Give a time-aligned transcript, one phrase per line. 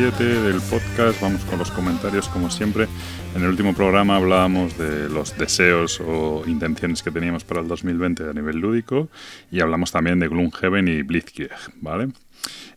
[0.00, 1.20] 77 del podcast.
[1.20, 2.88] Vamos con los comentarios como siempre.
[3.34, 8.30] En el último programa hablábamos de los deseos o intenciones que teníamos para el 2020
[8.30, 9.10] a nivel lúdico
[9.50, 11.50] y hablamos también de Gloomhaven y Blitzkrieg,
[11.82, 12.08] ¿vale?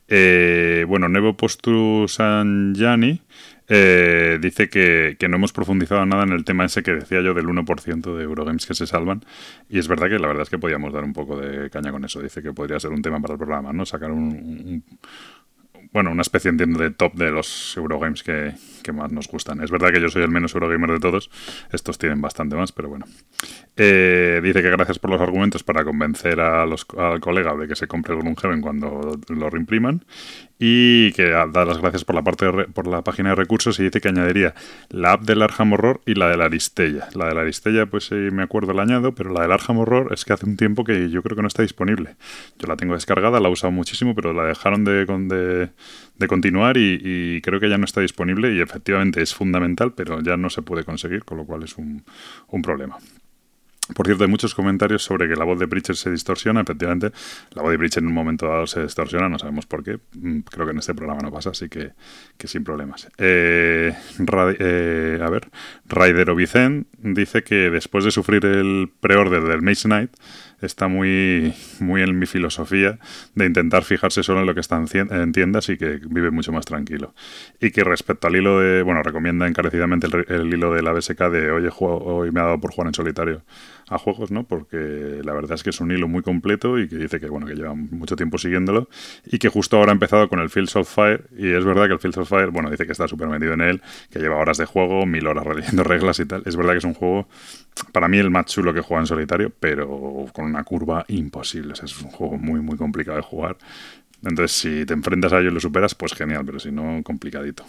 [0.09, 3.21] Eh, bueno, Nevo Postu Sanjani
[3.69, 7.33] eh, dice que, que, no hemos profundizado nada en el tema ese que decía yo
[7.33, 9.23] del 1% de Eurogames que se salvan.
[9.69, 12.03] Y es verdad que la verdad es que podíamos dar un poco de caña con
[12.03, 12.21] eso.
[12.21, 13.85] Dice que podría ser un tema para el programa, ¿no?
[13.85, 14.83] Sacar un
[15.93, 19.61] bueno, una especie, entiendo, de top de los Eurogames que, que, más nos gustan.
[19.61, 21.29] Es verdad que yo soy el menos Eurogamer de todos.
[21.71, 23.05] Estos tienen bastante más, pero bueno.
[23.77, 27.75] Eh, dice que gracias por los argumentos para convencer a los, al colega de que
[27.75, 30.03] se compre el Gloomhaven cuando lo reimpriman
[30.59, 33.99] y que da las gracias por la parte por la página de recursos y dice
[33.99, 34.53] que añadiría
[34.89, 37.09] la app del Arkham Horror y la de la Aristella.
[37.15, 40.13] La de la Aristella, pues sí me acuerdo la añado, pero la del Arkham Horror
[40.13, 42.15] es que hace un tiempo que yo creo que no está disponible.
[42.59, 45.69] Yo la tengo descargada, la he usado muchísimo, pero la dejaron de, de,
[46.17, 50.21] de continuar y, y, creo que ya no está disponible y efectivamente es fundamental, pero
[50.21, 52.03] ya no se puede conseguir, con lo cual es un,
[52.47, 52.97] un problema.
[53.95, 56.61] Por cierto, hay muchos comentarios sobre que la voz de Preacher se distorsiona.
[56.61, 57.11] Efectivamente,
[57.51, 59.99] la voz de Preacher en un momento dado se distorsiona, no sabemos por qué.
[60.13, 61.91] Mm, creo que en este programa no pasa, así que,
[62.37, 63.09] que sin problemas.
[63.17, 63.93] Eh,
[64.59, 65.49] eh, a ver,
[65.85, 70.11] Raidero Vicen dice que después de sufrir el pre-order del Maze Knight,
[70.65, 72.99] está muy, muy en mi filosofía
[73.35, 76.65] de intentar fijarse solo en lo que está en tiendas y que vive mucho más
[76.65, 77.13] tranquilo.
[77.59, 81.19] Y que respecto al hilo de, bueno, recomienda encarecidamente el, el hilo de la BSK
[81.29, 83.43] de hoy, hoy me ha dado por jugar en solitario
[83.89, 84.43] a juegos, ¿no?
[84.43, 87.45] Porque la verdad es que es un hilo muy completo y que dice que, bueno,
[87.45, 88.89] que lleva mucho tiempo siguiéndolo
[89.25, 91.93] y que justo ahora ha empezado con el Fields of Fire y es verdad que
[91.93, 94.57] el Fields of Fire, bueno, dice que está súper metido en él, que lleva horas
[94.57, 96.43] de juego, mil horas releyendo reglas y tal.
[96.45, 97.27] Es verdad que es un juego,
[97.91, 101.73] para mí el más chulo que juega en solitario, pero con una curva imposible.
[101.73, 103.57] Es un juego muy, muy complicado de jugar.
[104.23, 107.65] Entonces, si te enfrentas a ello y lo superas, pues genial, pero si no, complicadito.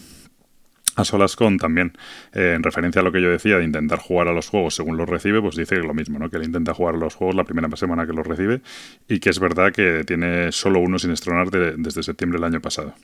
[0.97, 1.93] A solas con también,
[2.33, 4.97] eh, en referencia a lo que yo decía de intentar jugar a los juegos según
[4.97, 6.31] los recibe, pues dice lo mismo, ¿no?
[6.31, 8.61] Que él intenta jugar a los juegos la primera semana que los recibe
[9.09, 12.61] y que es verdad que tiene solo uno sin estrenar de, desde septiembre del año
[12.61, 12.95] pasado.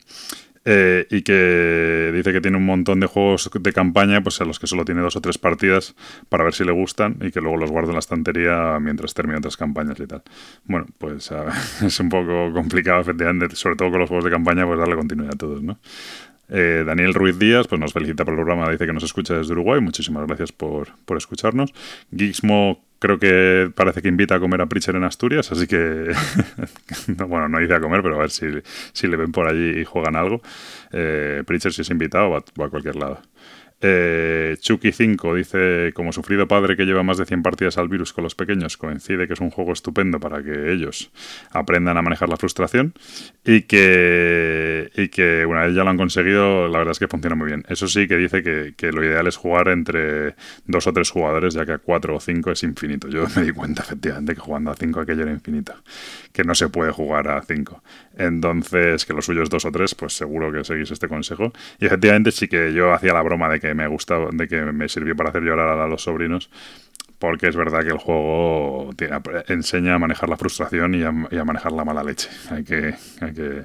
[0.66, 4.58] Eh, y que dice que tiene un montón de juegos de campaña, pues a los
[4.58, 5.94] que solo tiene dos o tres partidas
[6.28, 9.38] para ver si le gustan y que luego los guarda en la estantería mientras termina
[9.38, 10.22] otras campañas y tal.
[10.64, 11.32] Bueno, pues
[11.82, 15.34] es un poco complicado, efectivamente, sobre todo con los juegos de campaña, pues darle continuidad
[15.34, 15.78] a todos, ¿no?
[16.52, 19.52] Eh, Daniel Ruiz Díaz pues nos felicita por el programa, dice que nos escucha desde
[19.52, 19.80] Uruguay.
[19.80, 21.72] Muchísimas gracias por, por escucharnos.
[22.10, 26.12] Geeksmo creo que parece que invita a comer a Pritcher en Asturias, así que,
[27.26, 28.46] bueno, no dice a comer, pero a ver si,
[28.92, 30.40] si le ven por allí y juegan algo.
[30.92, 33.20] Eh, Pritcher, si es invitado, va, va a cualquier lado.
[33.82, 38.24] Eh, Chucky5 dice, como sufrido padre que lleva más de 100 partidas al virus con
[38.24, 41.10] los pequeños, coincide que es un juego estupendo para que ellos
[41.50, 42.92] aprendan a manejar la frustración
[43.44, 47.36] y que, y que una vez ya lo han conseguido, la verdad es que funciona
[47.36, 47.64] muy bien.
[47.68, 50.34] Eso sí que dice que, lo ideal es jugar entre
[50.66, 53.08] dos o tres jugadores, ya que a cuatro o cinco es infinito.
[53.08, 55.74] Yo me di cuenta efectivamente que jugando a cinco aquello era infinito,
[56.32, 57.82] que no se puede jugar a cinco.
[58.16, 61.52] Entonces, que lo suyo es dos o tres, pues seguro que seguís este consejo.
[61.78, 64.88] Y efectivamente sí que yo hacía la broma de que me gustaba, de que me
[64.88, 66.50] sirvió para hacer llorar a los sobrinos,
[67.18, 68.90] porque es verdad que el juego
[69.48, 71.12] enseña a manejar la frustración y a,
[71.44, 72.30] manejar la mala leche.
[72.50, 73.64] Hay que, hay que,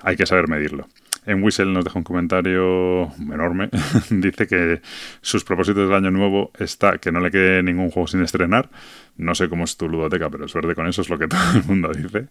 [0.00, 0.86] hay que saber medirlo.
[1.26, 3.70] En Whistle nos deja un comentario enorme.
[4.10, 4.82] Dice que
[5.20, 8.70] sus propósitos del año nuevo está que no le quede ningún juego sin estrenar.
[9.16, 11.40] No sé cómo es tu ludoteca, pero es verde con eso, es lo que todo
[11.54, 12.28] el mundo dice.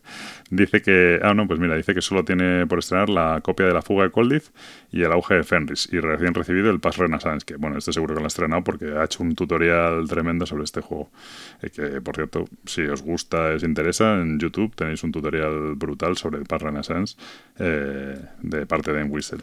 [0.50, 1.20] Dice que.
[1.22, 4.06] Ah, no, pues mira, dice que solo tiene por estrenar la copia de la fuga
[4.06, 4.46] de Coldith
[4.92, 5.90] y el auge de Fenris.
[5.92, 8.94] Y recién recibido el Pass Renaissance, que bueno, este seguro que lo ha estrenado porque
[8.98, 11.12] ha hecho un tutorial tremendo sobre este juego.
[11.62, 16.18] Y que, por cierto, si os gusta, os interesa, en YouTube tenéis un tutorial brutal
[16.18, 17.16] sobre el Pass Renaissance
[17.60, 19.42] eh, de parte de Whistle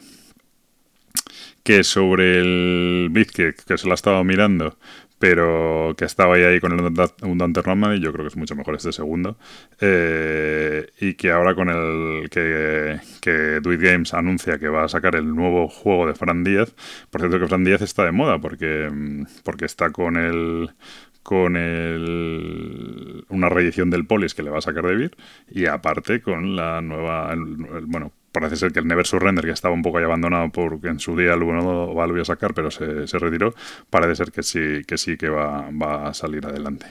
[1.63, 4.79] que sobre el Blitzkrieg, que se lo ha estado mirando,
[5.19, 7.61] pero que estaba ahí, ahí con el Dante
[7.97, 9.37] y yo creo que es mucho mejor este segundo.
[9.81, 15.35] Eh, y que ahora con el que, que Games anuncia que va a sacar el
[15.35, 16.75] nuevo juego de Fran Díaz,
[17.11, 18.91] por cierto que Fran Díaz está de moda porque,
[19.45, 20.71] porque está con el
[21.23, 25.17] con el, una reedición del Polis que le va a sacar de Vir
[25.51, 27.35] y aparte con la nueva,
[27.83, 31.01] bueno, parece ser que el Never Surrender, que estaba un poco ahí abandonado porque en
[31.01, 33.55] su día lo, no, lo iba a sacar, pero se, retiró,
[33.91, 36.87] parece ser que sí que, sí que va, va a salir adelante.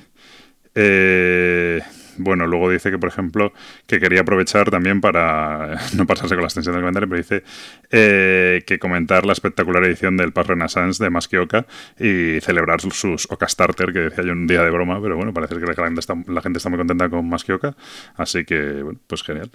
[0.80, 1.82] Eh,
[2.18, 3.54] bueno, luego dice que, por ejemplo,
[3.86, 7.44] que quería aprovechar también para no pasarse con la extensión del comentario, pero dice
[7.92, 11.66] eh, que comentar la espectacular edición del Pass Renaissance de Más que Oca
[12.00, 15.56] y celebrar sus Oca Starter, que decía yo un día de broma, pero bueno, parece
[15.56, 17.76] que la gente está, la gente está muy contenta con Más que Oca,
[18.16, 19.50] así que, bueno, pues genial.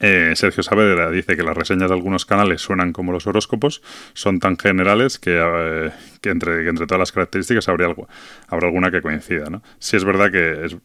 [0.00, 3.82] Eh, Sergio Saavedra dice que las reseñas de algunos canales suenan como los horóscopos,
[4.14, 5.90] son tan generales que, eh,
[6.22, 8.08] entre, entre todas las características habría algo,
[8.48, 9.50] habrá alguna que coincida.
[9.50, 9.62] ¿no?
[9.78, 10.76] Sí es verdad que es,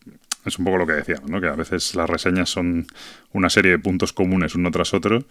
[0.46, 1.40] es un poco lo que decíamos, ¿no?
[1.40, 2.86] que a veces las reseñas son
[3.32, 5.24] una serie de puntos comunes uno tras otro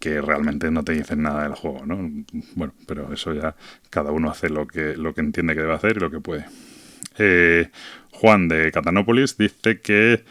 [0.00, 1.84] que realmente no te dicen nada del juego.
[1.84, 2.10] ¿no?
[2.54, 3.54] Bueno, pero eso ya
[3.90, 6.46] cada uno hace lo que, lo que entiende que debe hacer y lo que puede.
[7.18, 7.70] Eh,
[8.12, 10.24] Juan de Catanópolis dice que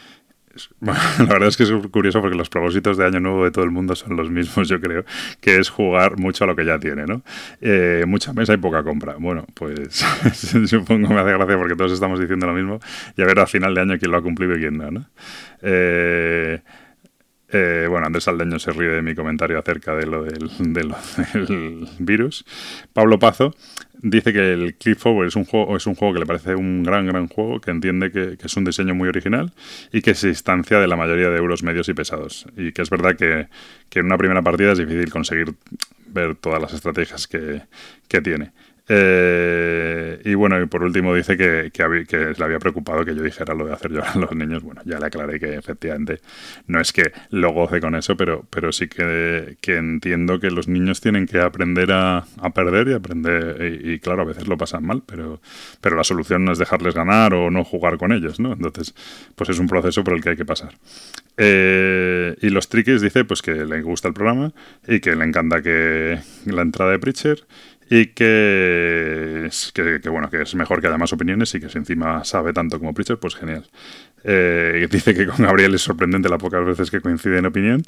[0.80, 3.70] la verdad es que es curioso porque los propósitos de Año Nuevo de todo el
[3.70, 5.04] mundo son los mismos, yo creo,
[5.40, 7.22] que es jugar mucho a lo que ya tiene, ¿no?
[7.60, 9.16] Eh, mucha mesa y poca compra.
[9.18, 10.04] Bueno, pues
[10.66, 12.80] supongo me hace gracia porque todos estamos diciendo lo mismo
[13.16, 15.06] y a ver al final de año quién lo ha cumplido y quién no, ¿no?
[15.62, 16.60] Eh,
[17.48, 20.50] eh, bueno, Andrés Aldeño se ríe de mi comentario acerca de lo del,
[21.98, 22.44] virus.
[22.92, 23.54] Pablo Pazo
[23.94, 26.82] dice que el Cliff Forward es un juego es un juego que le parece un
[26.82, 29.52] gran gran juego que entiende que, es un diseño muy original
[29.92, 32.90] y que se distancia de la mayoría de euros medios y pesados y que es
[32.90, 33.48] verdad que,
[33.88, 35.54] que en una primera partida es difícil conseguir
[36.08, 37.62] ver todas las estrategias que,
[38.08, 38.52] que tiene
[38.88, 43.54] eh, y bueno, y por último dice que, que, le había preocupado que yo dijera
[43.54, 44.62] lo de hacer llorar a los niños.
[44.62, 46.20] Bueno, ya le aclaré que efectivamente
[46.68, 51.00] no es que lo goce con eso, pero, pero sí que, entiendo que los niños
[51.00, 52.24] tienen que aprender a,
[52.54, 55.40] perder y aprender, y, claro, a veces lo pasan mal, pero,
[55.80, 58.52] pero la solución no es dejarles ganar o no jugar con ellos, ¿no?
[58.52, 58.94] Entonces,
[59.34, 60.74] pues es un proceso por el que hay que pasar.
[61.38, 64.52] Eh, y los triquis dice pues que le gusta el programa
[64.88, 67.44] y que le encanta que la entrada de Preacher
[67.88, 72.24] y que, que, bueno que es mejor que haya más opiniones y que si encima
[72.24, 73.64] sabe tanto como Preacher, pues genial.
[74.24, 77.82] Eh, dice que con Gabriel es sorprendente las pocas veces que coincide en opinión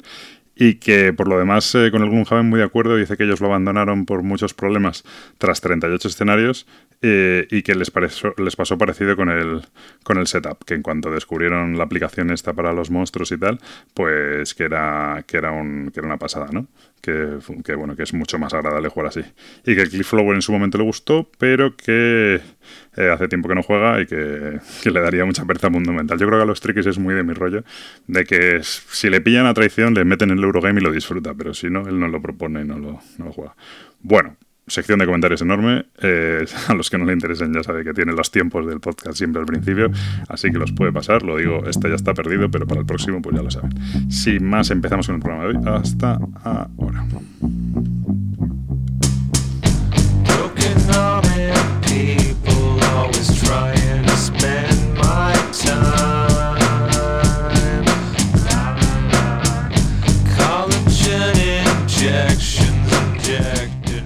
[0.61, 3.39] y que por lo demás eh, con algún joven muy de acuerdo dice que ellos
[3.39, 5.05] lo abandonaron por muchos problemas
[5.37, 6.67] tras 38 escenarios
[7.01, 9.61] eh, y que les, pareció, les pasó parecido con el,
[10.03, 13.57] con el setup, que en cuanto descubrieron la aplicación esta para los monstruos y tal,
[13.93, 16.67] pues que era, que era, un, que era una pasada, ¿no?
[16.99, 19.21] Que, que, bueno, que es mucho más agradable jugar así.
[19.65, 22.41] Y que el Cliff Flower en su momento le gustó, pero que
[22.95, 26.17] eh, hace tiempo que no juega y que, le daría mucha pereza al mundo mental.
[26.19, 27.63] Yo creo que a los triquis es muy de mi rollo,
[28.07, 31.33] de que si le pillan a traición le meten en el Eurogame y lo disfruta,
[31.33, 33.55] pero si no, él no lo propone y no lo, no lo juega.
[34.01, 34.35] Bueno,
[34.69, 35.85] sección de comentarios enorme.
[36.01, 39.17] Eh, a los que no le interesen ya sabe que tiene los tiempos del podcast
[39.17, 39.91] siempre al principio,
[40.27, 41.23] así que los puede pasar.
[41.23, 43.71] Lo digo, este ya está perdido, pero para el próximo pues ya lo saben.
[44.11, 45.63] Sin más, empezamos con el programa de hoy.
[45.65, 47.05] Hasta ahora.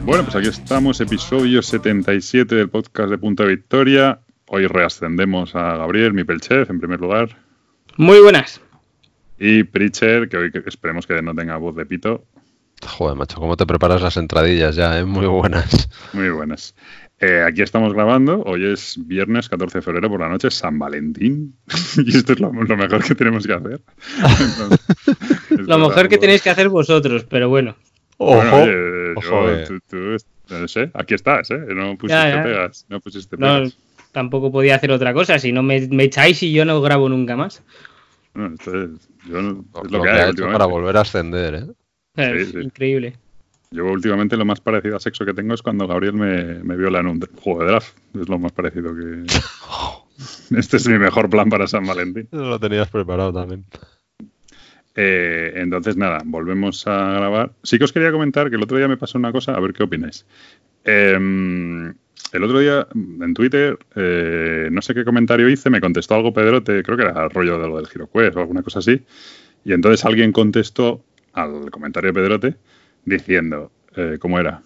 [0.06, 4.20] Bueno, pues aquí estamos, episodio 77 del podcast de Punta Victoria.
[4.48, 7.38] Hoy reascendemos a Gabriel, mi pelchef, en primer lugar.
[7.96, 8.60] Muy buenas.
[9.40, 12.26] Y Pritcher, que hoy esperemos que no tenga voz de pito.
[12.86, 15.00] Joder, macho, ¿cómo te preparas las entradillas ya?
[15.00, 15.06] Eh?
[15.06, 15.90] Muy buenas.
[16.12, 16.76] Muy buenas.
[17.22, 21.56] Eh, aquí estamos grabando, hoy es viernes 14 de febrero por la noche, San Valentín,
[21.98, 23.82] y esto es lo, mejor que tenemos que hacer.
[25.50, 27.78] lo mejor que tenéis que hacer vosotros, pero bueno.
[28.18, 28.66] Ojo,
[30.50, 31.60] no sé, aquí estás, ¿eh?
[31.76, 33.78] No pusiste pegas, no pusiste pegas.
[34.12, 37.64] tampoco podía hacer otra cosa, si no me, echáis y yo no grabo nunca más.
[38.34, 38.90] No, esto es,
[39.30, 41.66] yo es lo, que, hay, hecho para volver a ascender, ¿eh?
[42.16, 43.16] Es increíble.
[43.72, 47.00] Yo últimamente lo más parecido a sexo que tengo es cuando Gabriel me, me viola
[47.00, 47.98] en un juego de draft.
[48.14, 49.26] Es lo más parecido que...
[50.58, 52.28] este es mi mejor plan para San Valentín.
[52.32, 53.66] Lo tenías preparado también.
[54.96, 57.52] Eh, entonces, nada, volvemos a grabar.
[57.64, 59.74] Sí que os quería comentar que el otro día me pasó una cosa, a ver
[59.74, 60.26] qué opináis.
[60.84, 61.94] Em,
[62.32, 66.84] el otro día en Twitter, eh, no sé qué comentario hice, me contestó algo Pedrote,
[66.84, 69.02] creo que era el rollo de lo del GiroQuest o alguna cosa así.
[69.66, 72.56] Y entonces alguien contestó al comentario de Pedrote
[73.06, 74.62] diciendo, eh, ¿cómo era?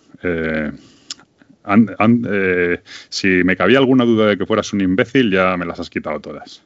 [3.10, 6.20] si me cabía alguna duda de que fueras un imbécil, ya me las has quitado
[6.20, 6.64] todas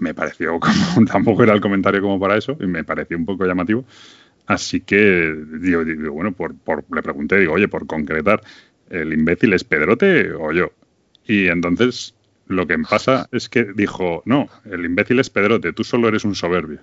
[0.00, 3.46] me pareció como, tampoco era el comentario como para eso, y me pareció un poco
[3.46, 3.84] llamativo.
[4.46, 6.54] Así que, digo, bueno, por,
[6.92, 8.42] le pregunté, digo, oye, por concretar,
[8.88, 10.72] ¿el imbécil es Pedrote o yo?
[11.24, 12.14] Y entonces
[12.48, 16.34] lo que pasa es que dijo, no, el imbécil es Pedrote, tú solo eres un
[16.34, 16.80] soberbio.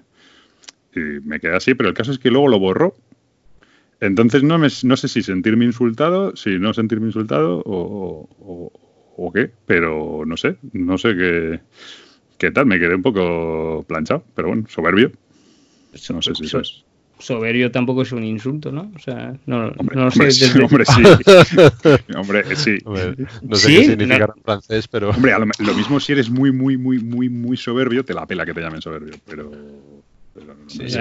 [0.96, 2.96] Y me quedé así, pero el caso es que luego lo borró.
[4.00, 8.72] Entonces no, me, no sé si sentirme insultado, si no sentirme insultado o, o,
[9.18, 11.60] o qué, pero no sé, no sé qué
[12.38, 12.66] ¿Qué tal?
[12.66, 15.12] Me quedé un poco planchado, pero bueno, soberbio.
[16.10, 16.84] No sé si eso es.
[17.20, 18.92] Soberbio tampoco es un insulto, ¿no?
[18.96, 20.30] O sea, no, hombre, no sé.
[20.30, 21.02] Sí, hombre, sí.
[22.16, 22.78] hombre, sí.
[23.42, 25.10] no sé qué significa en francés, pero.
[25.10, 28.54] Hombre, lo, mismo si eres muy, muy, muy, muy, muy soberbio, te la pela que
[28.54, 29.52] te llamen soberbio, pero.
[30.68, 31.00] sí, sí,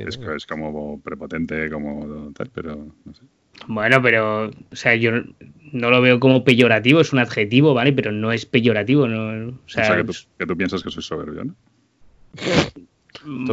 [0.00, 3.22] es, es, como prepotente, como tal, pero no sé.
[3.66, 5.12] Bueno, pero, o sea, yo
[5.72, 7.92] no lo veo como peyorativo, es un adjetivo, ¿vale?
[7.92, 9.48] Pero no es peyorativo, ¿no?
[9.48, 11.54] O sea, que, tú, piensas que soy soberbio, ¿no?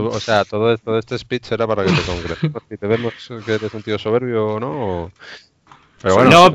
[0.10, 2.51] o sea, todo, todo, este speech era para que te congreses.
[2.69, 3.13] Si te vemos
[3.45, 5.12] que eres un tío soberbio o no.
[6.01, 6.51] Pero bueno, no,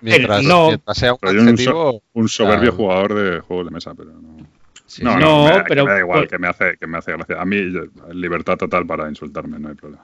[0.00, 4.38] mientras, no, mientras, sea un adjetivo, un, soberbio jugador de juegos de mesa, pero no.
[5.02, 7.40] no, no, me, pero me da igual, que me hace, que me hace gracia.
[7.40, 7.58] A mí
[8.14, 10.02] libertad total para insultarme, no hay problema.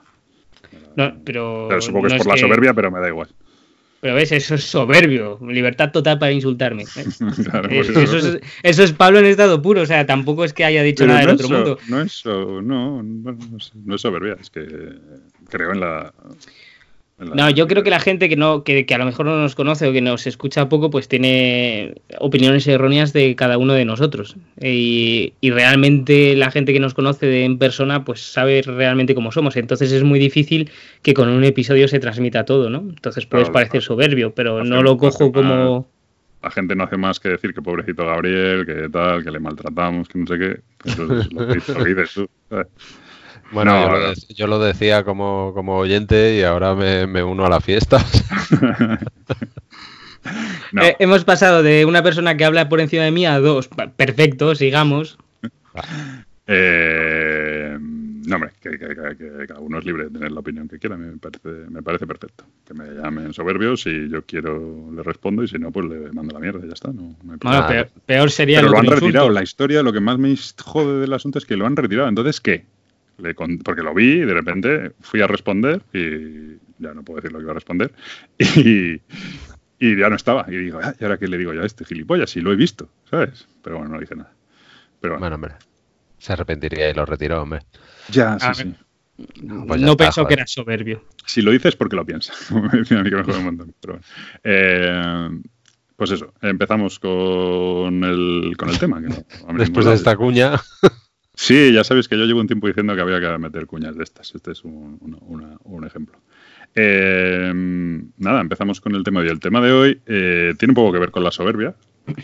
[0.95, 3.29] No, pero, pero supongo que es por la soberbia, pero me da igual.
[3.99, 6.85] Pero ves, eso es soberbio, libertad total para insultarme.
[7.49, 10.63] claro, eso, eso, es, eso, es, Pablo en estado puro, o sea, tampoco es que
[10.65, 11.79] haya dicho pero nada no del otro so, mundo.
[11.87, 13.37] No es, so, no, no,
[13.85, 14.67] no es soberbia, es que
[15.49, 16.13] creo en la,
[17.19, 19.55] no, yo creo que la gente que no, que, que, a lo mejor no nos
[19.55, 24.35] conoce o que nos escucha poco, pues tiene opiniones erróneas de cada uno de nosotros.
[24.61, 29.55] Y, y, realmente la gente que nos conoce en persona, pues sabe realmente cómo somos.
[29.57, 30.69] Entonces es muy difícil
[31.01, 32.79] que con un episodio se transmita todo, ¿no?
[32.79, 35.87] Entonces puedes Claro, parecer soberbio, pero no lo cojo como.
[36.43, 40.07] La gente no hace más que decir que pobrecito Gabriel, que tal, que le maltratamos,
[40.07, 40.59] que no sé qué.
[40.85, 42.29] Eso es lo que lo que dices tú.
[43.51, 47.23] Bueno, No, yo, lo, de- yo lo decía como, como oyente y ahora me, me
[47.23, 47.97] uno a la fiesta.
[50.73, 53.69] No, Eh, hemos pasado de una persona que habla por encima de mí a dos.
[53.95, 55.17] Perfecto, sigamos.
[56.47, 60.67] eh, no, hombre, que, que- que- que cada uno es libre de tener la opinión
[60.67, 60.97] que quiera.
[60.97, 62.43] Me parece, me parece perfecto.
[62.67, 66.33] Que me llamen soberbio, si yo quiero le respondo y si no, pues le mando
[66.33, 66.89] la mierda y ya está.
[66.91, 67.65] No, no hay problema.
[67.67, 69.05] Bueno, peor, peor sería Pero lo han insulto.
[69.05, 69.29] retirado.
[69.29, 72.09] La historia, lo que más me jode del asunto es que lo han retirado.
[72.09, 72.65] Entonces, ¿qué?
[73.17, 77.17] Le con- porque lo vi y de repente fui a responder y ya no puedo
[77.17, 77.91] decir lo que iba a responder.
[78.57, 79.01] Y,
[79.79, 80.45] y ya no estaba.
[80.49, 82.29] Y digo, "Ah, ¿y ahora qué le digo yo a este gilipollas?
[82.31, 83.47] Si lo he visto, ¿sabes?
[83.63, 84.31] Pero bueno, no dije nada.
[85.01, 85.53] Pero bueno, Bueno, hombre,
[86.17, 87.61] se arrepentiría y lo retiró, hombre.
[88.09, 88.73] ya, sí, Ah, sí.
[89.67, 90.27] pues ya no está, pensó joder.
[90.27, 91.03] que era soberbio.
[91.25, 92.05] Si lo dices porque lo
[92.71, 93.73] me decían a mí que me jode un montón.
[93.81, 94.05] Pero bueno.
[94.43, 95.29] Eh,
[95.95, 99.01] pues eso, empezamos con el, con el tema.
[99.01, 100.53] que no- Después de esta cuña,
[101.39, 104.03] Sí, ya sabéis que yo llevo un tiempo diciendo que había que meter cuñas de
[104.03, 104.33] estas.
[104.33, 106.17] Este es un, una- una- un ejemplo.
[106.73, 107.51] Eh,
[108.17, 109.33] nada, empezamos con el tema de hoy.
[109.33, 111.75] El tema de hoy eh, tiene un poco que ver con la soberbia,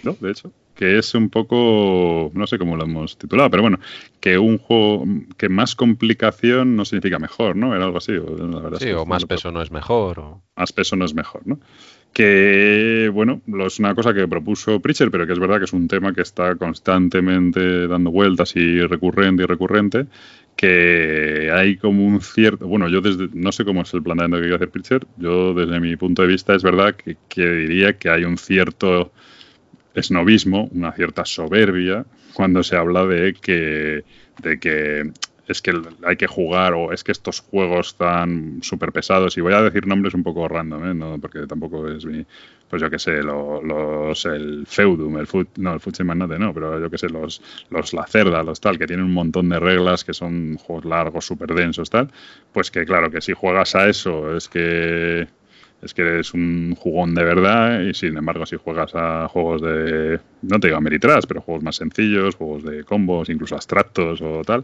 [0.04, 0.16] ¿no?
[0.20, 3.80] De hecho, que es un poco, no sé cómo lo hemos titulado, pero bueno,
[4.20, 5.06] que un juego,
[5.38, 7.76] que más complicación no significa mejor, ¿no?
[7.76, 8.14] Era algo así.
[8.14, 8.22] la
[8.62, 10.20] verdad es sí, que o más peso no es mejor.
[10.20, 10.44] O...
[10.56, 11.60] más peso no es mejor, ¿no?
[12.14, 15.88] Que, bueno, es una cosa que propuso Pritchard, pero que es verdad que es un
[15.88, 20.06] tema que está constantemente dando vueltas y recurrente y recurrente,
[20.56, 22.68] que hay como un cierto...
[22.68, 23.30] Bueno, yo desde...
[23.34, 26.28] No sé cómo es el planteamiento que quiere hacer Pritchard, yo desde mi punto de
[26.28, 29.12] vista es verdad que, que diría que hay un cierto
[29.96, 34.04] esnovismo, una cierta soberbia, cuando se habla de que,
[34.42, 35.12] de que
[35.48, 35.74] es que
[36.06, 39.86] hay que jugar o es que estos juegos están súper pesados y voy a decir
[39.88, 40.94] nombres un poco random, ¿eh?
[40.94, 42.26] no, porque tampoco es mi,
[42.70, 46.54] pues yo que sé, lo- los, el Feudum, el Foot, no, el Footsie Magnate no,
[46.54, 49.60] pero yo que sé, los, los La Cerda, los tal, que tienen un montón de
[49.60, 52.10] reglas, que son juegos largos, súper densos, tal,
[52.52, 55.28] pues que claro, que si juegas a eso es que
[55.82, 60.20] es que eres un jugón de verdad y sin embargo si juegas a juegos de,
[60.42, 64.64] no te digo Ameritrash, pero juegos más sencillos, juegos de combos, incluso abstractos o tal,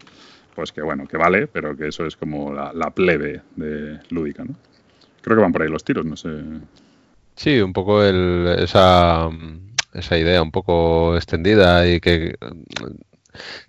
[0.59, 4.55] pues que bueno, que vale, pero que eso es como la, plebe de lúdica, ¿no?
[5.21, 6.29] Creo que van por ahí los tiros, no sé.
[7.37, 9.29] Sí, un poco el, esa,
[9.93, 12.35] esa idea un poco extendida y que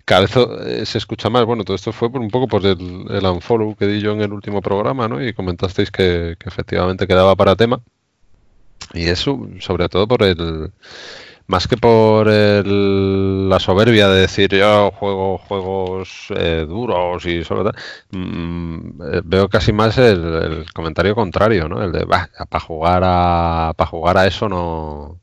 [0.03, 1.45] cada vez eh, se escucha más.
[1.45, 4.19] Bueno, todo esto fue por un poco por el, el unfollow que di yo en
[4.19, 5.25] el último programa, ¿no?
[5.25, 7.81] Y comentasteis que efectivamente quedaba para tema.
[8.93, 10.73] Y eso, sobre todo por el,
[11.51, 17.63] más que por el- la soberbia de decir yo juego juegos eh, duros y solo
[17.65, 17.75] tal,
[18.11, 21.83] mm, eh, veo casi más el, el comentario contrario, ¿no?
[21.83, 25.19] El de, para jugar a para jugar a eso no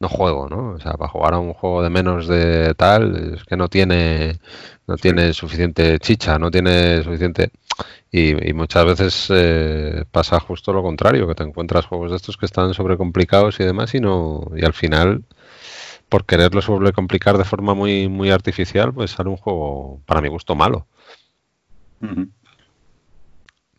[0.00, 0.72] no juego, ¿no?
[0.74, 4.38] O sea, para jugar a un juego de menos de tal es que no tiene
[4.86, 7.50] no tiene suficiente chicha, no tiene suficiente
[8.10, 12.36] y, y muchas veces eh, pasa justo lo contrario, que te encuentras juegos de estos
[12.36, 15.24] que están sobrecomplicados y demás y no y al final
[16.08, 20.54] por quererlo sobrecomplicar de forma muy muy artificial, pues sale un juego para mi gusto
[20.54, 20.86] malo.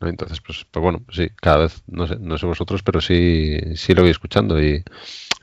[0.01, 3.95] Entonces, pues, pues bueno, sí, cada vez, no sé, no sé vosotros, pero sí, sí
[3.95, 4.61] lo voy escuchando.
[4.61, 4.83] Y,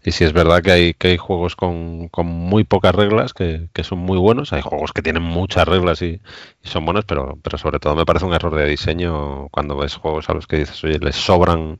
[0.05, 3.69] y sí es verdad que hay, que hay juegos con, con muy pocas reglas que,
[3.73, 6.21] que son muy buenos, hay juegos que tienen muchas reglas y,
[6.62, 9.97] y son buenos, pero, pero sobre todo me parece un error de diseño cuando ves
[9.97, 11.79] juegos a los que dices, oye, les sobran,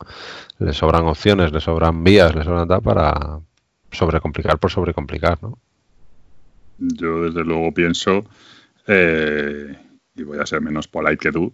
[0.59, 3.41] les sobran opciones, les sobran vías, les sobran tal para
[3.95, 5.59] sobrecomplicar por sobrecomplicar, ¿no?
[6.79, 8.25] Yo desde luego pienso
[8.87, 9.77] eh,
[10.15, 11.53] y voy a ser menos polite que tú,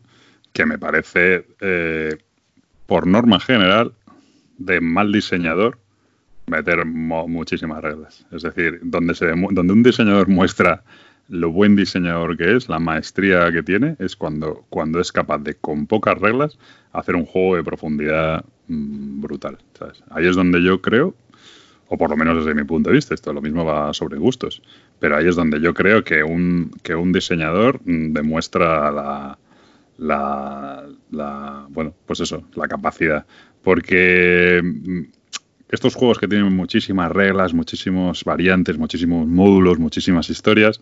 [0.53, 2.17] que me parece, eh,
[2.87, 3.93] por norma general,
[4.59, 5.79] de mal diseñador
[6.47, 8.27] meter muchísimas reglas.
[8.33, 10.83] Es decir, donde, se donde un diseñador muestra
[11.29, 15.55] lo buen diseñador que es, la maestría que tiene, es cuando, cuando es capaz de,
[15.55, 16.59] con pocas reglas,
[16.93, 19.59] hacer un juego de profundidad mm, brutal.
[20.11, 21.15] Ahí es donde yo creo,
[21.93, 24.63] o por lo menos desde mi punto de vista, esto lo mismo va sobre gustos,
[25.01, 29.39] pero ahí es donde yo creo que un, que un diseñador mm, demuestra la,
[29.99, 33.27] la, bueno, pues eso, la capacidad.
[33.63, 35.01] Porque mm,
[35.69, 40.81] estos juegos que tienen muchísimas reglas, muchísimos variantes, muchísimos módulos, muchísimas historias,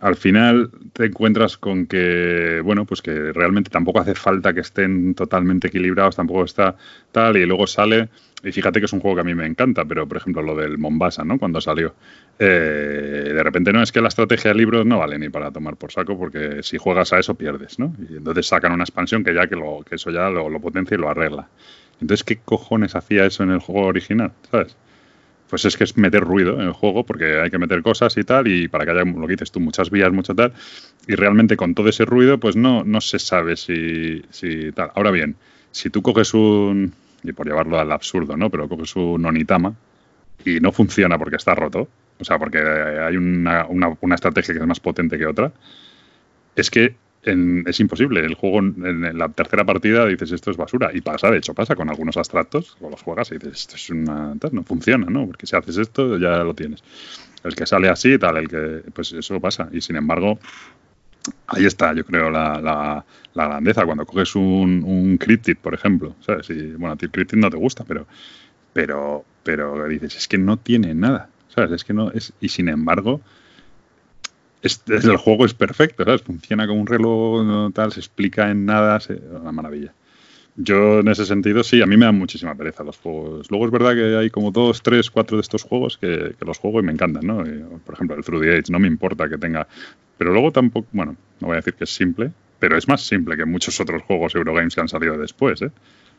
[0.00, 5.14] al final te encuentras con que, bueno, pues que realmente tampoco hace falta que estén
[5.14, 6.76] totalmente equilibrados, tampoco está
[7.12, 8.08] tal, y luego sale,
[8.42, 10.56] y fíjate que es un juego que a mí me encanta, pero por ejemplo lo
[10.56, 11.38] del Mombasa, ¿no?
[11.38, 11.94] Cuando salió,
[12.38, 15.76] eh, de repente no es que la estrategia de libros no vale ni para tomar
[15.76, 17.94] por saco, porque si juegas a eso pierdes, ¿no?
[18.08, 20.94] Y entonces sacan una expansión que ya que, lo, que eso ya lo, lo potencia
[20.94, 21.48] y lo arregla.
[22.00, 24.32] Entonces, ¿qué cojones hacía eso en el juego original?
[24.50, 24.76] ¿Sabes?
[25.50, 28.24] Pues es que es meter ruido en el juego porque hay que meter cosas y
[28.24, 30.52] tal y para que haya, lo que dices tú, muchas vías, mucho tal.
[31.06, 34.92] Y realmente con todo ese ruido pues no, no se sabe si, si tal.
[34.94, 35.36] Ahora bien,
[35.72, 38.48] si tú coges un, y por llevarlo al absurdo, ¿no?
[38.48, 39.74] Pero coges un Onitama
[40.44, 41.88] y no funciona porque está roto,
[42.18, 45.52] o sea, porque hay una, una, una estrategia que es más potente que otra,
[46.56, 48.20] es que es imposible.
[48.20, 50.90] El juego en, la tercera partida dices esto es basura.
[50.92, 53.90] Y pasa, de hecho pasa con algunos abstractos, o los juegas y dices esto es
[53.90, 54.34] una...
[54.52, 55.26] no funciona, ¿no?
[55.26, 56.82] Porque si haces esto ya lo tienes.
[57.44, 58.90] El que sale así, tal, el que...
[58.92, 59.68] Pues eso pasa.
[59.72, 60.38] Y sin embargo,
[61.46, 62.60] ahí está, yo creo, la,
[63.34, 63.84] la, grandeza.
[63.84, 66.48] Cuando coges un, un Cryptid, por ejemplo, ¿sabes?
[66.50, 68.06] Y, bueno, a ti Cryptid no te gusta, pero...
[68.72, 71.72] Pero, pero dices, es que no tiene nada, ¿sabes?
[71.72, 72.32] Es que no es...
[72.40, 73.20] Y sin embargo
[74.62, 76.22] el juego es perfecto, ¿sabes?
[76.22, 79.92] Funciona como un reloj, tal, se explica en nada, es una maravilla.
[80.56, 83.50] Yo en ese sentido sí, a mí me dan muchísima pereza los juegos.
[83.50, 86.80] Luego es verdad que hay como dos, tres, cuatro de estos juegos que, los juego
[86.80, 87.42] y me encantan, ¿no?
[87.84, 89.66] por ejemplo, el Through the Age, no me importa que tenga...
[90.18, 93.38] Pero luego tampoco, bueno, no voy a decir que es simple, pero es más simple
[93.38, 95.70] que muchos otros juegos Eurogames que han salido después, ¿eh?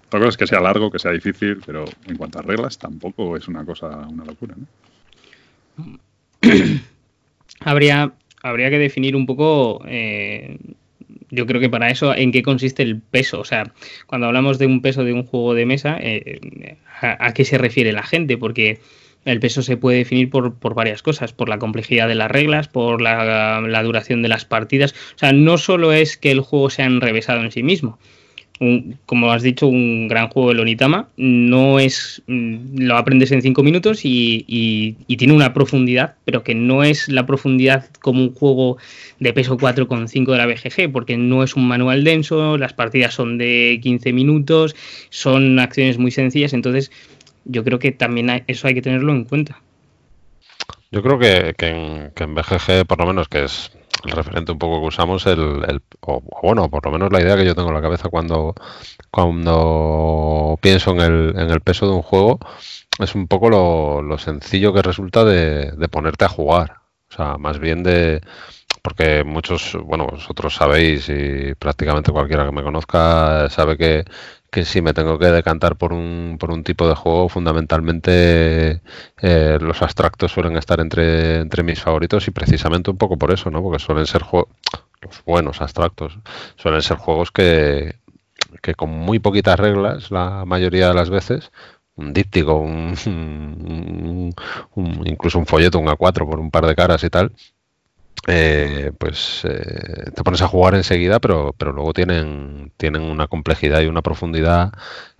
[0.08, 3.38] Otra cosa es que sea largo, que sea difícil, pero en cuanto a reglas tampoco
[3.38, 6.00] es una cosa, una locura, ¿no?
[7.60, 8.12] Habría
[8.44, 10.58] habría que definir un poco, eh,
[11.30, 13.40] yo creo que para eso, en qué consiste el peso.
[13.40, 13.74] O sea,
[14.08, 17.92] cuando hablamos de un peso de un juego de mesa, eh, a, qué se refiere
[17.92, 18.38] la gente?
[18.38, 18.80] Porque
[19.26, 22.68] el peso se puede definir por, por varias cosas, por la complejidad de las reglas,
[22.68, 24.94] por la, la, duración de las partidas.
[25.16, 28.00] O sea, no solo es que el juego sea enrevesado en sí mismo,
[29.06, 31.08] como has dicho, un gran juego el Onitama.
[31.18, 32.22] No es.
[32.28, 37.26] Mm, lo aprendes en cinco minutos y, tiene una profundidad, pero que no es la
[37.26, 38.78] profundidad como un juego
[39.20, 43.38] de peso 4,5 de la BGG, porque no es un manual denso, las partidas son
[43.38, 44.76] de 15 minutos,
[45.10, 46.92] son acciones muy sencillas, entonces
[47.46, 49.62] yo creo que también eso hay que tenerlo en cuenta.
[50.92, 53.72] Yo creo que, en, que en BGG, por lo menos, que es
[54.04, 57.36] el referente un poco que usamos, el, el o, bueno, por lo menos la idea
[57.38, 58.56] que yo tengo en la cabeza cuando,
[59.12, 62.40] cuando pienso en el, en el peso de un juego,
[63.00, 66.78] es un poco lo, lo sencillo que resulta de, de ponerte a jugar.
[67.10, 68.22] O sea, más bien de,
[68.82, 74.06] porque muchos, bueno, vosotros sabéis y prácticamente cualquiera que me conozca sabe que,
[74.52, 78.82] que si me tengo que decantar por un, por un tipo de juego, fundamentalmente
[79.22, 83.50] eh, los abstractos suelen estar entre, entre mis favoritos y precisamente un poco por eso,
[83.50, 83.64] ¿no?
[83.64, 84.50] Porque suelen ser juegos,
[85.02, 86.20] los buenos abstractos,
[86.58, 87.96] suelen ser juegos que,
[88.62, 91.52] que con muy poquitas reglas, la mayoría de las veces,
[91.96, 92.94] un díptico, un,
[95.06, 97.32] incluso un folleto, un A4 por un par de caras y tal,
[98.28, 103.82] eh, pues eh, te pones a jugar enseguida, pero, pero luego tienen, tienen una complejidad
[103.82, 104.72] y una profundidad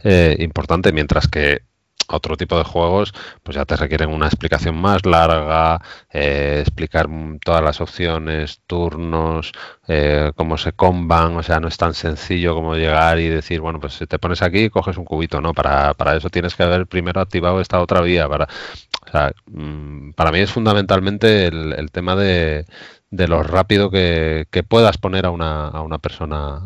[0.04, 1.64] eh, importante, mientras que
[2.08, 7.08] otro tipo de juegos pues ya te requieren una explicación más larga, explicar
[7.44, 9.54] todas las opciones, turnos,
[10.36, 13.94] cómo se comban, o sea, no es tan sencillo como llegar y decir, bueno, pues
[13.94, 15.54] si te pones aquí coges un cubito, ¿no?
[15.54, 18.48] Para, para eso tienes que haber primero activado esta otra vía, para,
[19.08, 22.66] o sea, mm, para mí es fundamentalmente el, tema de,
[23.10, 26.62] lo rápido que, puedas poner a una, persona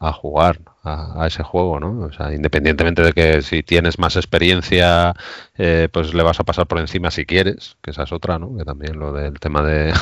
[0.00, 2.06] a, jugar a, ese juego, ¿no?
[2.06, 5.14] O sea, independientemente de que si tienes más experiencia,
[5.56, 8.56] eh, pues le vas a pasar por encima si quieres, que esa es otra, ¿no?
[8.56, 9.92] Que también lo del tema de,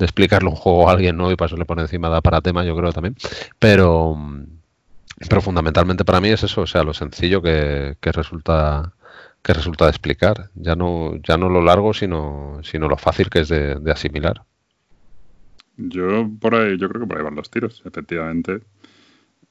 [0.00, 2.92] explicarle un juego a alguien nuevo y pasarle por encima da para tema, yo creo
[2.92, 3.16] también.
[3.58, 4.16] Pero,
[5.28, 8.92] pero fundamentalmente para mí es eso, o sea, lo sencillo que resulta
[9.42, 10.50] que resulta de explicar.
[10.54, 14.42] Ya no, ya no lo largo, sino, sino lo fácil que es de, asimilar.
[15.76, 18.60] Yo por ahí, yo creo que por ahí van los tiros, efectivamente.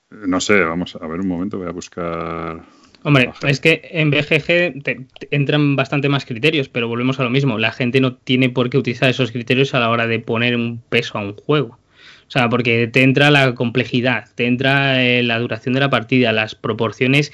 [0.10, 2.64] No sé, vamos a ver un momento, voy a buscar.
[3.04, 4.84] Hombre, es que en BGG
[5.32, 7.58] entran bastante más criterios, pero volvemos a lo mismo.
[7.58, 10.82] La gente no tiene por qué utilizar esos criterios a la hora de poner un
[10.90, 11.78] peso a un juego.
[12.28, 16.34] O sea, porque te entra la complejidad, te entra eh, la duración de la partida,
[16.34, 17.32] las proporciones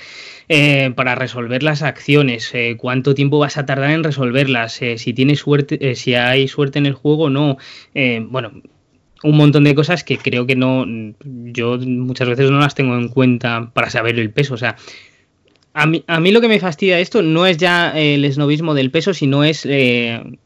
[0.50, 5.40] eh, para resolver las acciones, eh, cuánto tiempo vas a tardar en resolverlas, si tienes
[5.40, 7.58] suerte, si hay suerte en el juego o no.
[8.30, 8.52] bueno,
[9.24, 10.86] un montón de cosas que creo que no,
[11.26, 14.54] yo muchas veces no las tengo en cuenta para saber el peso.
[14.54, 14.76] O sea,
[15.74, 18.92] a mí, a mí lo que me fastidia esto no es ya el esnovismo del
[18.92, 19.68] peso, sino es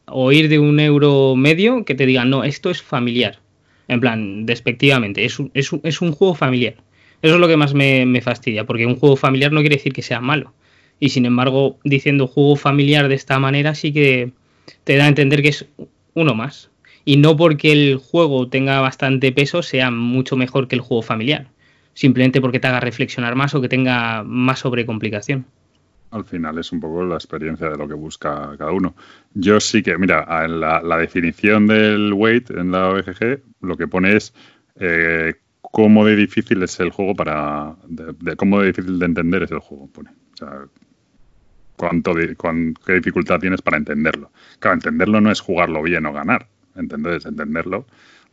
[0.06, 3.40] oír de un euro medio que te digan, no, esto es familiar.
[3.88, 6.76] En plan, despectivamente, es un, es un, es un juego familiar.
[7.22, 10.02] Eso es lo que más me, fastidia, porque un juego familiar no quiere decir que
[10.02, 10.52] sea malo.
[11.00, 14.32] Y sin embargo, diciendo juego familiar de esta manera sí que
[14.84, 15.66] te da a entender que es
[16.14, 16.70] uno más.
[17.04, 21.48] Y no porque el juego tenga bastante peso sea mucho mejor que el juego familiar.
[21.94, 25.46] Simplemente porque te haga reflexionar más o que tenga más sobrecomplicación
[26.10, 28.94] al final es un poco la experiencia de lo que busca cada uno.
[29.34, 34.16] Yo sí que, mira, en la, definición del weight en la OGG lo que pone
[34.16, 34.32] es
[34.76, 37.76] eh, cómo de difícil es el juego para.
[37.86, 40.10] De, cómo de difícil de entender es el juego, pone.
[40.10, 40.64] O sea,
[41.76, 44.32] cuánto qué dificultad tienes para entenderlo.
[44.58, 46.48] Claro, entenderlo no es jugarlo bien o ganar.
[46.74, 47.86] Entender es entenderlo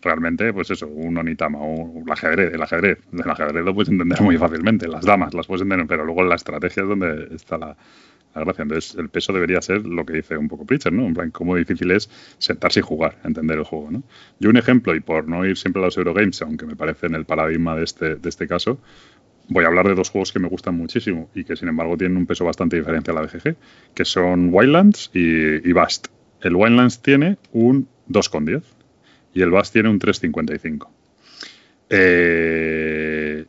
[0.06, 4.22] realmente, pues eso, un onitama o el ajedrez, el ajedrez, el ajedrez lo puedes entender
[4.22, 7.76] muy fácilmente, las damas las puedes entender, pero luego la estrategia es donde está la,
[8.36, 8.64] gracia.
[8.64, 11.06] Entonces, el peso debería ser lo que dice un poco Pritchard, ¿no?
[11.06, 14.04] En plan, cómo difícil es sentarse y jugar, entender el juego, ¿no?
[14.40, 17.16] Yo un ejemplo, y por no ir siempre a los Eurogames, aunque me parece en
[17.16, 18.80] el paradigma de este, de este caso,
[19.48, 22.18] voy a hablar de dos juegos que me gustan muchísimo y que sin embargo tienen
[22.18, 23.56] un peso bastante diferente a la BGG,
[23.94, 26.08] que son Wildlands y, y Bast.
[26.42, 28.75] El Wildlands tiene un 2,10
[29.36, 30.88] y el Bast tiene un 3.55.
[31.90, 33.46] Eh,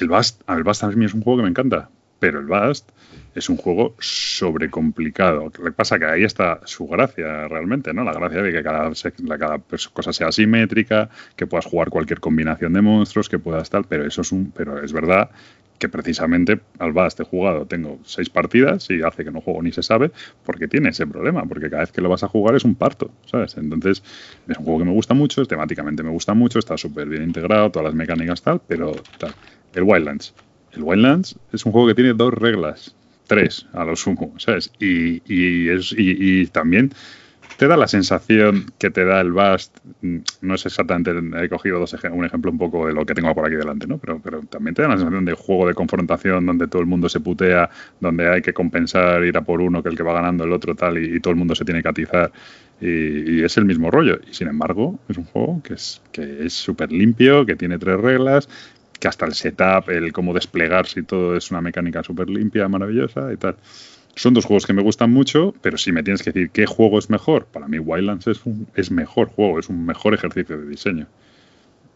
[0.00, 2.88] el Bast, el Bast mí es un juego que me encanta, pero el Bast
[3.34, 5.42] es un juego sobrecomplicado.
[5.44, 8.04] Lo que pasa que ahí está su gracia realmente, ¿no?
[8.04, 8.92] La gracia de que cada,
[9.38, 9.60] cada
[9.92, 14.22] cosa sea simétrica, que puedas jugar cualquier combinación de monstruos, que puedas tal, pero eso
[14.22, 15.30] es un, pero es verdad
[15.78, 19.72] que precisamente al Bast he jugado, tengo seis partidas y hace que no juego ni
[19.72, 20.10] se sabe,
[20.44, 23.10] porque tiene ese problema, porque cada vez que lo vas a jugar es un parto,
[23.26, 23.56] ¿sabes?
[23.56, 24.02] Entonces,
[24.48, 27.70] es un juego que me gusta mucho, temáticamente me gusta mucho, está súper bien integrado,
[27.70, 29.34] todas las mecánicas tal, pero tal.
[29.74, 30.34] El Wildlands.
[30.72, 32.94] El Wildlands es un juego que tiene dos reglas,
[33.26, 34.70] tres a lo sumo, ¿sabes?
[34.78, 36.92] Y, y, es, y también
[37.56, 41.12] te da la sensación que te da el Bast, mm, no es exactamente,
[41.42, 43.98] he cogido un ejemplo un poco de lo que tengo por aquí delante, ¿no?
[43.98, 47.08] Pero, pero también te da la sensación de juego de confrontación donde todo el mundo
[47.08, 50.44] se putea, donde hay que compensar, ir a por uno, que el que va ganando
[50.44, 52.32] el otro tal, y, todo el mundo se tiene que atizar.
[52.80, 54.18] Y, es el mismo rollo.
[54.28, 56.48] Y sin embargo, es un juego que es que
[56.90, 58.48] limpio, que tiene tres reglas,
[58.98, 63.32] que hasta el setup, el cómo desplegarse y todo es una mecánica súper limpia, maravillosa
[63.32, 63.56] y tal.
[64.16, 66.98] Son dos juegos que me gustan mucho, pero si me tienes que decir qué juego
[66.98, 70.68] es mejor, para mí Wildlands es un es mejor juego, es un mejor ejercicio de
[70.68, 71.06] diseño.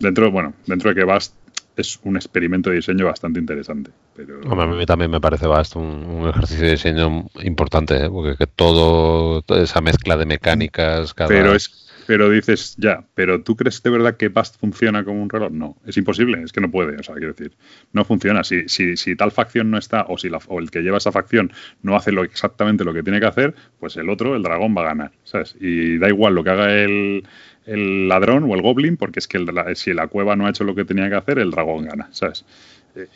[0.01, 1.35] Dentro, bueno, dentro de que Bast
[1.77, 3.93] es un experimento de diseño bastante interesante.
[4.17, 4.41] Pero...
[4.51, 8.11] a mí también me parece Bast un, ejercicio de diseño importante, ¿eh?
[8.11, 11.29] porque que todo, toda esa mezcla de mecánicas, cada...
[11.29, 15.29] Pero es pero dices, ya, pero ¿tú crees de verdad que Bast funciona como un
[15.29, 15.51] reloj?
[15.53, 17.53] No, es imposible, es que no puede, o sea, quiero decir,
[17.93, 18.43] no funciona.
[18.45, 21.13] Si, si, si tal facción no está, o si la, o el que lleva esa
[21.13, 24.75] facción no hace lo, exactamente lo que tiene que hacer, pues el otro, el dragón,
[24.75, 25.55] va a ganar, ¿sabes?
[25.61, 27.25] Y da igual lo que haga el,
[27.67, 29.45] el ladrón o el goblin, porque es que
[29.75, 32.47] si la cueva no ha hecho lo que tenía que hacer, el dragón gana, ¿sabes?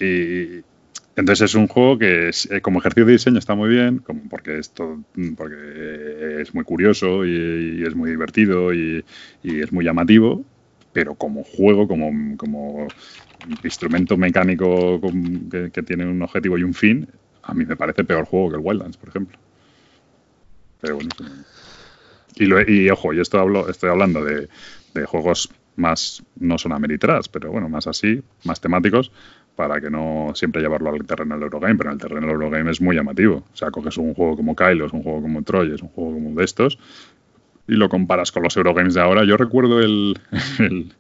[0.01, 0.61] Y,
[1.15, 4.59] entonces es un juego que eh, como ejercicio de diseño está muy bien, como porque,
[4.59, 5.03] esto,
[5.37, 9.05] porque es muy curioso y, es muy divertido y,
[9.43, 10.45] es muy llamativo,
[10.93, 12.89] pero como juego, como, como
[13.63, 15.01] instrumento mecánico
[15.73, 17.09] que, tiene un objetivo y un fin,
[17.43, 19.39] a mí me parece peor juego que el Wildlands, por ejemplo.
[20.81, 21.11] Pero bueno.
[22.37, 24.49] Y, ojo, yo estoy, hablando de,
[24.95, 29.13] de juegos más, no son Ameritrash, pero bueno, más así, más temáticos,
[29.57, 32.71] para que no siempre llevarlo al terreno del Eurogame, pero en el terreno del Eurogame
[32.71, 33.45] es muy llamativo.
[33.53, 36.13] O sea, coges un juego como Kylo, es un juego como Troy, es un juego
[36.13, 36.79] como de estos,
[37.69, 39.25] y lo comparas con los Eurogames de ahora.
[39.25, 40.19] Yo recuerdo el,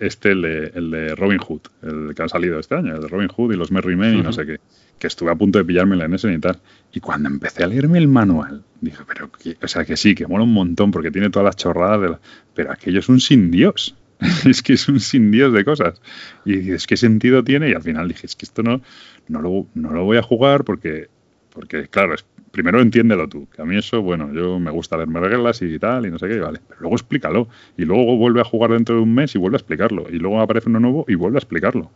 [0.00, 0.42] este, el
[0.90, 3.70] de, Robin Hood, el que ha salido este año, el de Robin Hood y los
[3.70, 4.58] Merry Men y no sé qué,
[4.98, 6.60] que estuve a punto de pillarme la NS y tal.
[6.92, 9.30] Y cuando empecé a leerme el manual, dije, pero,
[9.62, 12.16] o sea, que sí, que mola un montón porque tiene todas las chorradas, de
[12.54, 13.96] pero aquello es un sin Dios.
[14.48, 16.00] es que es un sin Dios de cosas.
[16.44, 17.70] Y dices, ¿qué sentido tiene?
[17.70, 18.80] Y al final dije, es que esto no,
[19.28, 21.08] no, lo, no lo voy a jugar porque,
[21.50, 22.14] porque claro,
[22.52, 26.06] primero entiéndelo tú, que a mí eso, bueno, yo me gusta leerme reglas y tal,
[26.06, 29.02] y no sé qué, vale, pero luego explícalo, y luego vuelve a jugar dentro de
[29.02, 31.90] un mes y vuelve a explicarlo, y luego aparece uno nuevo y vuelve a explicarlo.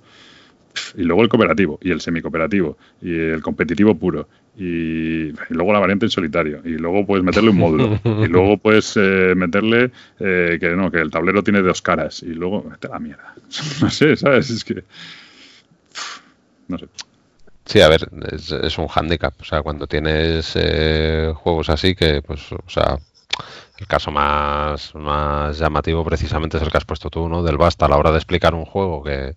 [0.96, 6.06] Y luego el cooperativo, y el semicooperativo, y el competitivo puro, y, luego la variante
[6.06, 10.70] en solitario, y luego puedes meterle un módulo, y luego puedes eh, meterle eh, que
[10.70, 13.34] no, que el tablero tiene dos caras, y luego, vete la mierda.
[13.80, 14.50] no sé, ¿sabes?
[14.50, 14.84] Es que.
[16.68, 16.86] No sé.
[17.66, 19.34] Sí, a ver, es, un hándicap.
[19.40, 22.96] O sea, cuando tienes eh, juegos así que, pues, o sea,
[23.78, 27.42] el caso más, más llamativo precisamente es el que has puesto tú, ¿no?
[27.42, 29.34] Del basta a la hora de explicar un juego que,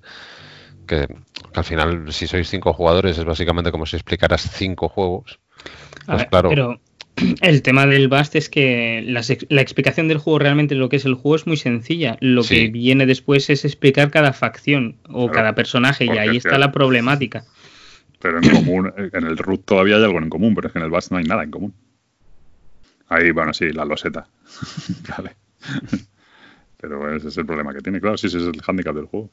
[0.89, 1.07] que,
[1.53, 5.39] al final, si sois cinco jugadores, es básicamente como si explicaras cinco juegos.
[6.05, 6.49] Pues claro.
[6.49, 6.81] Pero
[7.41, 9.21] el tema del Bast es que la,
[9.61, 12.17] explicación del juego realmente lo que es el juego es muy sencilla.
[12.19, 16.71] Lo que viene después es explicar cada facción o cada personaje y ahí está la
[16.71, 17.45] problemática.
[18.19, 20.85] Pero en común, en el root todavía hay algo en común, pero es que en
[20.85, 21.73] el Bast no hay nada en común.
[23.07, 24.27] Ahí, bueno, sí, la loseta.
[25.17, 25.35] vale.
[26.77, 29.29] pero ese es el problema que tiene, claro, sí, ese es el hándicap del juego.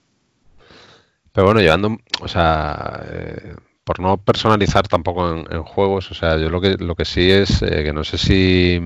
[1.36, 6.48] Pero bueno, llevando, o sea, eh, por no personalizar tampoco en, juegos, o sea, yo
[6.48, 8.80] lo que lo que sí es eh, que no sé si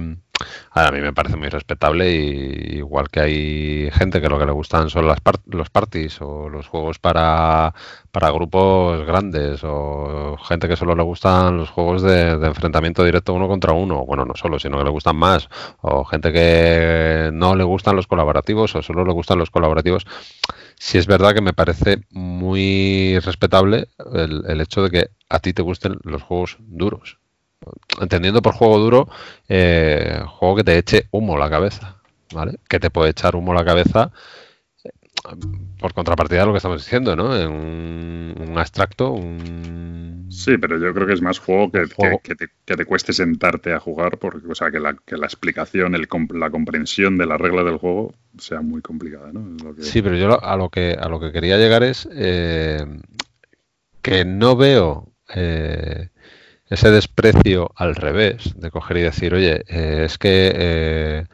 [0.73, 4.53] a mí me parece muy respetable y igual que hay gente que lo que le
[4.53, 7.73] gustan son las los parties o los juegos para,
[8.11, 13.33] para grupos grandes o gente que solo le gustan los juegos de, de, enfrentamiento directo
[13.33, 15.49] uno contra uno, bueno, no solo, sino que le gustan más
[15.83, 20.05] o gente que no le gustan los colaborativos o solo le gustan los colaborativos
[20.81, 25.61] sí es verdad que me parece muy respetable el, hecho de que a ti te
[25.63, 27.19] gusten los juegos duros.
[28.01, 29.09] Entendiendo por juego duro,
[29.49, 31.99] eh, juego que te eche humo a la cabeza,
[32.33, 32.59] ¿vale?
[32.67, 34.11] Que te puede echar humo a la cabeza
[35.79, 37.37] por contrapartida de lo que estamos diciendo, ¿no?
[37.37, 40.27] En un, abstracto, un...
[40.31, 41.85] Sí, pero yo creo que es más juego que,
[42.23, 47.19] Que, te, cueste sentarte a jugar, porque, o sea, que la, explicación, el, la comprensión
[47.19, 49.75] de la regla del juego sea muy complicada, ¿no?
[49.81, 52.85] Sí, pero yo a lo que, a lo que quería llegar es eh,
[54.03, 55.13] que no veo...
[55.35, 56.09] Eh,
[56.71, 61.27] ese desprecio al revés, de coger y decir, oye, eh, es que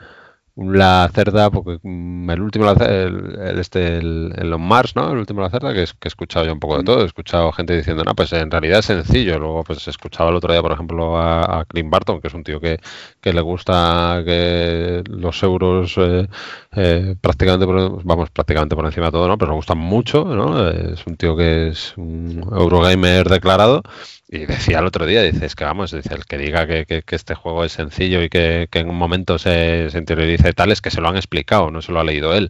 [0.57, 5.13] la cerda, porque mm, el último, el, el este, el, el Mars, ¿no?
[5.13, 7.03] El último la cerda, que, es, que he escuchado yo un poco de todo.
[7.03, 9.39] He escuchado gente diciendo, no, pues en realidad es sencillo.
[9.39, 12.35] Luego, pues he escuchado el otro día, por ejemplo, a, a Clint Barton, que es
[12.35, 12.79] un tío que,
[13.21, 16.27] que le gusta que los euros eh,
[16.73, 19.37] eh, prácticamente, por, vamos, prácticamente por encima de todo, ¿no?
[19.39, 20.69] Pero le gustan mucho, ¿no?
[20.71, 23.83] Es un tío que es un Eurogamer declarado
[24.29, 27.17] y decía el otro día, dice, es que vamos, dice, el que diga que, que,
[27.17, 30.81] este juego es sencillo y que, en un momento se, se interioriza y tal, es
[30.81, 32.49] que se lo han explicado, no se lo ha leído él.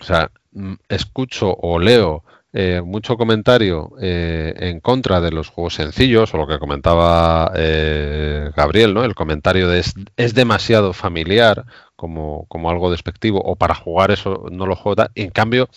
[0.00, 5.74] O sea, mm, escucho o leo eh, mucho comentario eh, en contra de los juegos
[5.74, 9.04] sencillos, o lo que comentaba eh, Gabriel, ¿no?
[9.04, 11.64] El comentario de es, es demasiado familiar
[11.96, 15.04] como, como, algo despectivo, o para jugar eso no lo juego.
[15.14, 15.70] En cambio,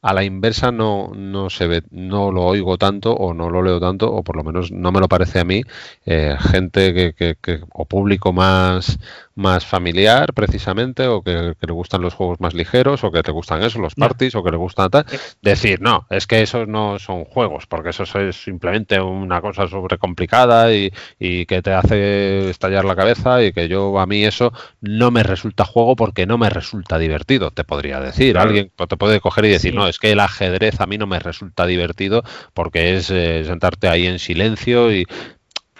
[0.00, 3.80] a la inversa no, no se ve, no lo oigo tanto o no lo leo
[3.80, 5.62] tanto, o por lo menos no me lo parece a mí,
[6.06, 8.98] eh, gente que, que, que, o público más,
[9.38, 13.62] más familiar precisamente o que, le gustan los juegos más ligeros o que te gustan
[13.62, 15.06] eso, los parties o que le gustan tal,
[15.40, 20.74] decir, no, es que esos no son juegos porque eso es simplemente una cosa sobrecomplicada
[20.74, 25.12] y, y que te hace estallar la cabeza y que yo a mí eso no
[25.12, 28.38] me resulta juego porque no me resulta divertido, te podría decir.
[28.38, 31.20] Alguien te puede coger y decir, no, es que el ajedrez a mí no me
[31.20, 32.24] resulta divertido
[32.54, 35.06] porque es eh, sentarte ahí en silencio y...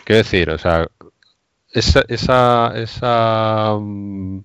[0.05, 0.87] Quiero decir, o sea,
[1.73, 4.41] esa, esa, esa mm,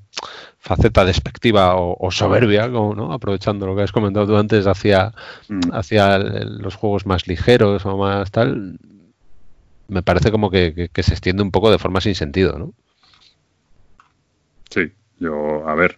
[0.60, 3.14] faceta despectiva o, soberbia, como, ¿no?
[3.14, 5.14] aprovechando lo que has comentado tú antes, hacia,
[5.50, 5.74] mm.
[5.74, 8.80] hacia los juegos más ligeros o más tal,
[9.88, 12.74] me parece como que, se extiende un poco de forma sin sentido, ¿no?
[14.70, 15.98] Sí, yo, a ver,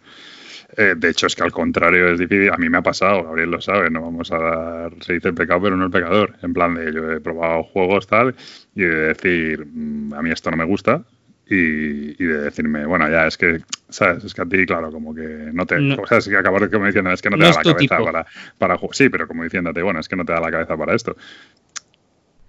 [0.75, 3.51] eh, de hecho es que al contrario es difícil, a mí me ha pasado, Gabriel
[3.51, 6.53] lo sabe, no vamos a dar, se dice el pecado pero no el pecador, en
[6.53, 8.35] plan de yo he probado juegos tal
[8.75, 11.05] y de decir, mm, a mí esto no me gusta,
[11.47, 14.23] y, de decirme, bueno, ya es que, ¿sabes?
[14.23, 15.21] Es que a ti, claro, como que
[15.53, 15.75] no te.
[15.93, 18.25] O sea, es que acabar como diciendo, es que no te da la cabeza para,
[18.57, 18.79] para.
[18.91, 21.15] Sí, pero como diciéndote, bueno, es que no te da la cabeza para esto.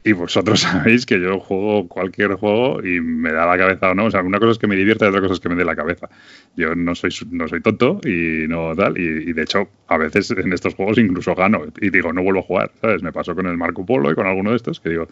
[0.06, 4.04] Y vosotros sabéis que yo juego cualquier juego y me da la cabeza o no.
[4.04, 5.64] O sea, una cosa es que me divierta y otra cosa es que me dé
[5.64, 6.08] la cabeza.
[6.56, 8.96] Yo no soy, no soy tonto y no tal.
[8.98, 12.42] Y, de hecho, a veces en estos juegos incluso gano y digo, no vuelvo a
[12.44, 12.70] jugar.
[12.80, 13.02] ¿Sabes?
[13.02, 15.08] Me pasó con el Marco Polo y con alguno de estos que digo,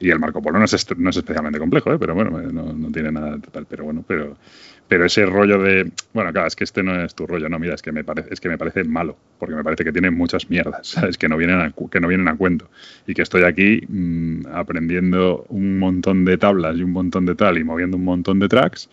[0.00, 1.98] Y el Marco Polo no es, no es especialmente complejo, ¿eh?
[2.00, 3.66] pero bueno, no, no tiene nada tal.
[3.70, 4.36] Pero bueno, pero
[4.92, 7.72] pero ese rollo de, bueno, claro, es que este no es tu rollo, no, mira,
[7.72, 10.50] es que me parece, es que me parece malo, porque me parece que tiene muchas
[10.50, 11.16] mierdas, ¿sabes?
[11.16, 12.68] Que no vienen a, que no vienen a cuento.
[13.06, 17.56] Y que estoy aquí mm, aprendiendo un montón de tablas y un montón de tal
[17.56, 18.90] y moviendo un montón de tracks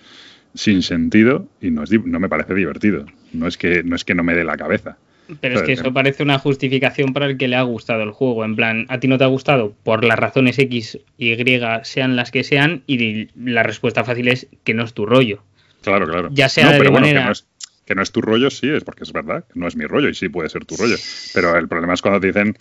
[0.53, 3.05] sin sentido y no, es, no me parece divertido.
[3.33, 4.97] No es que no es que no me dé la cabeza.
[5.41, 8.45] Pero es que eso parece una justificación para el que le ha gustado el juego.
[8.45, 11.35] En plan, a ti no te ha gustado por las razones X, Y,
[11.83, 15.43] sean las que sean, y la respuesta fácil es que no es tu rollo.
[15.83, 16.29] Claro, claro.
[16.31, 17.31] Ya sea de manera...
[17.85, 20.13] Que no, es, tu rollo, sí, es porque es verdad, no es mi rollo y
[20.13, 20.95] sí puede ser tu rollo.
[21.33, 22.55] Pero el problema es cuando te dicen,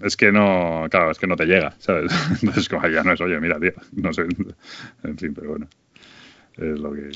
[0.00, 2.12] es que no, claro, es que no te llega, ¿sabes?
[2.40, 4.26] Entonces, como ya no es, oye, mira, tío, no sé.
[5.02, 5.68] En fin, pero bueno,
[6.56, 7.10] es lo que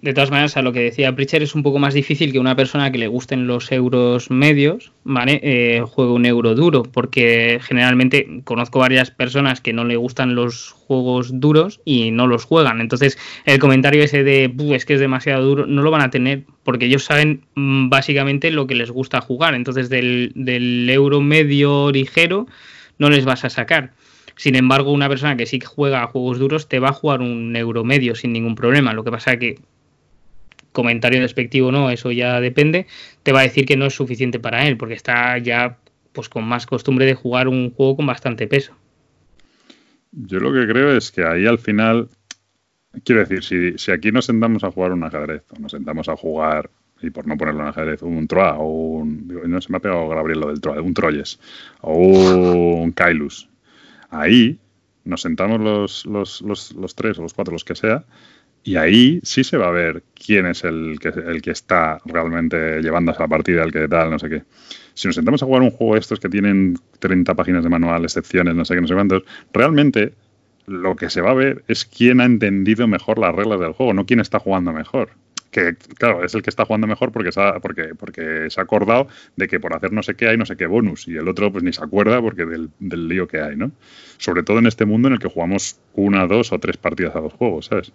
[0.00, 2.56] de todas maneras, a lo que decía Pritchard, es un poco más difícil que una
[2.56, 5.40] persona que le gusten los euros medios, ¿vale?
[5.42, 10.72] Eh, juegue un euro duro, porque generalmente conozco varias personas que no le gustan los
[10.72, 12.80] juegos duros y no los juegan.
[12.80, 16.42] Entonces, el comentario ese de, es que es demasiado duro, no lo van a tener,
[16.64, 19.54] porque ellos saben mm, básicamente lo que les gusta jugar.
[19.54, 22.46] Entonces, del, del euro medio ligero
[22.98, 23.92] no les vas a sacar.
[24.36, 27.54] Sin embargo, una persona que sí juega a juegos duros te va a jugar un
[27.54, 28.92] euro medio sin ningún problema.
[28.92, 29.58] Lo que pasa que
[30.74, 32.86] comentario despectivo no, eso ya depende,
[33.22, 35.78] te va a decir que no es suficiente para él, porque está ya
[36.12, 38.76] pues con más costumbre de jugar un juego con bastante peso.
[40.12, 42.08] Yo lo que creo es que ahí al final,
[43.04, 46.16] quiero decir, si, si aquí nos sentamos a jugar un ajedrez, o nos sentamos a
[46.16, 49.80] jugar, y por no ponerlo en ajedrez, un Troa, o un, no se me ha
[49.80, 51.38] pegado Gabriel del Troa, un Troyes,
[51.80, 53.48] o un Kailus,
[54.10, 54.58] ahí
[55.04, 58.04] nos sentamos los, los, los tres o los cuatro, los que sea,
[58.64, 62.80] y ahí sí se va a ver quién es el que, el que está realmente
[62.80, 64.42] llevando esa partida, el que tal, no sé qué.
[64.94, 68.04] Si nos sentamos a jugar un juego de estos que tienen 30 páginas de manual,
[68.04, 70.14] excepciones, no sé qué, no sé cuántos, realmente
[70.66, 73.92] lo que se va a ver es quién ha entendido mejor las reglas del juego,
[73.92, 75.10] no quién está jugando mejor.
[75.50, 78.64] Que, claro, es el que está jugando mejor porque se ha, porque, porque se ha
[78.64, 81.28] acordado de que por hacer no sé qué hay no sé qué bonus y el
[81.28, 83.70] otro pues ni se acuerda porque del, del lío que hay, ¿no?
[84.18, 87.20] Sobre todo en este mundo en el que jugamos una, dos o tres partidas a
[87.20, 87.92] dos juegos, ¿sabes?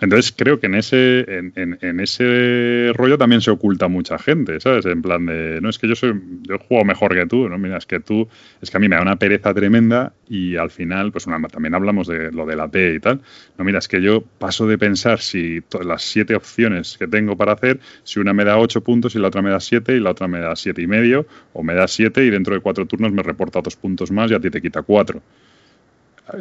[0.00, 4.86] Entonces creo que en ese, en, ese rollo también se oculta mucha gente, ¿sabes?
[4.86, 7.58] En plan de, no, es que yo soy, yo juego mejor que tú, ¿no?
[7.58, 8.28] Mira, es que tú,
[8.60, 11.74] es que a mí me da una pereza tremenda y al final, pues una, también
[11.74, 13.20] hablamos de lo de la T y tal.
[13.56, 17.52] No, mira, es que yo paso de pensar si las siete opciones que tengo para
[17.52, 20.10] hacer, si una me da ocho puntos y la otra me da siete y la
[20.10, 23.12] otra me da siete y medio, o me da siete y dentro de cuatro turnos
[23.12, 25.22] me reporta dos puntos más y a ti te quita cuatro.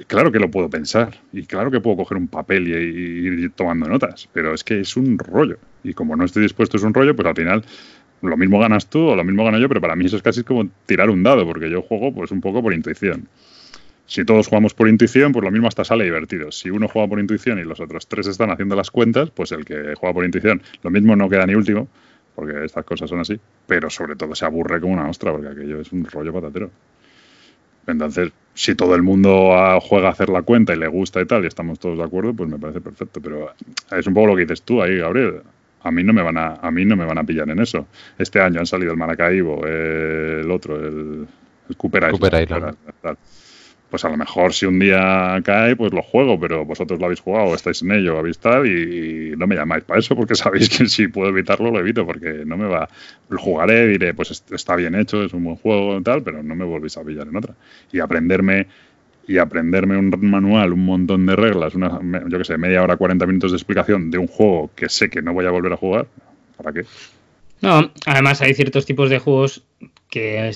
[0.07, 3.87] Claro que lo puedo pensar y claro que puedo coger un papel y, ir tomando
[3.87, 5.57] notas, pero es que es un rollo.
[5.83, 7.65] Y como no estoy dispuesto es un rollo, pues al final
[8.21, 10.43] lo mismo ganas tú o lo mismo gano yo, pero para mí eso es casi
[10.43, 13.27] como tirar un dado, porque yo juego pues un poco por intuición.
[14.05, 16.51] Si todos jugamos por intuición, pues lo mismo hasta sale divertido.
[16.51, 19.65] Si uno juega por intuición y los otros tres están haciendo las cuentas, pues el
[19.65, 21.89] que juega por intuición, lo mismo no queda ni último,
[22.35, 25.81] porque estas cosas son así, pero sobre todo se aburre como una ostra, porque aquello
[25.81, 26.71] es un rollo patatero.
[27.87, 31.43] Entonces, si todo el mundo juega a hacer la cuenta y le gusta y tal,
[31.43, 33.21] y estamos todos de acuerdo, pues me parece perfecto.
[33.21, 33.51] Pero
[33.91, 35.41] es un poco lo que dices tú ahí, Gabriel.
[35.81, 37.87] A mí no me van a, a mí no me van a pillar en eso.
[38.17, 41.27] Este año han salido el Maracaibo, el otro, el,
[41.69, 42.09] el Cooper
[42.43, 42.77] Island
[43.93, 47.19] pues a lo mejor si un día cae, pues lo juego, pero vosotros lo habéis
[47.19, 50.87] jugado, estáis en ello, habéis tal, y, no me llamáis para eso, porque sabéis que
[50.87, 52.89] si puedo evitarlo, lo evito, porque no me va.
[53.29, 56.65] Lo jugaré, diré, pues está bien hecho, es un buen juego tal, pero no me
[56.65, 57.53] volvéis a pillar en otra.
[57.91, 58.65] Y aprenderme
[59.27, 63.27] y aprenderme un manual, un montón de reglas, una, yo que sé, media hora, 40
[63.27, 66.07] minutos de explicación de un juego que sé que no voy a volver a jugar,
[66.57, 66.83] ¿para qué?
[67.61, 69.63] No, además hay ciertos tipos de juegos
[70.13, 70.51] que,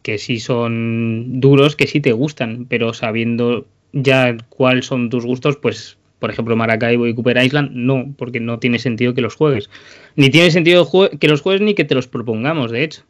[0.00, 5.58] que sí son duros, que sí te gustan, pero sabiendo ya cuáles son tus gustos,
[5.58, 9.68] pues por ejemplo Maracaibo y Cooper Island, no, porque no tiene sentido que los juegues.
[10.16, 10.88] Ni tiene sentido
[11.20, 13.02] que los juegues ni que te los propongamos, de hecho.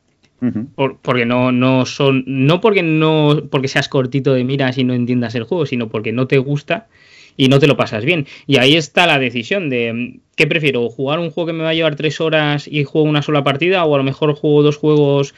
[1.00, 2.24] porque no, no son.
[2.26, 3.44] No porque no.
[3.48, 6.88] porque seas cortito de miras y no entiendas el juego, sino porque no te gusta
[7.36, 8.26] y no te lo pasas bien.
[8.48, 10.88] Y ahí está la decisión de ¿qué prefiero?
[10.90, 13.84] ¿Jugar un juego que me va a llevar tres horas y juego una sola partida?
[13.84, 15.34] ¿O a lo mejor juego dos juegos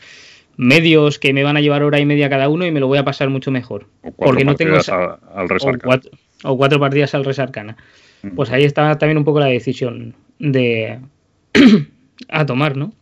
[0.56, 2.98] medios que me van a llevar hora y media cada uno y me lo voy
[2.98, 3.86] a pasar mucho mejor?
[4.16, 6.10] Porque no tengo al, o, cuatro,
[6.44, 7.76] o cuatro partidas al Resarcana.
[8.34, 10.98] Pues ahí está también un poco la decisión de
[12.28, 12.92] a tomar, ¿no?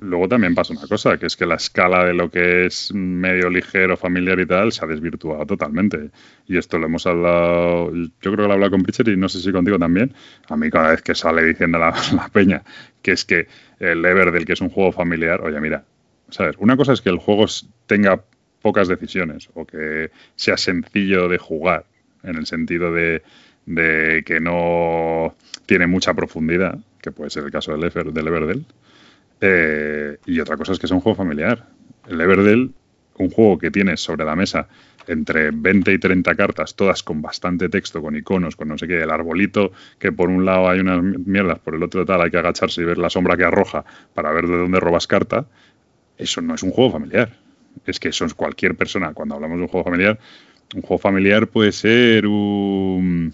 [0.00, 3.48] Luego también pasa una cosa, que es que la escala de lo que es medio
[3.48, 6.10] ligero, familiar y tal, se ha desvirtuado totalmente.
[6.46, 9.28] Y esto lo hemos hablado, yo creo que lo he hablado con Pritchard y no
[9.28, 10.12] sé si contigo también.
[10.48, 12.62] A mí cada vez que sale diciendo la, la peña
[13.04, 13.46] que es que
[13.78, 15.84] el Ever del que es un juego familiar, oye, mira,
[16.30, 16.56] ¿sabes?
[16.58, 17.44] Una cosa es que el juego
[17.86, 18.24] tenga
[18.62, 21.84] pocas decisiones o que sea sencillo de jugar,
[22.22, 23.22] en el sentido de,
[24.24, 25.36] que no
[25.66, 28.64] tiene mucha profundidad, que puede ser el caso del, Ever, del Everdell.
[29.42, 31.68] Eh, y otra cosa es que es un juego familiar.
[32.08, 32.72] El Everdell,
[33.18, 34.66] un juego que tienes sobre la mesa
[35.08, 39.02] entre 20 y 30 cartas, todas con bastante texto, con iconos, con no sé qué,
[39.02, 42.38] el arbolito, que por un lado hay unas mierdas, por el otro tal hay que
[42.38, 43.84] agacharse y ver la sombra que arroja
[44.14, 45.46] para ver de dónde robas carta,
[46.18, 47.30] eso no es un juego familiar.
[47.86, 50.18] Es que eso es cualquier persona, cuando hablamos de un juego familiar,
[50.74, 53.32] un juego familiar puede ser un,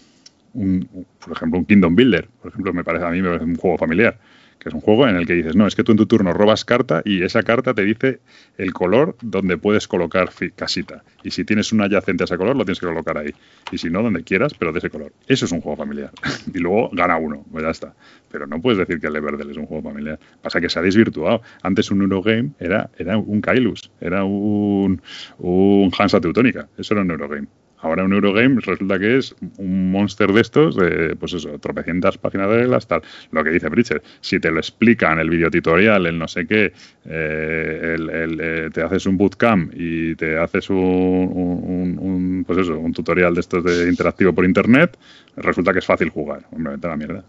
[0.54, 2.28] un, por ejemplo, un Kingdom Builder.
[2.40, 4.18] Por ejemplo, me parece a mí me parece un juego familiar
[4.60, 6.34] que es un juego en el que dices, no, es que tú en tu turno
[6.34, 8.20] robas carta y esa carta te dice
[8.58, 11.02] el color donde puedes colocar casita.
[11.24, 13.30] Y si tienes un adyacente a ese color, lo tienes que colocar ahí.
[13.72, 15.12] Y si no, donde quieras, pero de ese color.
[15.26, 16.10] Eso es un juego familiar.
[16.54, 17.94] y luego gana uno, pues ya está.
[18.30, 20.20] Pero no puedes decir que el Everdell es un juego familiar.
[20.42, 21.40] Pasa que se ha desvirtuado.
[21.62, 25.00] Antes un Eurogame era, era un Kailus, era un,
[25.38, 26.68] un Hansa Teutónica.
[26.76, 27.48] Eso era un Eurogame.
[27.82, 32.50] Ahora un Eurogame resulta que es un monster de estos, de, pues eso, tropecientas páginas
[32.50, 33.02] de reglas, tal.
[33.32, 36.72] Lo que dice Bridger, si te lo explican el videotutorial, el no sé qué,
[37.06, 43.34] eh, el, eh, te haces un bootcamp y te haces un, pues eso, un tutorial
[43.34, 44.98] de estos de interactivo por internet,
[45.36, 46.42] resulta que es fácil jugar.
[46.50, 47.24] Hombre, vete a la mierda.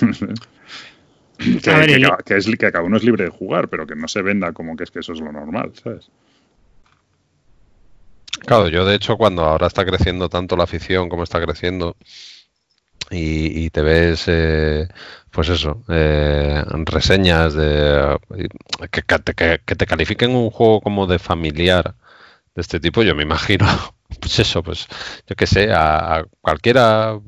[1.38, 4.52] que, que, es, que cada uno es libre de jugar, pero que no se venda
[4.52, 6.10] como que es que eso es lo normal, ¿sabes?
[8.46, 11.96] Claro, yo de hecho cuando ahora está creciendo tanto la afición como está creciendo
[13.10, 14.88] y, te ves, eh,
[15.30, 18.18] pues eso, eh, reseñas de
[18.90, 19.02] que,
[19.76, 21.94] te califiquen un juego como de familiar
[22.54, 23.66] de este tipo, yo me imagino,
[24.20, 24.86] pues eso, pues
[25.26, 27.18] yo que sé, a cualquiera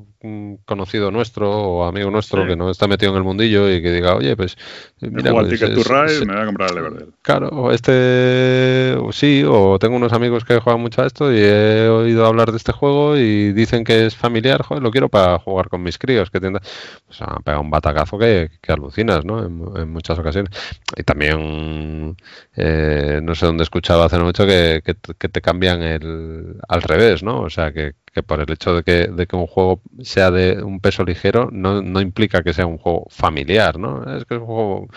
[0.64, 4.14] conocido nuestro o amigo nuestro que no está metido en el mundillo y que diga,
[4.14, 4.56] oye, pues.
[5.00, 7.12] Mira, pues, Ticket to Ride, me voy a comprar el Everdell.
[7.22, 8.96] Claro, este.
[9.12, 12.56] Sí, o tengo unos amigos que juegan mucho a esto y he oído hablar de
[12.56, 16.30] este juego y dicen que es familiar, joder, lo quiero para jugar con mis críos.
[16.30, 16.60] que tienda...
[17.06, 19.44] Pues han pegado un batacazo que, que alucinas, ¿no?
[19.44, 20.50] En, muchas ocasiones.
[20.96, 22.16] Y también,
[22.56, 27.22] eh, no sé dónde escuchaba hace mucho que, que, que te cambian el al revés,
[27.22, 27.40] ¿no?
[27.42, 30.62] O sea, que, que por el hecho de que, de que un juego sea de
[30.62, 34.04] un peso ligero no, no, implica que sea un juego familiar, ¿no?
[34.16, 34.88] Es que es un juego,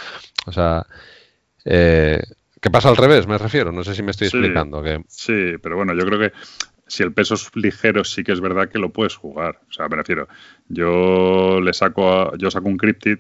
[0.46, 0.86] o sea,
[1.66, 2.22] eh,
[2.62, 3.26] ¿qué pasa al revés?
[3.26, 4.84] Me refiero, no sé si me estoy explicando.
[4.84, 5.04] Que...
[5.08, 6.32] Sí, pero bueno, yo creo que
[6.86, 9.62] si el peso es ligero sí que es verdad que lo puedes jugar.
[9.68, 10.28] O sea, me refiero,
[10.70, 13.18] yo le saco, a, yo saco un Cryptid,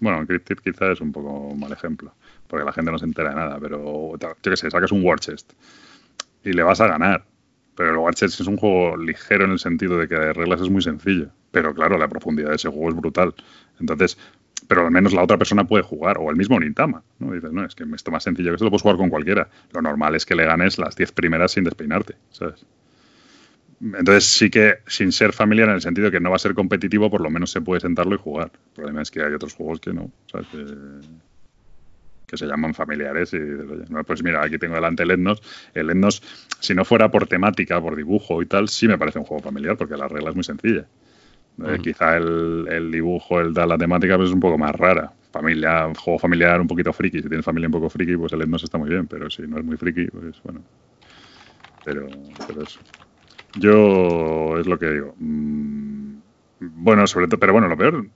[0.00, 2.14] bueno, un Cryptid quizás es un poco mal ejemplo,
[2.48, 5.20] porque la gente no se entera de nada, pero yo qué sé, sacas un War
[5.20, 5.52] Chest
[6.42, 7.26] y le vas a ganar
[7.76, 10.70] pero el Warchest es un juego ligero en el sentido de que de reglas es
[10.70, 11.28] muy sencillo.
[11.50, 13.34] Pero claro, la profundidad de ese juego es brutal.
[13.80, 14.18] Entonces,
[14.68, 17.02] pero al menos la otra persona puede jugar, o el mismo Nintama.
[17.18, 17.32] ¿no?
[17.32, 19.48] Dices, no, es que esto más sencillo que esto lo puedes jugar con cualquiera.
[19.72, 22.64] Lo normal es que le ganes las 10 primeras sin despeinarte, ¿sabes?
[23.80, 26.54] Entonces sí que sin ser familiar en el sentido de que no va a ser
[26.54, 28.50] competitivo, por lo menos se puede sentarlo y jugar.
[28.54, 30.46] El problema es que hay otros juegos que no, ¿sabes?
[30.48, 30.64] que
[32.34, 33.38] se llaman familiares y
[34.06, 35.42] pues mira, aquí tengo delante el Etnos.
[35.74, 36.22] El Etnos,
[36.60, 39.76] si no fuera por temática, por dibujo y tal, sí me parece un juego familiar
[39.76, 40.86] porque la regla es muy sencilla.
[41.64, 45.12] Eh, quizá el, dibujo, el la temática pues es un poco más rara.
[45.30, 47.22] Familia, un juego familiar un poquito friki.
[47.22, 49.58] Si tienes familia un poco friki, pues el Etnos está muy bien, pero si no
[49.58, 50.62] es muy friki, pues bueno.
[51.84, 52.06] Pero,
[52.46, 52.80] pero eso.
[53.56, 55.14] Yo es lo que digo.
[55.18, 56.16] Mm,
[56.60, 58.06] bueno, sobre todo, pero bueno, lo peor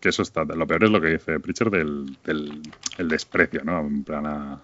[0.00, 0.44] que eso está.
[0.44, 2.62] Lo peor es lo que dice Pritchard del, del
[2.98, 3.80] el desprecio, ¿no?
[3.80, 4.60] En plan,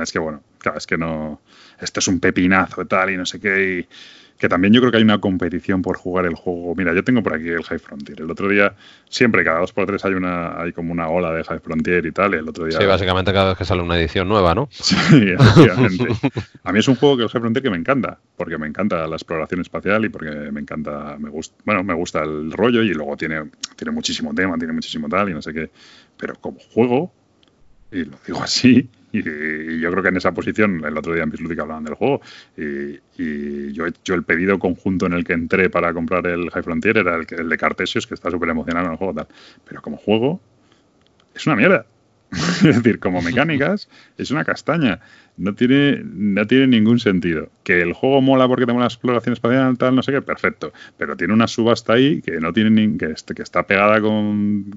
[0.00, 1.40] es que bueno, claro, es que no.
[1.78, 3.78] Esto es un pepinazo y tal, y no sé qué.
[3.80, 3.88] Y,
[4.38, 6.74] que también yo creo que hay una competición por jugar el juego.
[6.74, 8.20] Mira, yo tengo por aquí el High Frontier.
[8.20, 8.74] El otro día,
[9.08, 12.12] siempre, cada dos por tres hay una hay como una ola de High Frontier y
[12.12, 12.34] tal.
[12.34, 12.78] El otro día...
[12.78, 14.68] Sí, básicamente cada vez que sale una edición nueva, ¿no?
[14.76, 16.06] Sí, efectivamente.
[16.64, 19.06] A mí es un juego que el High Frontier que me encanta, porque me encanta
[19.06, 22.92] la exploración espacial y porque me encanta, me gusta, bueno, me gusta el rollo y
[22.92, 25.70] luego tiene, tiene muchísimo tema, tiene muchísimo tal y no sé qué.
[26.16, 27.12] Pero como juego,
[27.90, 31.30] y lo digo así, y, yo creo que en esa posición, el otro día en
[31.30, 32.20] Bislúdica hablaban del juego,
[32.56, 36.98] y, yo, yo, el pedido conjunto en el que entré para comprar el High Frontier
[36.98, 39.28] era el, el de Cartesios, que está súper emocionado en el juego, tal.
[39.68, 40.40] pero como juego
[41.34, 41.86] es una mierda.
[42.64, 45.00] es decir, como mecánicas, es una castaña.
[45.38, 47.50] No tiene, no tiene ningún sentido.
[47.62, 50.72] Que el juego mola porque tengo una exploración espacial, tal, no sé qué, perfecto.
[50.96, 53.12] Pero tiene una subasta ahí que no tiene ni, que,
[53.42, 54.70] está pegada con,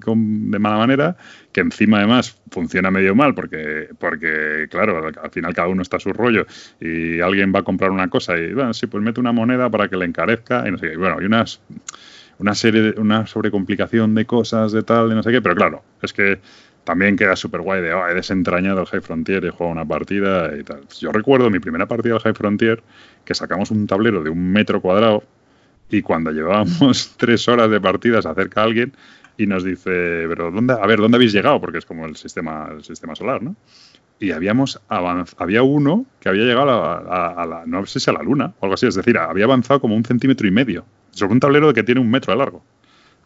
[0.51, 1.15] de mala manera,
[1.53, 6.01] que encima además funciona medio mal, porque, porque claro, al final cada uno está a
[6.01, 6.45] su rollo
[6.81, 9.87] y alguien va a comprar una cosa y bueno, sí, pues mete una moneda para
[9.87, 10.97] que le encarezca y no sé qué.
[10.97, 11.61] bueno, hay unas
[12.39, 16.13] una serie, una sobrecomplicación de cosas, de tal, de no sé qué, pero claro, es
[16.13, 16.39] que
[16.89, 20.57] también queda súper guay de, oh, he desentrañado el High Frontier, he jugado una partida
[20.57, 20.87] y tal.
[20.99, 22.81] Yo recuerdo mi primera partida del High Frontier
[23.23, 25.23] que sacamos un tablero de un metro cuadrado
[25.91, 28.93] y cuando llevábamos tres horas de partida se acerca alguien
[29.37, 31.61] y nos dice, pero ¿dónde, a ver, ¿dónde habéis llegado?
[31.61, 33.55] Porque es como el sistema, sistema solar, ¿no?
[34.19, 38.55] Y habíamos había uno que había llegado a la, no sé si a la luna
[38.59, 41.71] o algo así, es decir, había avanzado como un centímetro y medio sobre un tablero
[41.71, 42.63] que tiene un metro de largo.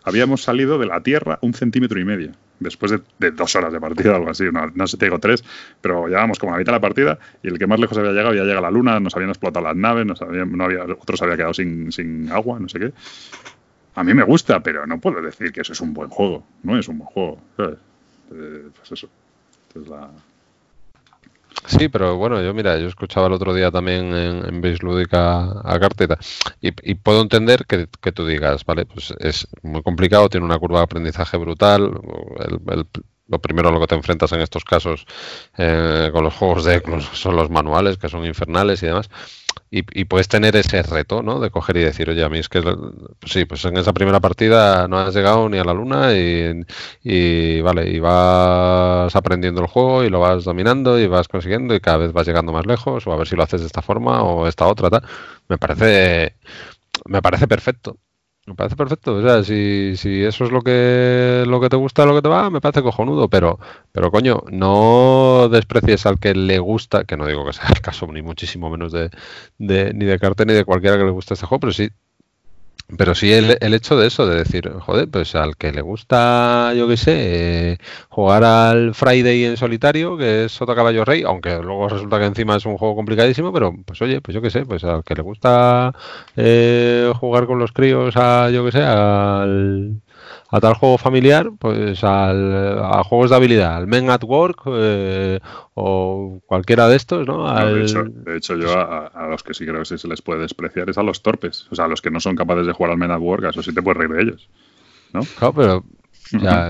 [0.04, 2.34] Habíamos salido de la Tierra un centímetro y medio
[2.64, 5.44] después de, dos horas de partida algo así, no, sé, te digo tres,
[5.82, 8.34] pero llevábamos como a mitad de la partida y el que más lejos había llegado
[8.34, 11.54] ya llega la luna, nos habían explotado las naves, nos no había, otros había quedado
[11.54, 12.94] sin, agua, no sé qué.
[13.96, 16.44] A mí me gusta, pero no puedo decir que eso es un buen juego.
[16.64, 17.40] No es un buen juego.
[17.60, 19.08] Eh, pues eso.
[21.66, 25.62] Sí, pero bueno, yo mira, yo escuchaba el otro día también en, en Base Lúdica
[25.64, 26.18] a Carteta
[26.62, 30.86] y, puedo entender que, tú digas, vale, pues es muy complicado, tiene una curva de
[30.86, 31.92] aprendizaje brutal,
[33.28, 35.06] lo primero a lo que te enfrentas en estos casos
[35.58, 36.82] eh, con los juegos de
[37.14, 39.10] son los manuales, que son infernales y demás
[39.76, 41.40] y, puedes tener ese reto, ¿no?
[41.40, 42.62] De coger y decir, oye, a mí es que,
[43.26, 47.90] sí, pues en esa primera partida no has llegado ni a la luna y, vale,
[47.90, 52.14] y vas aprendiendo el juego y lo vas dominando y vas consiguiendo y cada vez
[52.14, 54.68] vas llegando más lejos o a ver si lo haces de esta forma o esta
[54.68, 55.04] otra, tal.
[55.50, 56.36] Me parece,
[57.06, 57.98] me parece perfecto.
[58.46, 59.16] Me parece perfecto.
[59.16, 62.28] O sea, si, si eso es lo que, lo que te gusta, lo que te
[62.28, 63.30] va, me parece cojonudo.
[63.30, 63.58] Pero,
[63.94, 68.06] pero coño, no desprecies al que le gusta, que no digo que sea el caso
[68.08, 69.12] ni muchísimo menos de,
[69.58, 71.90] de ni de Carter ni de cualquiera que le guste este juego, pero sí
[72.98, 76.74] pero sí el, el, hecho de eso, de decir, joder, pues al que le gusta,
[76.76, 77.80] yo qué sé,
[78.10, 82.56] jugar al Friday en solitario, que es Sota Caballo Rey, aunque luego resulta que encima
[82.58, 85.22] es un juego complicadísimo, pero pues oye, pues yo qué sé, pues al que le
[85.22, 85.94] gusta
[86.36, 90.02] eh, jugar con los críos, a, yo qué sé, al
[90.54, 95.40] a tal juego familiar, pues al, a juegos de habilidad, al Men at Work eh,
[95.74, 97.52] o cualquiera de estos, ¿no?
[97.52, 101.00] de, hecho, yo a, los que sí creo que sí se les puede despreciar es
[101.00, 103.10] a los torpes, o sea, a los que no son capaces de jugar al Men
[103.10, 104.50] at Work, a eso sí te puedes reír de ellos,
[105.12, 105.22] ¿no?
[105.40, 105.84] Claro, pero...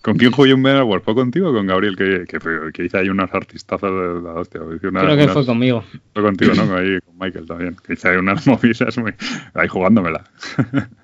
[0.00, 1.04] ¿Con quién jugué un Men at Work?
[1.04, 4.60] ¿Fue contigo o con Gabriel que, que, hice ahí unas artistazas de la hostia?
[4.80, 5.84] creo que fue conmigo.
[6.14, 6.74] Fue contigo, ¿no?
[6.74, 9.14] Ahí, con Michael también, que hice ahí unas movidas muy...
[9.54, 10.24] ahí jugándomela.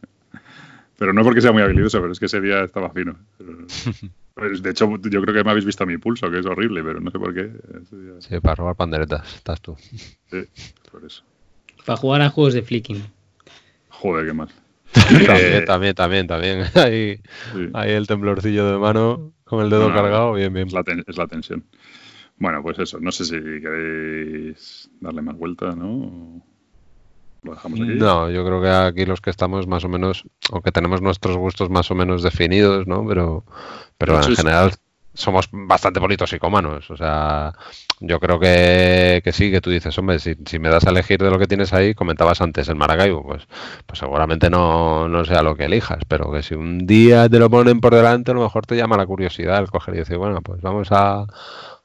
[0.98, 3.16] Pero no porque sea muy habilidoso, pero es que ese día estaba fino.
[4.34, 6.82] Pues, de hecho, yo creo que me habéis visto a mi pulso, que es horrible,
[6.82, 7.50] pero no sé por qué.
[8.18, 9.76] Sí, para robar panderetas, estás tú.
[9.78, 10.44] Sí,
[10.90, 11.22] por eso.
[11.86, 13.02] Para jugar a juegos de flicking.
[13.90, 14.48] Joder, qué mal.
[15.26, 16.64] también, también, también, también.
[16.74, 17.20] Ahí,
[17.74, 20.66] ahí, el temblorcillo de mano con el dedo cargado, bien, bien.
[20.68, 21.64] Es la, es la, tensión.
[22.38, 22.98] Bueno, pues eso.
[23.00, 26.42] No sé si queréis darle más vuelta, ¿no?
[27.42, 31.36] No, yo creo que aquí los que estamos más o menos, o que tenemos nuestros
[31.36, 33.06] gustos más o menos definidos, ¿no?
[33.06, 33.44] Pero,
[33.96, 34.72] pero en general
[35.18, 36.90] somos bastante politosicómanos.
[36.90, 37.52] O sea,
[38.00, 41.20] yo creo que, que, sí, que tú dices, hombre, si, si, me das a elegir
[41.20, 43.46] de lo que tienes ahí, comentabas antes el Maracaibo, pues,
[43.86, 47.50] pues seguramente no, no sea lo que elijas, pero que si un día te lo
[47.50, 50.40] ponen por delante, a lo mejor te llama la curiosidad el coger y decir, bueno,
[50.40, 51.26] pues vamos a,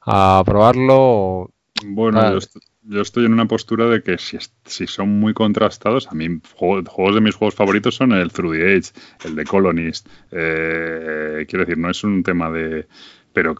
[0.02, 1.50] a probarlo.
[1.84, 2.38] Bueno, yo,
[2.86, 7.14] yo estoy en una postura de que si, si son muy contrastados, a mí juegos,
[7.14, 8.92] de mis juegos favoritos son el Through the Age,
[9.24, 10.08] el de Colonist.
[10.30, 12.86] Eh, quiero decir, no es un tema de...
[13.32, 13.54] Pero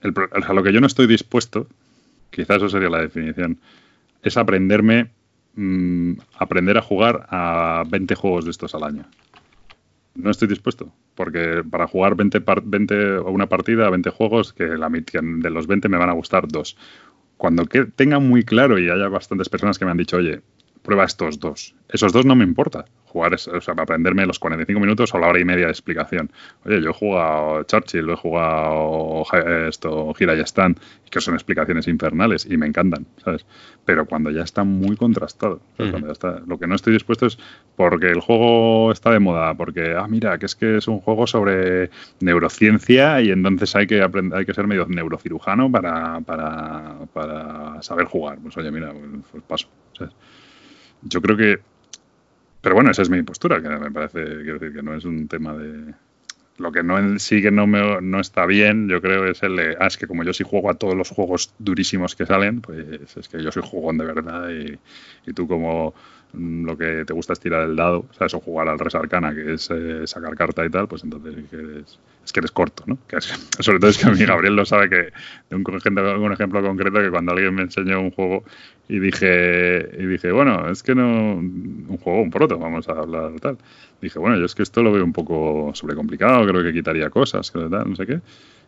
[0.00, 1.68] a lo que yo no estoy dispuesto,
[2.30, 3.58] quizás eso sería la definición,
[4.22, 5.10] es aprenderme,
[5.54, 9.04] mm, aprender a jugar a 20 juegos de estos al año.
[10.14, 14.90] No estoy dispuesto, porque para jugar 20, 20 una partida a 20 juegos, que, la,
[14.90, 16.76] que de los 20 me van a gustar dos
[17.38, 17.64] cuando
[17.96, 20.42] tenga muy claro y haya bastantes personas que me han dicho, oye,
[20.88, 21.74] prueba estos dos.
[21.90, 25.28] Esos dos no me importa jugar, o sea, para aprenderme los 45 minutos o la
[25.28, 26.30] hora y media de explicación.
[26.64, 29.22] Oye, yo he jugado Churchill, he jugado
[29.68, 30.80] esto, Gira y Stand,
[31.10, 33.44] que son explicaciones infernales y me encantan, ¿sabes?
[33.84, 35.60] Pero cuando ya está muy contrastado,
[36.46, 37.38] lo que no estoy dispuesto es
[37.76, 41.26] porque el juego está de moda, porque, ah, mira, que es que es un juego
[41.26, 47.82] sobre neurociencia y entonces hay que aprender, hay que ser medio neurocirujano para, para, para
[47.82, 48.38] saber jugar.
[48.42, 48.90] Pues oye, mira,
[49.30, 49.68] pues paso.
[49.92, 50.14] ¿sabes?
[51.02, 51.58] Yo creo que.
[52.60, 55.28] Pero bueno, esa es mi postura, que me parece, quiero decir, que no es un
[55.28, 55.94] tema de.
[56.58, 59.76] Lo que no sí que no, me, no está bien, yo creo, es el de,
[59.78, 63.16] ah, es que como yo sí juego a todos los juegos durísimos que salen, pues
[63.16, 64.76] es que yo soy jugón de verdad y,
[65.24, 65.94] y tú como
[66.32, 68.06] lo que te gusta es tirar el dado.
[68.18, 71.98] O jugar al Res Arcana, que es eh, sacar carta y tal, pues entonces es
[72.28, 72.98] es que eres corto, ¿no?
[73.58, 75.12] sobre todo es que a mí Gabriel lo sabe que,
[75.48, 78.44] de un, un ejemplo concreto, que cuando alguien me enseñó un juego
[78.86, 83.32] y dije, y dije, bueno, es que no, un juego, un proto, vamos a hablar
[83.40, 83.56] tal.
[84.02, 87.50] Dije, bueno, yo es que esto lo veo un poco sobrecomplicado, creo que quitaría cosas,
[87.50, 88.20] que tal, no sé qué.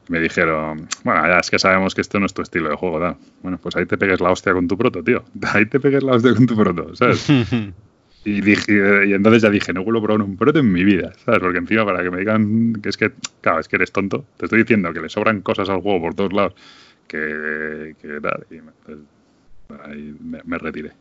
[0.09, 2.99] me dijeron, bueno, ya es que sabemos que esto no es tu estilo de juego,
[2.99, 3.17] tal.
[3.43, 5.23] Bueno, pues ahí te pegues la hostia con tu proto, tío.
[5.53, 7.27] Ahí te pegues la hostia con tu proto, ¿sabes?
[8.25, 11.13] Y, dije, y entonces ya dije, no vuelvo a probar un proto en mi vida,
[11.25, 11.41] ¿sabes?
[11.41, 14.45] Porque encima para que me digan que es que, claro, es que eres tonto, te
[14.45, 16.55] estoy diciendo que le sobran cosas al juego por todos lados,
[17.09, 18.99] que, que tal, y pues,
[19.85, 20.93] ahí me, retiré.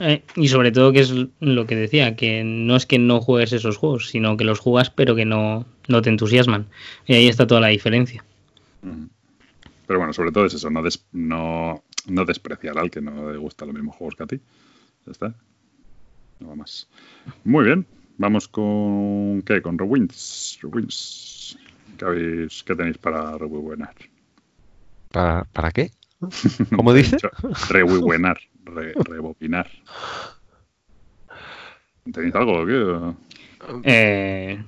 [0.00, 3.52] Eh, y sobre todo que es lo que decía, que no es que no juegues
[3.52, 6.66] esos juegos, sino que los juegas pero que no, no te entusiasman.
[7.06, 8.24] Y ahí está toda la diferencia.
[9.86, 10.82] Pero bueno, sobre todo es eso, no,
[11.12, 14.40] no, no despreciar al que no le gusta los mismos juegos que a ti.
[15.06, 15.34] Ya está.
[16.40, 16.88] Nada más.
[17.44, 17.86] Muy bien.
[18.16, 19.42] Vamos con.
[19.42, 19.60] ¿Qué?
[19.60, 20.58] Con Rewins.
[20.62, 21.58] Rewins.
[21.98, 23.94] ¿Qué, ¿Qué tenéis para rewiwenar?
[25.10, 25.90] ¿Para, ¿Para qué?
[26.76, 27.16] ¿Cómo dice?
[27.68, 28.38] Rewiwenar.
[28.64, 29.70] Re, rebobinar.
[32.12, 33.14] ¿Tenéis algo o qué?
[33.84, 34.62] Eh,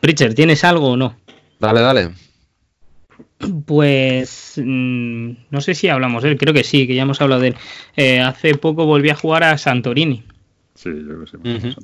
[0.00, 1.16] Pritcher, ¿tienes algo o no?
[1.60, 2.27] Dale, dale.
[3.66, 7.40] Pues mm, no sé si hablamos de él, creo que sí, que ya hemos hablado
[7.40, 7.56] de él.
[7.96, 10.24] Eh, hace poco volví a jugar a Santorini.
[10.74, 11.76] Sí, yo creo que sí.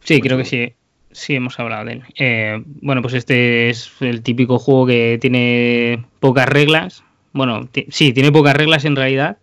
[0.00, 0.74] Sí, creo que sí.
[1.10, 2.02] Sí, hemos hablado de él.
[2.18, 7.04] Eh, bueno, pues este es el típico juego que tiene pocas reglas.
[7.32, 9.38] Bueno, sí, tiene pocas reglas en realidad,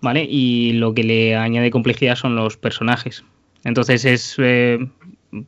[0.00, 0.26] ¿vale?
[0.28, 3.24] Y lo que le añade complejidad son los personajes.
[3.64, 4.78] Entonces es eh,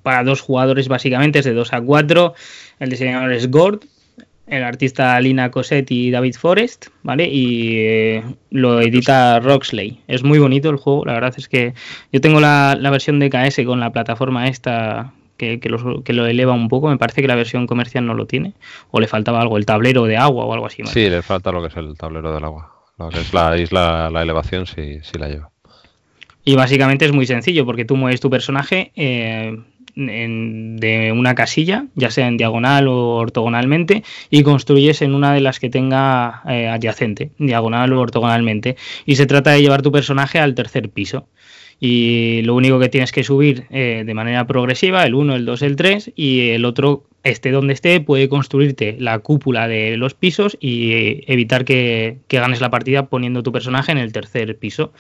[0.03, 2.35] para dos jugadores básicamente, es de 2 a 4.
[2.79, 3.81] El diseñador es Gord
[4.47, 7.29] el artista Lina Cossetti y David Forrest, ¿vale?
[7.29, 10.01] Y eh, lo edita Roxley.
[10.07, 11.75] Es muy bonito el juego, la verdad es que
[12.13, 15.69] yo tengo la, versión de KS con la plataforma esta que, que,
[16.13, 16.89] lo eleva un poco.
[16.89, 18.53] Me parece que la versión comercial no lo tiene.
[18.91, 20.83] O le faltaba algo, el tablero de agua o algo así.
[20.85, 22.71] Sí, le falta lo que es el tablero del agua.
[22.99, 25.51] Lo que es la isla, la elevación, sí, sí la lleva.
[26.45, 29.59] Y básicamente es muy sencillo porque tú mueves tu personaje, eh,
[29.97, 35.61] de una casilla, ya sea en diagonal o ortogonalmente, y construyes en una de las
[35.61, 38.77] que tenga eh, adyacente, diagonal o ortogonalmente.
[39.07, 41.29] Y se trata de llevar tu personaje al tercer piso.
[41.81, 45.63] Y lo único que tienes que subir eh, de manera progresiva, el 1, el 2,
[45.63, 50.57] el 3, y el otro esté donde esté, puede construirte la cúpula de los pisos
[50.61, 54.93] y evitar que, ganes la partida poniendo tu personaje en el tercer piso.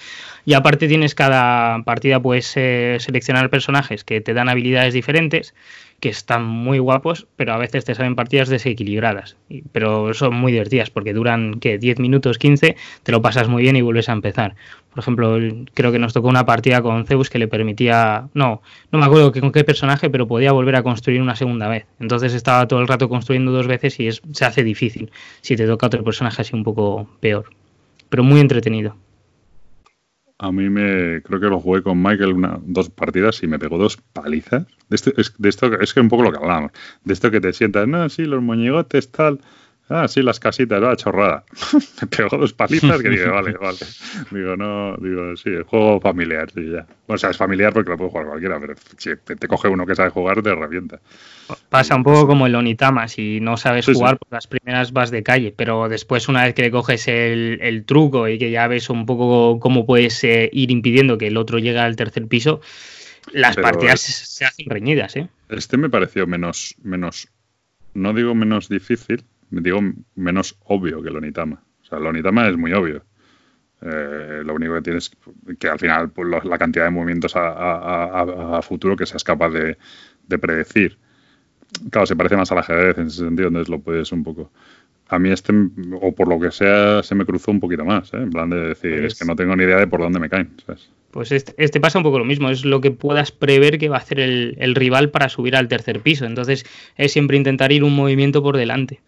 [0.46, 5.54] Y aparte tienes cada partida, puedes eh, seleccionar personajes que te dan habilidades diferentes
[6.00, 9.36] que están muy guapos, pero a veces te salen partidas desequilibradas.
[9.72, 13.76] Pero son muy divertidas porque duran que 10 minutos, 15, te lo pasas muy bien
[13.76, 14.54] y vuelves a empezar.
[14.90, 15.38] Por ejemplo,
[15.74, 19.32] creo que nos tocó una partida con Zeus que le permitía, no, no me acuerdo
[19.32, 21.86] con qué personaje, pero podía volver a construir una segunda vez.
[21.98, 25.66] Entonces estaba todo el rato construyendo dos veces y es, se hace difícil si te
[25.66, 27.46] toca otro personaje así un poco peor.
[28.08, 28.96] Pero muy entretenido.
[30.38, 33.78] A mí me creo que lo jugué con Michael una, dos partidas y me pegó
[33.78, 34.66] dos palizas.
[34.88, 36.72] De esto, es, de esto es que un poco lo que hablábamos.
[37.04, 39.40] De esto que te sientas, no, sí, los moñigotes, tal.
[39.88, 41.44] Ah, sí, las casitas, va, chorrada.
[42.00, 43.78] me pegó dos palizas que dije, vale, vale.
[44.30, 46.86] Digo, no, digo, sí, el juego familiar, sí, ya.
[47.06, 49.94] O sea, es familiar porque lo puede jugar cualquiera, pero si te, coge uno que
[49.94, 51.00] sabe jugar, te revienta.
[51.68, 55.22] Pasa un poco como el Onitama, si no sabes jugar, pues las primeras vas de
[55.22, 59.04] calle, pero después una vez que le coges el, truco y que ya ves un
[59.04, 62.62] poco cómo puedes eh, ir impidiendo que el otro llegue al tercer piso,
[63.32, 65.28] las partidas se hacen reñidas, ¿eh?
[65.50, 67.28] Este me pareció menos, menos,
[67.92, 69.24] no digo menos difícil,
[69.62, 69.80] digo,
[70.14, 71.62] menos obvio que el Onitama.
[71.82, 73.04] O sea, el Onitama es muy obvio.
[73.82, 75.10] Eh, lo único que tienes
[75.58, 79.76] que al final pues, la cantidad de movimientos a, futuro que seas capaz de,
[80.38, 80.96] predecir.
[81.90, 84.50] Claro, se parece más al ajedrez en ese sentido, entonces lo puedes un poco.
[85.08, 85.52] A mí este,
[86.00, 88.18] o por lo que sea, se me cruzó un poquito más, ¿eh?
[88.18, 90.30] en plan de decir, es pues que no tengo ni idea de por dónde me
[90.30, 90.50] caen.
[91.10, 93.96] Pues este, este, pasa un poco lo mismo, es lo que puedas prever que va
[93.96, 96.24] a hacer el, el rival para subir al tercer piso.
[96.24, 96.64] Entonces
[96.96, 99.00] es siempre intentar ir un movimiento por delante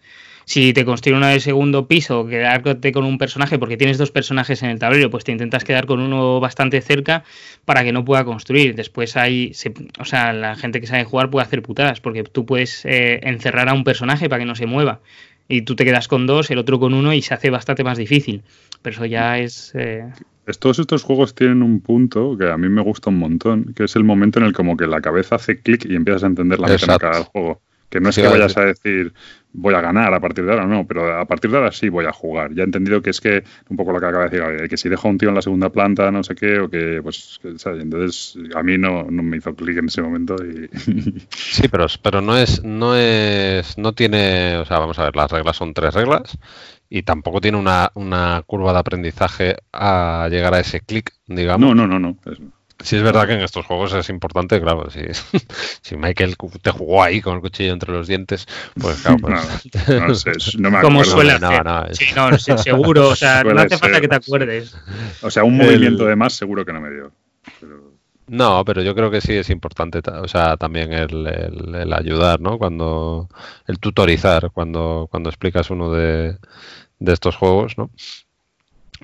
[0.47, 4.63] si te construye una de segundo piso, quedarte con un personaje, porque tienes dos personajes
[4.63, 7.25] en el tablero, pues te intentas quedar con uno bastante cerca
[7.65, 8.73] para que no pueda construir.
[8.73, 9.51] Después hay,
[9.99, 13.67] o sea, la gente que sabe jugar puede hacer putadas, porque tú puedes eh, encerrar
[13.67, 15.01] a un personaje para que no se mueva.
[15.49, 17.97] Y tú te quedas con dos, el otro con uno, y se hace bastante más
[17.97, 18.41] difícil.
[18.81, 19.73] Pero eso ya es.
[19.75, 20.09] Eh...
[20.59, 23.97] Todos estos juegos tienen un punto que a mí me gusta un montón, que es
[23.97, 26.69] el momento en el como que la cabeza hace clic y empiezas a entender la
[26.69, 27.61] mecánica del juego.
[27.89, 29.13] Que no es que vayas a decir
[29.57, 32.05] voy a ganar a partir de ahora, no, pero a partir de ahora sí voy
[32.05, 32.53] a jugar.
[32.53, 34.87] Ya he entendido que es que, un poco lo que acaba de decir, que si
[34.87, 38.37] dejo a un tío en la segunda planta, no sé qué, o que, pues, entonces
[38.55, 40.35] a mí no, no, me hizo clic en ese momento.
[40.35, 40.69] Y...
[41.29, 45.31] Sí, pero, pero no es, no es, no tiene, o sea, vamos a ver, las
[45.31, 46.37] reglas son tres reglas
[46.89, 51.67] y tampoco tiene una, una curva de aprendizaje a llegar a ese clic, digamos.
[51.67, 52.17] No, no, no, no.
[52.83, 54.89] Sí, es verdad que en estos juegos es importante, claro.
[54.89, 55.01] Si,
[55.81, 58.47] si Michael te jugó ahí con el cuchillo entre los dientes,
[58.79, 59.89] pues claro, pues.
[59.89, 63.59] No, no, sé, no me Como suele no, no, Sí, no, seguro, o sea, no
[63.59, 64.75] hace falta que te acuerdes.
[65.21, 67.11] O sea, un movimiento de más seguro que no me dio.
[68.27, 72.41] No, pero yo creo que sí es importante, o sea, también el, el, el, ayudar,
[72.41, 72.57] ¿no?
[72.57, 73.29] Cuando
[73.67, 76.37] el tutorizar, cuando, cuando explicas uno de,
[76.99, 77.89] de estos juegos, ¿no?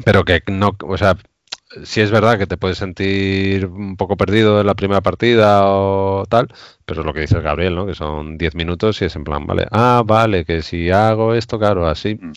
[0.04, 1.16] Pero que no, o sea,
[1.84, 6.26] si es verdad que te puedes sentir un poco perdido en la primera partida o
[6.28, 6.48] tal,
[6.86, 7.86] pero es lo que dice Gabriel, ¿no?
[7.86, 11.58] Que son 10 minutos y es en plan, vale, ah, vale, que si hago esto,
[11.58, 12.32] claro, así, mm.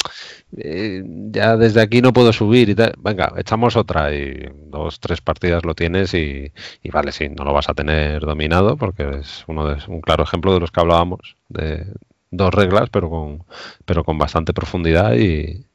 [0.59, 2.95] eh, ya desde aquí no puedo subir y tal.
[2.99, 6.53] Venga, echamos otra y dos, tres partidas lo tienes y,
[6.93, 10.55] vale, sí, no lo vas a tener dominado porque es uno de, un claro ejemplo
[10.55, 11.87] de los que hablábamos, de
[12.31, 13.45] dos reglas, pero con,
[13.85, 15.67] pero con bastante profundidad y,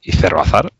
[0.00, 0.72] y cero azar.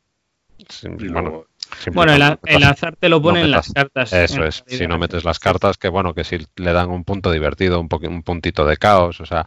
[1.10, 1.47] bueno,
[1.92, 4.12] bueno, el, azar te lo ponen las cartas.
[4.12, 7.30] Eso es, si no metes las cartas, que bueno, que si le dan un punto
[7.30, 9.46] divertido, un, un puntito de caos, o sea,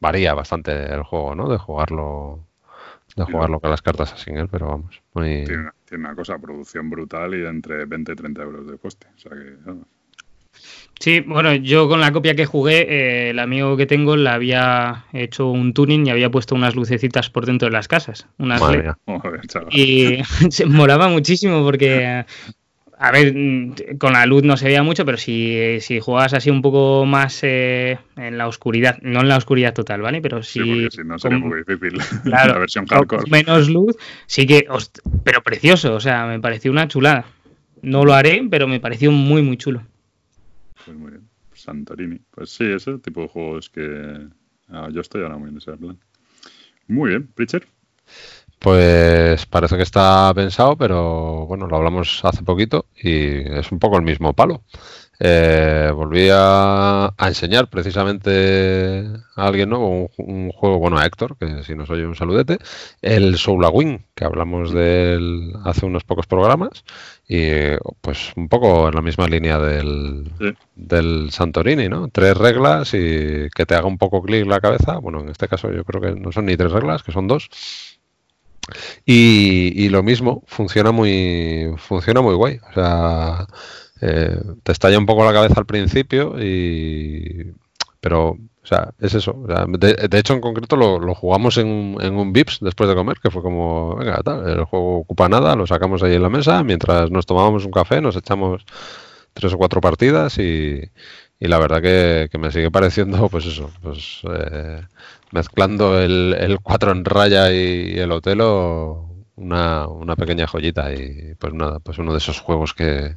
[0.00, 1.48] varía bastante el juego, ¿no?
[1.48, 2.48] De jugarlo
[3.16, 5.02] de jugarlo con las cartas así en él, pero vamos.
[5.14, 9.08] Tiene, una, cosa, producción brutal y entre 20 y 30 euros de coste.
[9.16, 9.56] O sea que,
[10.98, 15.04] Sí, bueno, yo con la copia que jugué, eh, el amigo que tengo le había
[15.12, 18.26] hecho un tuning y había puesto unas lucecitas por dentro de las casas.
[18.38, 18.60] Unas
[19.70, 20.18] y
[20.50, 22.24] se molaba muchísimo porque,
[22.98, 23.32] a ver,
[23.98, 27.40] con la luz no se veía mucho, pero si, si jugabas así un poco más
[27.42, 30.20] eh, en la oscuridad, no en la oscuridad total, ¿vale?
[30.20, 33.30] Pero si, sí, si no sería muy difícil la versión hardcore.
[33.30, 33.96] Menos luz,
[34.26, 34.66] sí que,
[35.22, 37.24] pero precioso, o sea, me pareció una chulada.
[37.82, 39.82] No lo haré, pero me pareció muy, muy chulo.
[40.88, 41.28] Pues muy bien.
[41.52, 42.18] Santorini.
[42.30, 44.26] Pues sí, ese tipo de juegos que
[44.70, 45.98] ah, yo estoy ahora muy en ese plan.
[46.86, 47.68] Muy bien, Pritcher.
[48.58, 53.98] Pues parece que está pensado, pero bueno, lo hablamos hace poquito y es un poco
[53.98, 54.62] el mismo palo.
[55.20, 59.04] Eh, volví a, enseñar precisamente
[59.34, 62.58] a alguien nuevo un, juego, bueno, a Héctor, que si nos oye un saludete,
[63.02, 66.84] el Soulawin, que hablamos de él hace unos pocos programas,
[67.26, 67.50] y
[68.00, 70.30] pues un poco en la misma línea del,
[70.76, 72.08] del Santorini, ¿no?
[72.08, 74.98] Tres reglas y que te haga un poco clic la cabeza.
[74.98, 77.50] Bueno, en este caso yo creo que no son ni tres reglas, que son dos.
[79.04, 82.60] Y, y lo mismo, funciona muy, funciona muy guay.
[82.70, 83.46] O sea,
[84.00, 87.52] eh, te estalla un poco la cabeza al principio, y
[88.00, 89.34] pero o sea, es eso.
[89.78, 93.40] de, hecho, en concreto lo, jugamos en, en, un VIPS después de comer, que fue
[93.40, 97.24] como, venga, tal, el juego ocupa nada, lo sacamos ahí en la mesa, mientras nos
[97.24, 98.66] tomábamos un café, nos echamos
[99.32, 100.82] tres o cuatro partidas y,
[101.40, 104.82] y la verdad que, me sigue pareciendo, pues eso, pues eh,
[105.32, 111.78] mezclando el, el 4 en raya y el Otelo, una pequeña joyita y pues nada,
[111.80, 113.16] pues uno de esos juegos que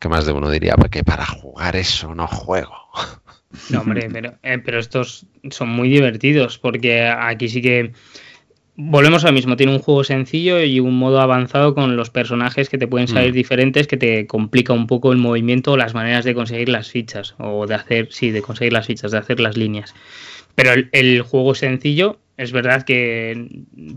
[0.00, 2.74] que más de uno diría, que para jugar eso no juego.
[3.68, 7.92] No, hombre, pero, eh, pero estos son muy divertidos porque aquí sí que
[8.76, 12.78] volvemos al mismo, tiene un juego sencillo y un modo avanzado con los personajes que
[12.78, 13.34] te pueden salir mm.
[13.34, 17.34] diferentes, que te complica un poco el movimiento o las maneras de conseguir las fichas,
[17.38, 19.94] o de hacer, sí, de conseguir las fichas, de hacer las líneas.
[20.54, 23.48] Pero el juego sencillo es verdad que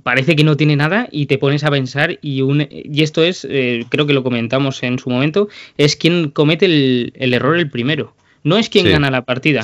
[0.04, 3.48] parece que no tiene nada y te pones a pensar y, un, y esto es,
[3.50, 8.14] eh, creo que lo comentamos en su momento, es quien comete el, error el primero.
[8.44, 9.64] No es quien gana la partida.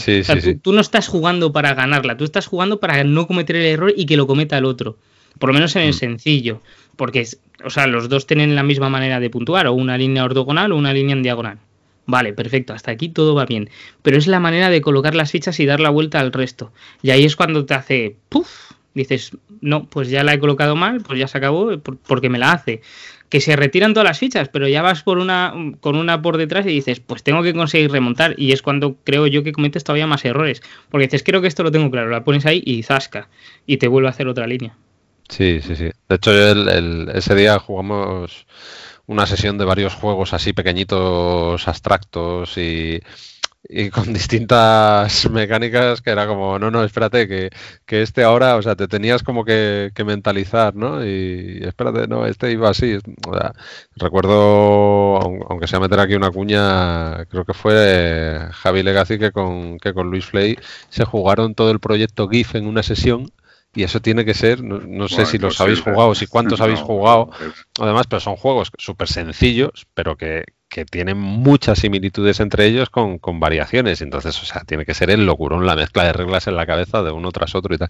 [0.61, 4.05] tú, no estás jugando para ganarla, tú estás jugando para no cometer el error y
[4.05, 4.97] que lo cometa el otro.
[5.37, 5.93] Por lo menos en el mm.
[5.93, 6.61] sencillo.
[6.95, 7.27] Porque,
[7.65, 10.77] o sea, los dos tienen la misma manera de puntuar, o una línea ortogonal o
[10.77, 11.59] una línea en diagonal.
[12.05, 13.69] Vale, perfecto, hasta aquí todo va bien.
[14.01, 16.71] Pero es la manera de colocar las fichas y dar la vuelta al resto.
[17.03, 18.68] Y ahí es cuando te hace ¡puf!
[18.93, 19.31] Dices,
[19.61, 22.81] no, pues ya la he colocado mal, pues ya se acabó porque me la hace.
[23.29, 26.65] Que se retiran todas las fichas, pero ya vas por una, con una por detrás
[26.65, 28.33] y dices, pues tengo que conseguir remontar.
[28.37, 30.63] Y es cuando creo yo que cometes todavía más errores.
[30.89, 33.29] Porque dices, creo que esto lo tengo claro, la pones ahí y zasca.
[33.67, 34.75] Y te vuelve a hacer otra línea.
[35.29, 35.91] Sí, sí, sí.
[36.09, 38.47] De hecho, ese día jugamos
[39.05, 42.99] una sesión de varios juegos así pequeñitos, abstractos y
[43.63, 47.49] y con distintas mecánicas que era como, no, no, espérate, que,
[47.85, 51.05] que este ahora, o sea, te tenías como que, mentalizar, ¿no?
[51.05, 52.97] Y, espérate, no, este iba así.
[53.95, 55.17] recuerdo,
[55.49, 60.09] aunque sea meter aquí una cuña, creo que fue Javi Legacy que con, que con
[60.09, 60.57] Luis Flay
[60.89, 63.31] se jugaron todo el proyecto GIF en una sesión
[63.75, 67.29] y eso tiene que ser, no, sé si los habéis jugado, si cuántos habéis jugado,
[67.79, 73.19] además, pero son juegos súper sencillos, pero que, que, tienen muchas similitudes entre ellos con,
[73.19, 74.01] con, variaciones.
[74.01, 77.03] Entonces, o sea, tiene que ser el locurón, la mezcla de reglas en la cabeza
[77.03, 77.89] de uno tras otro y tal.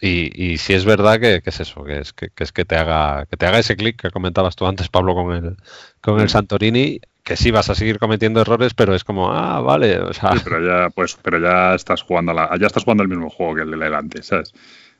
[0.00, 3.26] Y, y si es verdad que, es eso, que es que, es que te haga
[3.26, 5.56] que te haga ese clic que comentabas tú antes, Pablo, con el,
[6.00, 9.98] con el Santorini, que sí vas a seguir cometiendo errores, pero es como, ah, vale,
[9.98, 10.30] o sea...
[10.44, 13.62] pero ya, pues, pero ya estás jugando la, ya estás jugando el mismo juego que
[13.62, 14.52] el de delante, ¿sabes?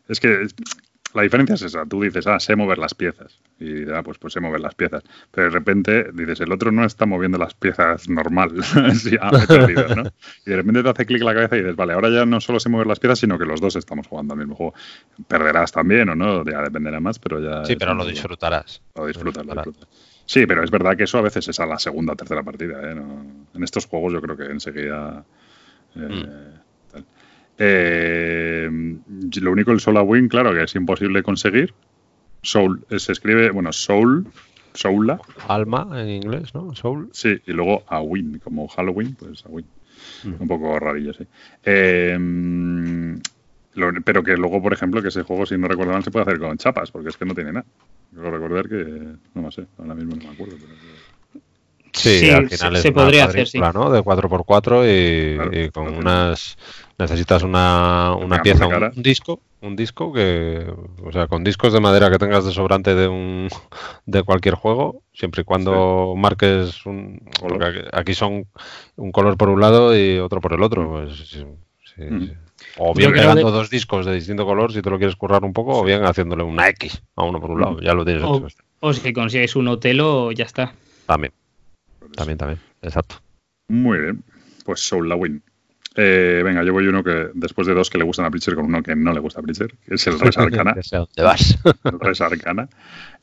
[0.09, 0.47] Es que
[1.17, 1.87] la diferencia es esa.
[1.87, 3.41] Tú dices, ah, sé mover las piezas.
[3.59, 5.03] Y ah, pues, pues sé mover las piezas.
[5.31, 8.53] Pero de repente dices, el otro no está moviendo las piezas normal.
[9.21, 9.31] Ah,
[9.97, 10.03] ¿no?
[10.45, 12.61] Y de repente te hace clic la cabeza y dices, vale, ahora ya no solo
[12.61, 14.75] sé mover las piezas, sino que los dos estamos jugando al mismo juego.
[15.27, 17.65] Perderás también o no, ya dependerá más, pero ya.
[17.65, 18.83] Sí, pero lo disfrutarás.
[18.95, 19.47] Lo disfrutas,
[20.27, 22.81] Sí, pero es verdad que eso a veces es a la segunda o tercera partida.
[22.83, 22.97] ¿eh?
[23.55, 25.25] en estos juegos yo creo que enseguida.
[25.95, 26.66] Eh, mm.
[27.59, 28.69] Eh,
[29.41, 31.75] lo único el Soul Win, claro, que es imposible conseguir.
[32.43, 34.27] Soul, eh, se escribe, bueno, Soul,
[34.75, 35.21] Soula.
[35.49, 36.75] Alma en inglés, ¿no?
[36.75, 37.09] Soul.
[37.13, 39.67] Sí, y luego a Win, como Halloween, pues a Win.
[40.25, 40.35] Mm.
[40.41, 41.27] Un poco rarillo, sí.
[41.65, 42.19] Eh,
[44.05, 46.39] pero que luego, por ejemplo, que ese juego, si no recuerdo mal, se puede hacer
[46.39, 47.67] con chapas, porque es que no tiene nada.
[48.13, 50.57] Quiero recordar que, no sé, ahora mismo no me acuerdo.
[51.93, 53.59] Sí, al final se, es podría hacer, sí.
[53.59, 53.91] ¿no?
[53.91, 56.57] De 4x4 y, con unas
[56.99, 60.67] necesitas una, una pieza, un, disco, un disco que,
[61.03, 63.49] o sea, con discos de madera que tengas de sobrante de un
[64.07, 67.21] de cualquier juego, siempre y cuando marques un,
[67.93, 68.47] aquí son
[68.97, 71.45] un color por un lado y otro por el otro, pues
[71.97, 72.27] mm.
[72.79, 75.79] O bien pegando dos discos de distinto color si te lo quieres currar un poco,
[75.79, 78.47] o bien haciéndole una X a uno por un lado, ya lo tienes o,
[78.81, 80.75] O si consigues un Otelo, ya está.
[81.07, 81.33] También.
[82.15, 83.17] También, también, exacto.
[83.69, 84.25] Muy bien,
[84.65, 85.43] pues Soul la win.
[85.99, 88.67] Eh, venga, yo voy uno que después de dos que le gustan a Preacher con
[88.67, 90.75] uno que no le gusta a Preacher, que es el Res Arcana.
[91.15, 91.59] ¿Te vas?
[91.85, 92.69] el Res Arcana.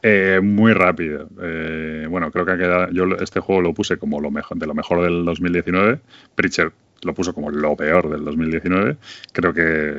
[0.02, 1.30] Eh, muy rápido.
[1.42, 4.66] Eh, bueno, creo que ha quedado, yo este juego lo puse como lo mejor, de
[4.66, 6.00] lo mejor del 2019.
[6.34, 6.72] Preacher
[7.04, 8.98] lo puso como lo peor del 2019.
[9.32, 9.98] Creo que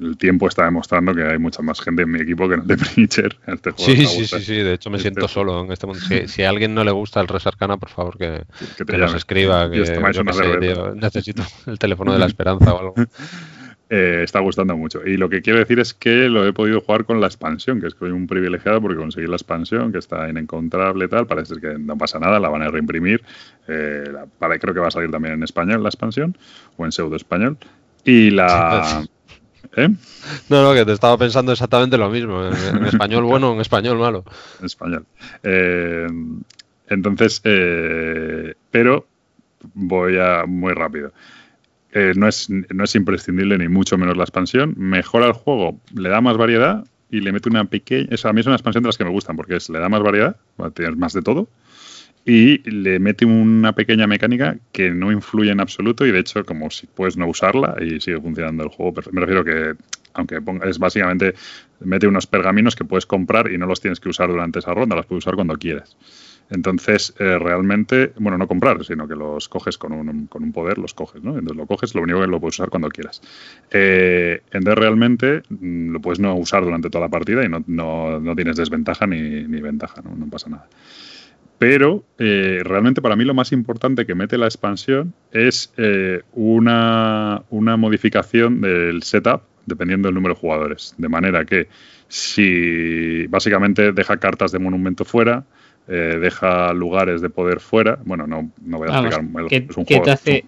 [0.00, 2.76] el tiempo está demostrando que hay mucha más gente en mi equipo que no de
[2.94, 3.36] Preacher.
[3.46, 6.00] Este sí, sí, sí, sí, de hecho me este siento solo en este mundo.
[6.26, 8.42] Si, a alguien no le gusta el Res Arcana, por favor que,
[8.86, 9.70] que, nos escriba.
[9.70, 9.80] Que,
[10.94, 12.94] necesito el teléfono de la esperanza o algo.
[13.92, 15.04] Eh, está gustando mucho.
[15.04, 17.88] Y lo que quiero decir es que lo he podido jugar con la expansión, que
[17.88, 21.26] es que soy un privilegiado porque conseguí la expansión, que está inencontrable y tal.
[21.26, 23.20] Parece que no pasa nada, la van a reimprimir.
[23.66, 24.04] Eh,
[24.60, 26.38] creo que va a salir también en español la expansión,
[26.76, 27.58] o en pseudo español.
[28.04, 29.04] Y la.
[29.76, 29.88] ¿Eh?
[30.48, 32.44] No, no, que te estaba pensando exactamente lo mismo.
[32.44, 34.24] En, español bueno, en español malo.
[34.58, 35.06] En español.
[35.42, 36.06] Eh,
[36.88, 37.40] entonces,
[38.70, 39.06] pero
[39.74, 41.12] voy a muy rápido.
[41.92, 44.74] Eh, no, es, no es imprescindible ni mucho menos la expansión.
[44.76, 48.08] Mejora el juego, le da más variedad y le mete una pequeña...
[48.22, 50.02] a mí es una expansión de las que me gustan porque es, le da más
[50.02, 50.36] variedad,
[50.74, 51.48] tienes más de todo,
[52.24, 56.70] y le mete una pequeña mecánica que no influye en absoluto y de hecho como
[56.70, 59.00] si puedes no usarla y sigue funcionando el juego.
[59.12, 59.74] Me refiero que,
[60.14, 61.34] aunque es básicamente,
[61.80, 64.96] mete unos pergaminos que puedes comprar y no los tienes que usar durante esa ronda,
[64.96, 65.96] los puedes usar cuando quieras.
[66.50, 70.78] Entonces, eh, realmente, bueno, no comprar, sino que los coges con un, con un poder,
[70.78, 71.38] los coges, ¿no?
[71.38, 73.22] Entonces lo coges, lo único que lo puedes usar cuando quieras.
[73.70, 78.18] Eh, entonces, realmente mm, lo puedes no usar durante toda la partida y no, no,
[78.18, 80.16] no tienes desventaja ni ventaja, ¿no?
[80.16, 80.66] no pasa nada.
[81.60, 87.42] Pero eh, realmente para mí lo más importante que mete la expansión es eh, una,
[87.50, 90.94] una modificación del setup dependiendo del número de jugadores.
[90.96, 91.68] De manera que
[92.08, 95.44] si básicamente deja cartas de monumento fuera,
[95.86, 97.98] eh, deja lugares de poder fuera.
[98.06, 99.46] Bueno, no, no voy a explicar.
[99.46, 100.44] Que, es un juego, te, hace,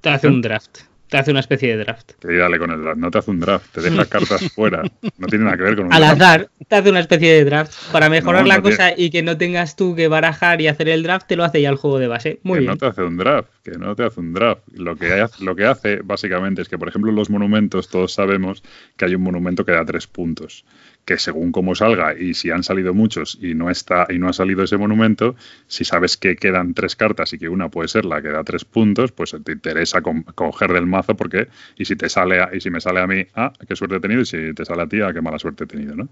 [0.00, 0.78] te hace un draft.
[1.08, 2.12] Te hace una especie de draft.
[2.20, 2.98] Que dale con el draft.
[2.98, 4.82] No te hace un draft, te deja cartas fuera.
[5.18, 7.72] No tiene nada que ver con un Al azar, te hace una especie de draft.
[7.92, 11.26] Para mejorar la cosa y que no tengas tú que barajar y hacer el draft,
[11.26, 12.40] te lo hace ya el juego de base.
[12.42, 12.70] Muy que bien.
[12.70, 14.62] No te hace un draft, que no te hace un draft.
[14.72, 18.62] Lo que, lo que hace, básicamente, es que, por ejemplo, en los monumentos, todos sabemos
[18.96, 20.64] que hay un monumento que da tres puntos
[21.06, 24.32] que según cómo salga y si han salido muchos y no está y no ha
[24.32, 25.36] salido ese monumento,
[25.68, 28.64] si sabes que quedan tres cartas y que una puede ser la que da tres
[28.64, 31.46] puntos, pues te interesa coger del mazo porque
[31.78, 34.22] y si te sale y si me sale a mí, ah, qué suerte he tenido
[34.22, 36.08] y si te sale a ti, ah, qué mala suerte he tenido, ¿no?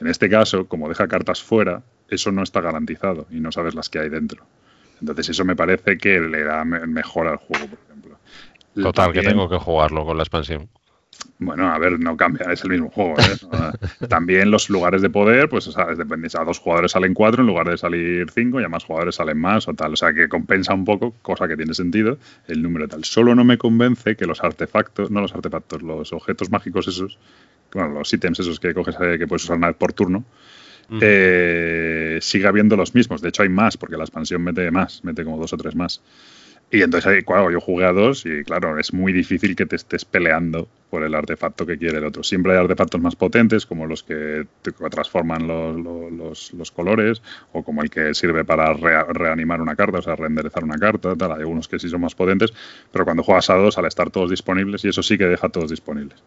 [0.00, 3.90] En este caso, como deja cartas fuera, eso no está garantizado y no sabes las
[3.90, 4.46] que hay dentro.
[5.02, 8.18] Entonces eso me parece que le da mejor al juego, por ejemplo.
[8.74, 10.70] Total, que tengo que jugarlo con la expansión.
[11.40, 13.14] Bueno, a ver, no cambia, es el mismo juego.
[13.18, 14.06] ¿eh?
[14.08, 15.96] También los lugares de poder, pues ¿sabes?
[15.96, 19.14] depende, a dos jugadores salen cuatro en lugar de salir cinco y a más jugadores
[19.14, 19.92] salen más o tal.
[19.92, 23.04] O sea que compensa un poco, cosa que tiene sentido, el número tal.
[23.04, 27.18] Solo no me convence que los artefactos, no los artefactos, los objetos mágicos esos,
[27.72, 30.24] bueno, los ítems esos que coges eh, que puedes usar una vez por turno,
[31.00, 33.20] eh, siga habiendo los mismos.
[33.20, 36.00] De hecho, hay más, porque la expansión mete más, mete como dos o tres más.
[36.70, 40.04] Y entonces claro, yo jugué a dos y claro, es muy difícil que te estés
[40.04, 42.22] peleando por el artefacto que quiere el otro.
[42.22, 47.82] Siempre hay artefactos más potentes, como los que te transforman los, los, colores, o como
[47.82, 51.32] el que sirve para reanimar una carta, o sea, renderezar una carta, tal.
[51.32, 52.52] Hay algunos que sí son más potentes,
[52.92, 55.70] pero cuando juegas a dos, al estar todos disponibles, y eso sí que deja todos
[55.70, 56.22] disponibles.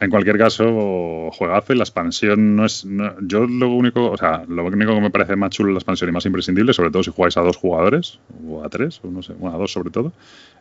[0.00, 2.86] En cualquier caso, juegazo y la expansión no es.
[3.22, 6.12] yo lo único, o sea, lo único que me parece más chulo la expansión y
[6.12, 9.32] más imprescindible, sobre todo si jugáis a dos jugadores, o a tres, o no sé,
[9.32, 10.12] bueno, a dos sobre todo,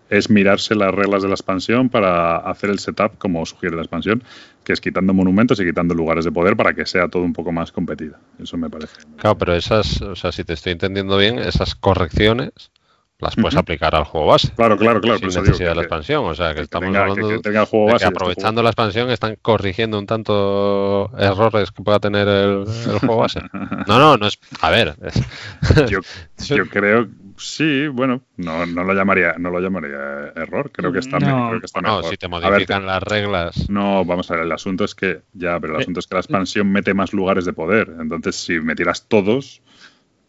[0.10, 4.24] es mirarse las reglas de la expansión para hacer el setup como sugiere la expansión,
[4.64, 7.52] que es quitando monumentos y quitando lugares de poder para que sea todo un poco
[7.52, 8.16] más competido.
[8.42, 8.96] Eso me parece.
[9.18, 12.72] Claro, pero esas, o sea, si te estoy entendiendo bien, esas correcciones
[13.20, 14.51] las puedes aplicar al juego base.
[14.55, 15.18] Claro, claro, claro.
[15.18, 16.26] Sin necesidad de la expansión.
[16.26, 21.72] O sea, que, estamos hablando de que aprovechando la expansión están corrigiendo un tanto errores
[21.72, 22.65] que pueda tener el,
[22.99, 23.41] juego base.
[23.88, 24.38] No, no, no es.
[24.61, 24.95] A ver.
[25.89, 25.99] Yo,
[26.38, 27.07] yo, creo.
[27.38, 30.72] Sí, bueno, no, no lo llamaría, no lo llamaría error.
[30.72, 31.49] Creo que está, no.
[31.49, 33.70] creo que está No, si te modifican las reglas.
[33.70, 34.43] No, vamos a ver.
[34.43, 37.45] El asunto es que ya, pero el asunto es que la expansión mete más lugares
[37.45, 37.95] de poder.
[37.99, 39.61] Entonces, si metieras todos,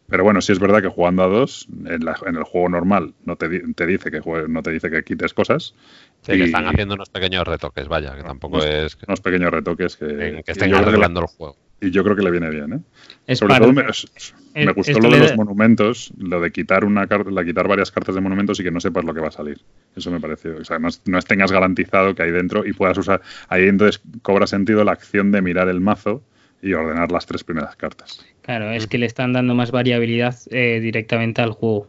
[0.09, 3.49] pero bueno, sí es verdad que jugando a dos, en, el juego normal no te,
[3.49, 5.75] dice que no te dice que quites cosas.
[6.23, 8.97] Sí, que están haciendo unos pequeños retoques, vaya, que tampoco es...
[9.07, 11.57] unos pequeños retoques que, que estén arreglando el juego.
[11.81, 12.85] Y yo creo que le viene bien,
[13.27, 13.37] ¿eh?
[13.37, 17.93] Sobre todo me, gustó lo de los monumentos, lo de quitar una la quitar varias
[17.93, 19.61] cartas de monumentos y que no sepas lo que va a salir.
[19.95, 20.57] Eso me pareció.
[20.57, 23.21] O sea, no, no tengas garantizado que hay dentro y puedas usar.
[23.49, 26.23] Ahí entonces cobra sentido la acción de mirar el mazo
[26.63, 28.25] y ordenar las tres primeras cartas.
[28.49, 31.86] Claro, es que le están dando más variabilidad eh, directamente al juego.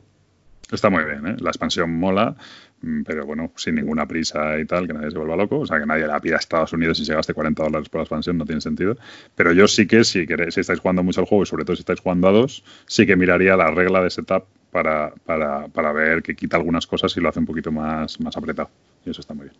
[0.70, 1.36] Está muy bien, ¿eh?
[1.39, 2.36] La expansión mola,
[2.82, 5.60] mm, pero bueno, sin ninguna prisa y tal, que nadie se vuelva loco.
[5.60, 7.99] O sea, que nadie la pida a Estados Unidos y se gaste 40 dólares por
[7.99, 8.97] la expansión, no tiene sentido.
[9.36, 11.78] Pero yo sí que, si, queréis, si estáis jugando mucho al juego y sobre todo
[11.78, 15.93] si estáis jugando a dos, sí que miraría la regla de setup para, para, para
[15.93, 18.70] ver que quita algunas cosas y lo hace un poquito más, más apretado.
[19.05, 19.55] Y eso está muy bien.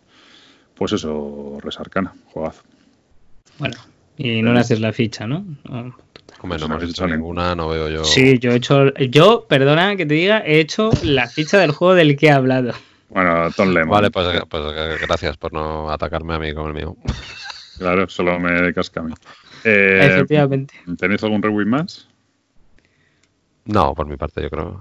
[0.74, 2.62] Pues eso, Resarcana, juegazo.
[3.58, 3.76] Bueno,
[4.18, 5.46] y no le haces la ficha, ¿no?
[6.42, 8.04] Hombre, no hemos hecho ninguna, no veo yo.
[8.04, 8.94] Sí, yo he hecho.
[8.94, 12.72] Yo, perdona que te diga, he hecho la ficha del juego del que he hablado.
[13.10, 13.90] Bueno, Tom Lemon.
[13.90, 16.96] Vale, pues, pues gracias por no atacarme a mí con el mío.
[17.78, 19.14] Claro, solo me casca a mí.
[19.64, 20.74] Eh, Efectivamente.
[20.98, 22.08] ¿Tenéis algún rewin más?
[23.66, 24.80] No, por mi parte, yo creo.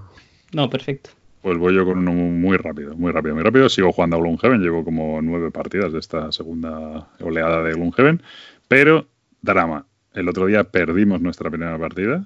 [0.53, 1.12] No, perfecto.
[1.41, 3.70] Pues voy yo con uno muy rápido, muy rápido, muy rápido.
[3.70, 8.22] Sigo jugando a Gloomhaven, llevo como nueve partidas de esta segunda oleada de Gloomhaven,
[8.68, 9.07] pero
[9.41, 9.86] drama.
[10.20, 12.26] El otro día perdimos nuestra primera partida.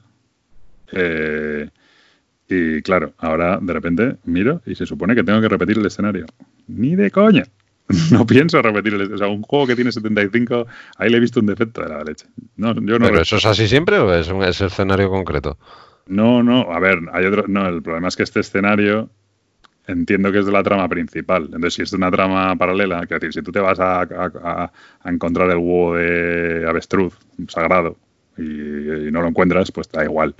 [0.91, 1.69] Eh,
[2.49, 6.25] y claro, ahora de repente miro y se supone que tengo que repetir el escenario.
[6.67, 7.43] Ni de coña.
[8.11, 10.65] No pienso repetir el O sea, un juego que tiene 75,
[10.97, 12.25] ahí le he visto un defecto de la leche.
[12.55, 15.57] No, yo no ¿Pero eso es así siempre o es un escenario concreto?
[16.07, 17.45] No, no, a ver, hay otro.
[17.47, 19.09] No, el problema es que este escenario
[19.87, 21.45] entiendo que es de la trama principal.
[21.45, 24.71] Entonces, si es de una trama paralela, que decir, si tú te vas a,
[25.05, 27.17] encontrar el huevo de avestruz
[27.47, 27.97] sagrado
[28.37, 28.41] y,
[29.11, 30.35] no lo encuentras, pues da igual.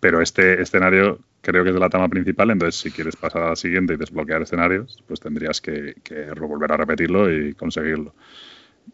[0.00, 3.50] Pero este escenario creo que es de la trama principal, entonces si quieres pasar a
[3.50, 5.94] la siguiente y desbloquear escenarios, pues tendrías que,
[6.40, 8.14] volver a repetirlo y conseguirlo.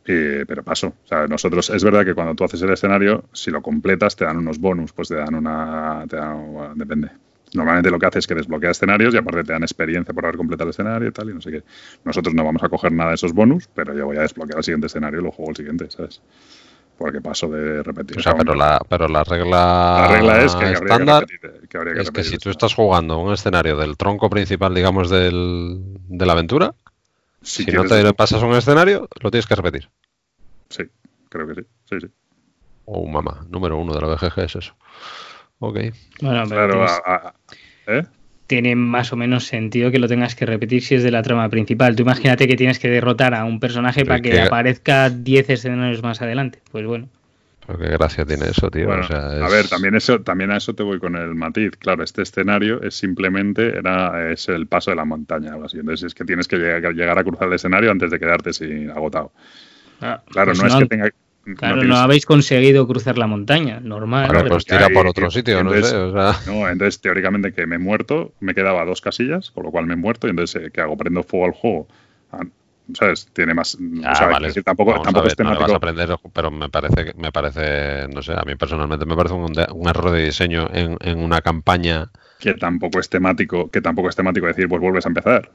[0.05, 0.95] pero paso.
[1.05, 4.25] O sea, nosotros, es verdad que cuando tú haces el escenario, si lo completas, te
[4.25, 6.05] dan unos bonus, pues te dan una.
[6.09, 7.11] Te dan, depende
[7.55, 10.37] normalmente lo que hace es que desbloquea escenarios y aparte te dan experiencia por haber
[10.37, 11.63] completado el escenario y tal, y no sé qué.
[12.05, 14.65] Nosotros no vamos a coger nada de esos bonus, pero yo voy a desbloquear el
[14.65, 16.21] siguiente escenario y lo juego el siguiente, ¿sabes?
[16.99, 18.19] Porque paso de repetir.
[18.19, 20.07] O sea, pero la, pero la regla.
[20.09, 21.27] La regla es que, estándar
[21.97, 26.33] es que si tú estás jugando un escenario del tronco principal, digamos, del, de la
[26.35, 26.75] aventura,
[27.43, 29.91] si, no te pasas un escenario, lo tienes que repetir.
[30.69, 30.85] Sí,
[31.29, 31.61] creo que sí.
[31.91, 32.07] Sí, sí.
[32.87, 34.75] Oh, mamá, número uno de la BGG es eso.
[35.69, 35.79] Ok.
[36.21, 36.87] Bueno, pero
[37.87, 38.03] ¿eh?
[38.47, 41.49] tiene más o menos sentido que lo tengas que repetir si es de la trama
[41.49, 41.97] principal.
[41.97, 46.21] Tú imagínate que tienes que derrotar a un personaje para que, aparezca 10 escenarios más
[46.21, 46.61] adelante.
[46.71, 47.09] Pues bueno.
[47.67, 48.93] Pero qué gracia tiene eso, tío.
[48.93, 51.71] A ver, también eso, también a eso te voy con el matiz.
[51.79, 55.79] Claro, este escenario es simplemente era, es el paso de la montaña, así.
[55.79, 59.33] Entonces es que tienes que llegar, a cruzar el escenario antes de quedarte sin agotado.
[60.03, 61.11] Ah, claro, pues no, es que tenga
[61.57, 64.29] Claro, no, habéis conseguido cruzar la montaña, normal.
[64.29, 65.95] Bueno, pues tira por otro sitio, no sé.
[66.47, 69.95] No, entonces teóricamente que me he muerto, me quedaba dos casillas, con lo cual me
[69.95, 70.97] he muerto, y entonces, eh, ¿qué hago?
[70.97, 71.89] Prendo fuego al juego
[72.93, 73.29] ¿sabes?
[73.33, 73.79] Tiene más.
[74.05, 74.53] Ah, vale.
[74.63, 75.63] tampoco, tampoco es temático.
[75.63, 79.35] vas a aprender, pero me parece, me parece, no sé, a mí personalmente me parece
[79.35, 82.11] un, un error de diseño en, en, una campaña.
[82.39, 85.51] Que tampoco es temático, que tampoco es temático decir, pues vuelves a empezar.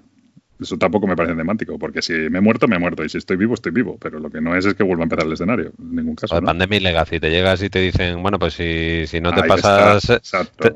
[0.59, 3.17] Eso tampoco me parece temático, porque si me he muerto, me he muerto, y si
[3.17, 5.33] estoy vivo, estoy vivo, pero lo que no es es que vuelva a empezar el
[5.33, 6.39] escenario, en ningún caso.
[6.39, 6.47] ¿no?
[6.47, 10.21] Pandemic Legacy, te llegas y te dicen, bueno, pues si, si no te pasas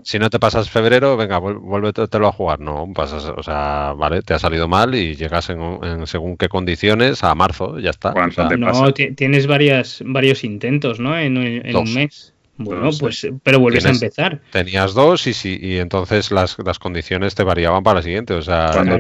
[0.04, 4.34] si no te pasas febrero, venga, vuélvetelo a jugar, no, pasas, o sea, vale, te
[4.34, 8.14] ha salido mal y llegas en, según qué condiciones a marzo, ya está.
[8.58, 11.18] no, tienes varias, varios intentos, ¿no?
[11.18, 12.33] En, un mes.
[12.56, 14.39] Bueno, pues, pero vuelves a empezar.
[14.51, 18.36] Tenías dos y, si, y entonces las, las condiciones te variaban para la siguiente.
[18.36, 18.99] O sea, lo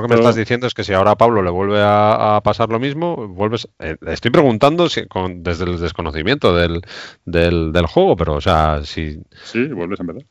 [0.00, 2.78] que me estás diciendo es que si ahora a Pablo le vuelve a, pasar lo
[2.78, 3.68] mismo, vuelves.
[3.80, 6.82] Eh, estoy preguntando si, con, desde el desconocimiento del,
[7.24, 9.18] del, del, juego, pero o sea, si.
[9.44, 10.24] Sí, vuelves a empezar.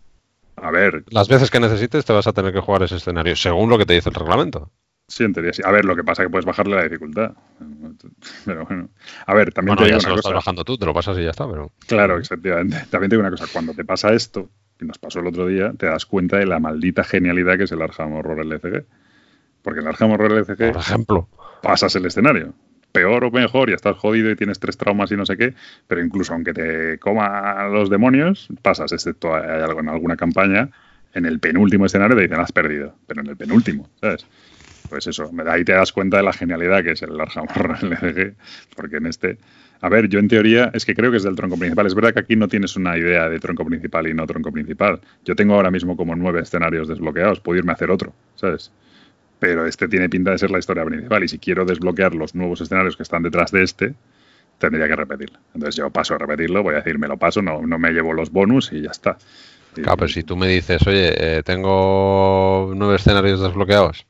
[0.55, 1.03] A ver.
[1.09, 3.85] Las veces que necesites te vas a tener que jugar ese escenario, según lo que
[3.85, 4.71] te dice el reglamento.
[5.07, 5.61] Sí, en teoría sí.
[5.65, 7.33] A ver, lo que pasa es que puedes bajarle la dificultad.
[8.45, 8.89] Pero bueno.
[9.25, 11.31] A ver, también te digo una lo estás bajando tú, te lo pasas y ya
[11.31, 11.71] está, pero...
[11.87, 12.77] Claro, exactamente.
[12.89, 13.45] También te digo una cosa.
[13.51, 16.59] Cuando te pasa esto, que nos pasó el otro día, te das cuenta de la
[16.59, 18.85] maldita genialidad que es el Arkham Horror LCG.
[19.61, 20.71] Porque el Arkham Horror LCG...
[20.71, 21.29] Por ejemplo.
[21.61, 22.53] Pasas el escenario.
[22.91, 25.55] Peor o mejor, y estás jodido y tienes tres traumas y no sé qué,
[25.87, 30.69] pero incluso aunque te coma los demonios, pasas, excepto hay algo en alguna campaña,
[31.13, 34.27] en el penúltimo escenario te dicen has perdido, pero en el penúltimo, ¿sabes?
[34.93, 38.35] Pues eso, ahí te das cuenta de la genialidad que es el Larhammer LCG,
[38.75, 39.39] porque en este,
[39.81, 41.87] a ver, yo en teoría es que creo que es del tronco principal.
[41.87, 45.01] Es verdad que aquí no tienes una idea de tronco principal y no tronco principal.
[45.25, 48.71] Yo tengo ahora mismo como nueve escenarios desbloqueados, puedo irme a hacer otro, ¿sabes?
[49.39, 52.61] Pero este tiene pinta de ser la historia principal y si quiero desbloquear los nuevos
[52.61, 53.95] escenarios que están detrás de este,
[54.59, 55.39] tendría que repetirlo.
[55.55, 58.13] Entonces yo paso a repetirlo, voy a decir, me lo paso, no, no me llevo
[58.13, 59.17] los bonus y ya está.
[59.73, 64.05] Claro, pero si tú me dices, oye, eh, tengo nueve escenarios desbloqueados,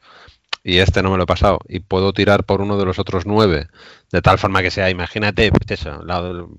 [0.64, 3.26] y este no me lo he pasado y puedo tirar por uno de los otros
[3.26, 3.68] nueve,
[4.12, 6.02] de tal forma que sea, imagínate, pues eso,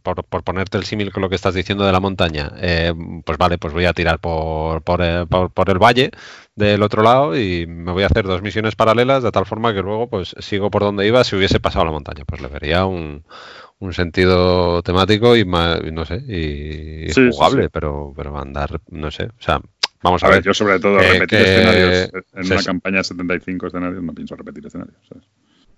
[0.02, 2.92] por, ponerte el símil con lo que estás diciendo de la montaña, eh,
[3.24, 6.10] pues vale, pues voy a tirar por, eh, por, por, el valle
[6.54, 9.80] del otro lado y me voy a hacer dos misiones paralelas de tal forma que
[9.82, 13.24] luego pues sigo por donde iba si hubiese pasado la montaña, pues le vería un,
[13.78, 19.60] un sentido temático y no sé, y, jugable, pero pero andar, no sé, o sea,
[20.04, 24.12] Vamos a, ver, Yo sobre todo repetir escenarios en una campaña de 75 escenarios no
[24.12, 24.98] pienso repetir escenarios.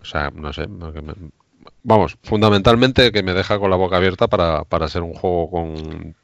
[0.00, 0.66] O sea, no sé.
[1.84, 6.16] Vamos, fundamentalmente que me deja con la boca abierta para, para ser un juego con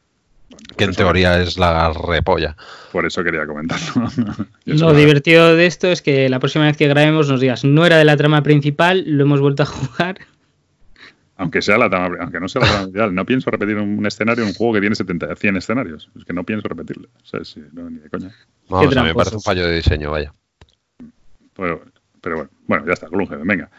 [0.76, 2.56] que en teoría es la repolla.
[2.90, 4.08] Por eso quería comentarlo.
[4.64, 7.98] lo divertido de esto es que la próxima vez que grabemos nos digas, no era
[7.98, 10.18] de la trama principal, lo hemos vuelto a jugar
[11.42, 14.54] aunque sea la aunque no sea la trama no pienso repetir un escenario en un
[14.54, 16.10] juego que tiene 70, 100 escenarios.
[16.16, 17.08] Es que no pienso repetirlo.
[17.72, 18.30] no, ni de coña.
[18.68, 20.32] Vamos, a mí me parece un fallo de diseño, vaya.
[21.54, 21.82] Pero,
[22.20, 23.70] pero bueno, bueno, ya está, Gloomhaven, venga.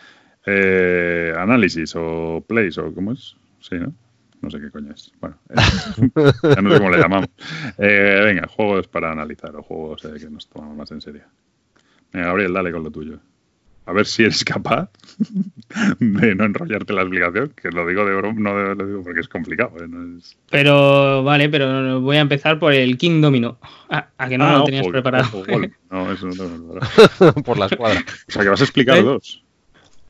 [0.45, 3.37] Eh, análisis o plays o cómo es.
[3.61, 3.93] Sí, ¿no?
[4.41, 5.13] No sé qué coño es.
[5.21, 5.55] Bueno, eh,
[6.55, 7.29] ya no sé cómo le llamamos.
[7.77, 11.23] Eh, venga, juegos para analizar o juegos que nos tomamos más en serio.
[12.11, 13.19] Venga, Gabriel, dale con lo tuyo
[13.85, 14.89] a ver si eres capaz
[15.99, 19.27] de no enrollarte la explicación, que lo digo de broma, no lo digo porque es
[19.27, 19.73] complicado.
[19.79, 19.87] ¿eh?
[20.49, 23.57] Pero vale, pero voy a empezar por el King Domino.
[23.89, 25.43] Ah, a que no ah, lo tenías preparado.
[25.91, 27.33] no, eso no tengo preparado.
[27.45, 28.03] por la escuadra.
[28.27, 29.03] O sea, que vas a explicar ¿Eh?
[29.03, 29.43] dos.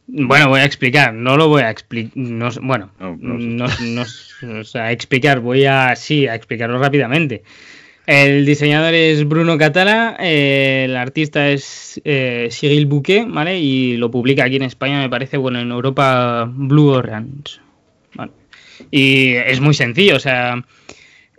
[0.06, 4.64] Bueno, voy a explicar, no lo voy a explicar, no, bueno, no, no, no, o
[4.66, 7.44] sea, explicar, voy a, sí, a explicarlo rápidamente.
[8.06, 13.60] El diseñador es Bruno Catala, eh, el artista es eh, Cyril Bouquet, ¿vale?
[13.60, 17.62] Y lo publica aquí en España, me parece, bueno, en Europa Blue Orange.
[18.92, 20.66] Y es muy sencillo, o sea,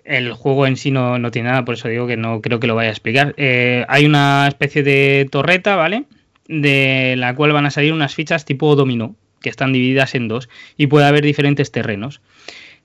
[0.04, 2.66] el juego en sí no, no, tiene nada, por eso digo que no creo que
[2.66, 3.34] lo vaya a explicar.
[3.36, 6.04] Eh, hay una especie de torreta, ¿vale?
[6.48, 10.48] De la cual van a salir unas fichas tipo dominó, que están divididas en dos,
[10.78, 12.22] y puede haber diferentes terrenos.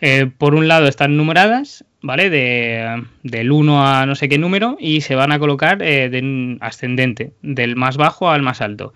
[0.02, 2.30] Eh, por un lado están numeradas, ¿vale?
[2.30, 6.58] De, del 1 a no sé qué número y se van a colocar eh, de
[6.62, 8.94] ascendente, del más bajo al más alto.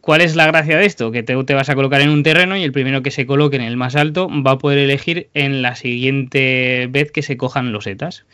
[0.00, 1.10] ¿Cuál es la gracia de esto?
[1.10, 3.56] Que te, te, vas a colocar en un terreno y el primero que se coloque
[3.56, 7.72] en el más alto va a poder elegir en la siguiente vez que se cojan
[7.72, 8.24] los losetas.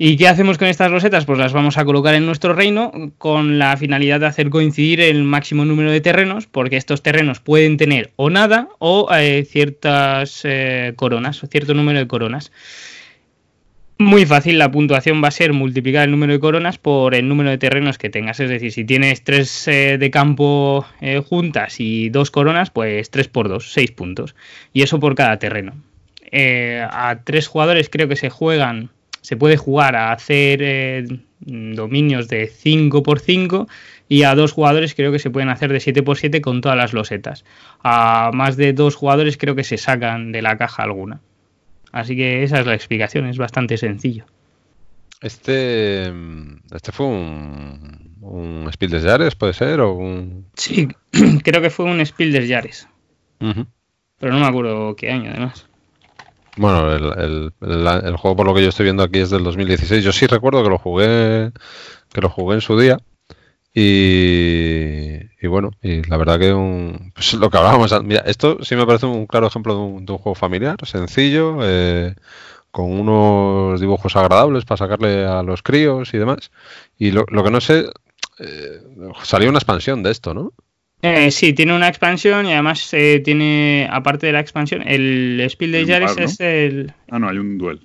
[0.00, 1.24] ¿Y qué hacemos con estas rosetas?
[1.24, 5.24] Pues las vamos a colocar en nuestro reino con la finalidad de hacer coincidir el
[5.24, 10.92] máximo número de terrenos, porque estos terrenos pueden tener o nada o eh, ciertas eh,
[10.94, 12.52] coronas, o cierto número de coronas.
[13.98, 17.50] Muy fácil, la puntuación va a ser multiplicar el número de coronas por el número
[17.50, 18.38] de terrenos que tengas.
[18.38, 20.86] Es decir, si tienes tres eh, de campo
[21.28, 24.36] juntas y dos coronas, pues tres por dos, seis puntos.
[24.72, 25.72] Y eso por cada terreno.
[26.32, 28.90] a tres jugadores creo que se juegan
[29.28, 31.04] se puede jugar a hacer eh,
[31.40, 33.68] dominios de 5 por 5
[34.08, 37.44] y a dos jugadores creo que se pueden hacer de 7x7 con todas las losetas.
[37.84, 41.20] A más de dos jugadores creo que se sacan de la caja alguna.
[41.92, 44.24] Así que esa es la explicación, es bastante sencillo.
[45.20, 46.10] Este,
[46.74, 49.80] este fue un, un Spiel des Jahres, ¿puede ser?
[49.80, 50.46] O un...
[50.54, 50.88] Sí,
[51.44, 52.88] creo que fue un Spiel des Jahres.
[53.38, 55.67] Pero no me acuerdo qué año, además.
[56.58, 57.52] Bueno, el,
[58.16, 60.02] juego por lo que yo estoy viendo aquí es del 2016.
[60.02, 61.52] Yo sí recuerdo que lo jugué,
[62.12, 62.98] que lo jugué en su día.
[63.72, 68.86] Y, bueno, y la verdad que un, pues lo que hablábamos, mira, esto sí me
[68.86, 72.16] parece un claro ejemplo de un, juego familiar, sencillo, eh,
[72.72, 76.50] con unos dibujos agradables para sacarle a los críos y demás.
[76.98, 77.86] Y lo, lo que no sé,
[78.40, 78.82] eh,
[79.22, 80.52] salió una expansión de esto, ¿no?
[81.00, 85.70] Eh, sí, tiene una expansión y además eh, tiene, aparte de la expansión, el Spiel
[85.70, 86.92] de Jares es el...
[87.08, 87.80] Ah, no, hay un duel.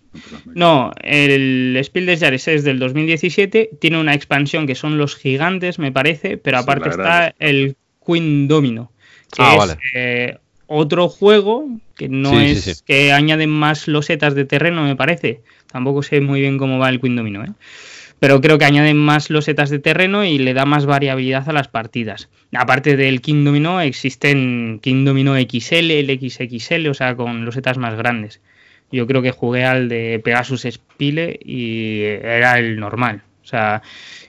[0.55, 5.77] No, el Spiel de Jares es del 2017, tiene una expansión que son los gigantes,
[5.77, 7.75] me parece, pero aparte está el
[8.05, 8.91] Queen Domino,
[9.31, 12.81] que ah, es eh, otro juego que no es...
[12.81, 15.41] que añade más losetas de terreno, me parece.
[15.71, 17.51] Tampoco sé muy bien cómo va el Queen Domino, ¿eh?
[18.23, 21.67] Pero creo que añaden más losetas de terreno y le da más variabilidad a las
[21.67, 22.29] partidas.
[22.53, 27.97] Aparte del King Domino, existen King Domino XL, el XXL, o sea, con losetas más
[27.97, 28.39] grandes.
[28.93, 33.23] Yo creo que jugué al de Pegasus Spile y era el normal.
[33.43, 33.81] O sea,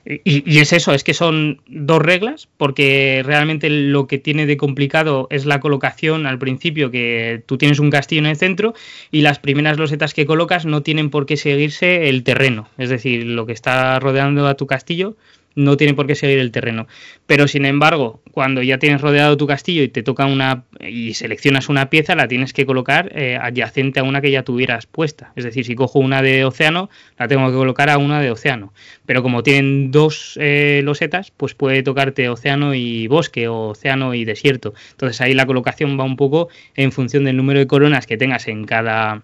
[0.04, 5.28] y, es eso, es que son dos reglas, porque realmente lo que tiene de complicado
[5.30, 8.74] es la colocación al principio, que tú tienes un castillo en el centro
[9.12, 13.24] y las primeras losetas que colocas no tienen por qué seguirse el terreno, es decir,
[13.24, 15.16] lo que está rodeando a tu castillo
[15.54, 16.86] no tiene por qué seguir el terreno.
[17.26, 21.68] Pero sin embargo, cuando ya tienes rodeado tu castillo y te toca una y seleccionas
[21.68, 25.32] una pieza, la tienes que colocar eh, adyacente a una que ya tuvieras puesta.
[25.36, 28.72] Es decir, si cojo una de océano, la tengo que colocar a una de océano.
[29.06, 34.24] Pero como tienen dos eh, losetas, pues puede tocarte océano y bosque o océano y
[34.24, 34.74] desierto.
[34.92, 38.48] Entonces ahí la colocación va un poco en función del número de coronas que tengas
[38.48, 39.22] en cada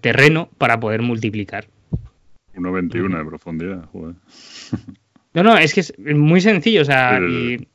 [0.00, 1.66] terreno para poder multiplicar.
[2.54, 4.16] 1,21 de profundidad, joder.
[5.34, 7.66] No, no, es que es muy sencillo, o sea, y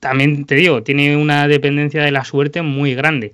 [0.00, 3.32] también te digo, tiene una dependencia de la suerte muy grande.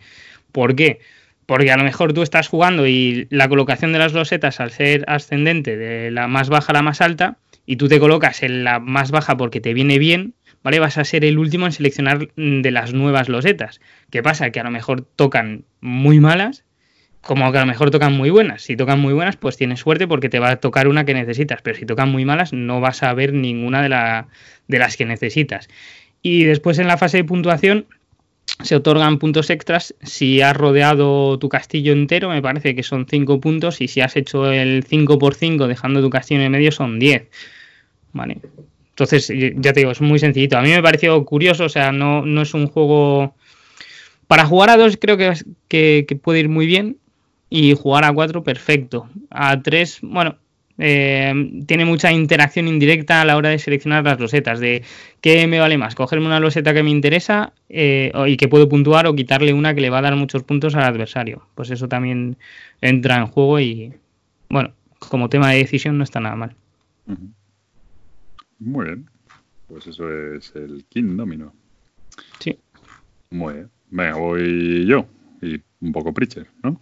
[0.53, 1.01] ¿Por qué?
[1.47, 5.05] Porque a lo mejor tú estás jugando y la colocación de las losetas al ser
[5.09, 8.81] ascendente de la más baja a la más alta, y tú te colocas en la
[8.81, 10.81] más baja porque te viene bien, ¿vale?
[10.81, 13.81] Vas a ser el último en seleccionar de las nuevas losetas.
[14.11, 14.51] ¿Qué pasa?
[14.51, 16.65] Que a lo mejor tocan muy malas
[17.23, 18.63] como que a lo mejor tocan muy buenas.
[18.63, 21.61] Si tocan muy buenas, pues tienes suerte porque te va a tocar una que necesitas,
[21.63, 24.29] pero si tocan muy malas, no vas a ver ninguna de, la,
[24.69, 25.69] de las que necesitas.
[26.23, 27.87] Y después en la fase de puntuación
[28.63, 33.41] se otorgan puntos extras si has rodeado tu castillo entero, me parece que son 5
[33.41, 36.73] puntos, y si has hecho el 5 por 5 dejando tu castillo en el medio
[36.73, 37.29] son 10.
[38.13, 38.39] Vale.
[38.91, 40.59] Entonces, ya te digo, es muy sencillito.
[40.59, 43.35] A mí me pareció curioso, o sea, no, no es un juego...
[44.27, 45.33] Para jugar a dos creo que,
[45.69, 46.99] que, que puede ir muy bien,
[47.51, 49.09] y jugar a 4 perfecto.
[49.29, 50.37] A 3, bueno,
[50.79, 54.83] eh, tiene mucha interacción indirecta a la hora de seleccionar las losetas, de
[55.21, 59.07] qué me vale más, cogerme una loseta que me interesa eh, y que puedo puntuar
[59.07, 61.47] o quitarle una que le va a dar muchos puntos al adversario.
[61.55, 62.39] Pues eso también
[62.81, 63.93] entra en juego y,
[64.49, 66.57] bueno, como tema de decisión no está nada mal.
[68.59, 69.11] Muy bien,
[69.67, 71.53] pues eso es el King Domino.
[72.39, 72.57] Sí.
[73.31, 73.71] Muy bien.
[73.91, 75.05] Venga, voy yo
[75.43, 76.81] y un poco Preacher, ¿no?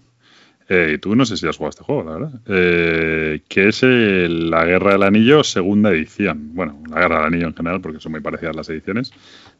[0.70, 2.40] Eh, tú no sé si has jugado este juego, la verdad.
[2.46, 6.54] Eh, que es la Guerra del Anillo, segunda edición.
[6.54, 9.12] Bueno, la Guerra del Anillo en general, porque son muy parecidas las ediciones.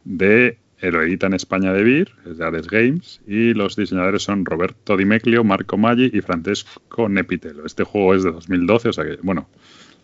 [0.05, 3.23] De lo en España de Vir, es de Ares Games.
[3.27, 7.65] Y los diseñadores son Roberto Di Meclio, Marco Maggi y Francesco Nepitelo.
[7.65, 9.49] Este juego es de 2012, o sea que, bueno,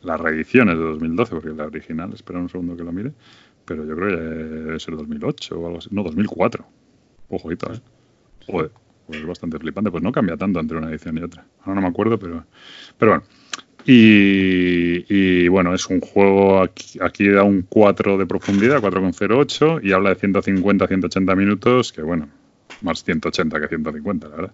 [0.02, 3.12] la reedición es de 2012, porque la original, espera un segundo que lo mire.
[3.66, 5.90] Pero yo creo que debe ser 2008 o algo así.
[5.93, 6.66] No, 2004.
[7.28, 7.81] Ojito, ¿eh?
[8.47, 9.90] Joder pues es bastante flipante.
[9.90, 11.44] Pues no cambia tanto entre una edición y otra.
[11.60, 12.44] Ahora no me acuerdo, pero,
[12.98, 13.24] pero bueno.
[13.86, 20.10] Y, bueno, es un juego, aquí, aquí da un 4 de profundidad, 4,08, y habla
[20.10, 22.28] de 150 180 minutos, que bueno,
[22.81, 24.52] más 180 que 150, la verdad.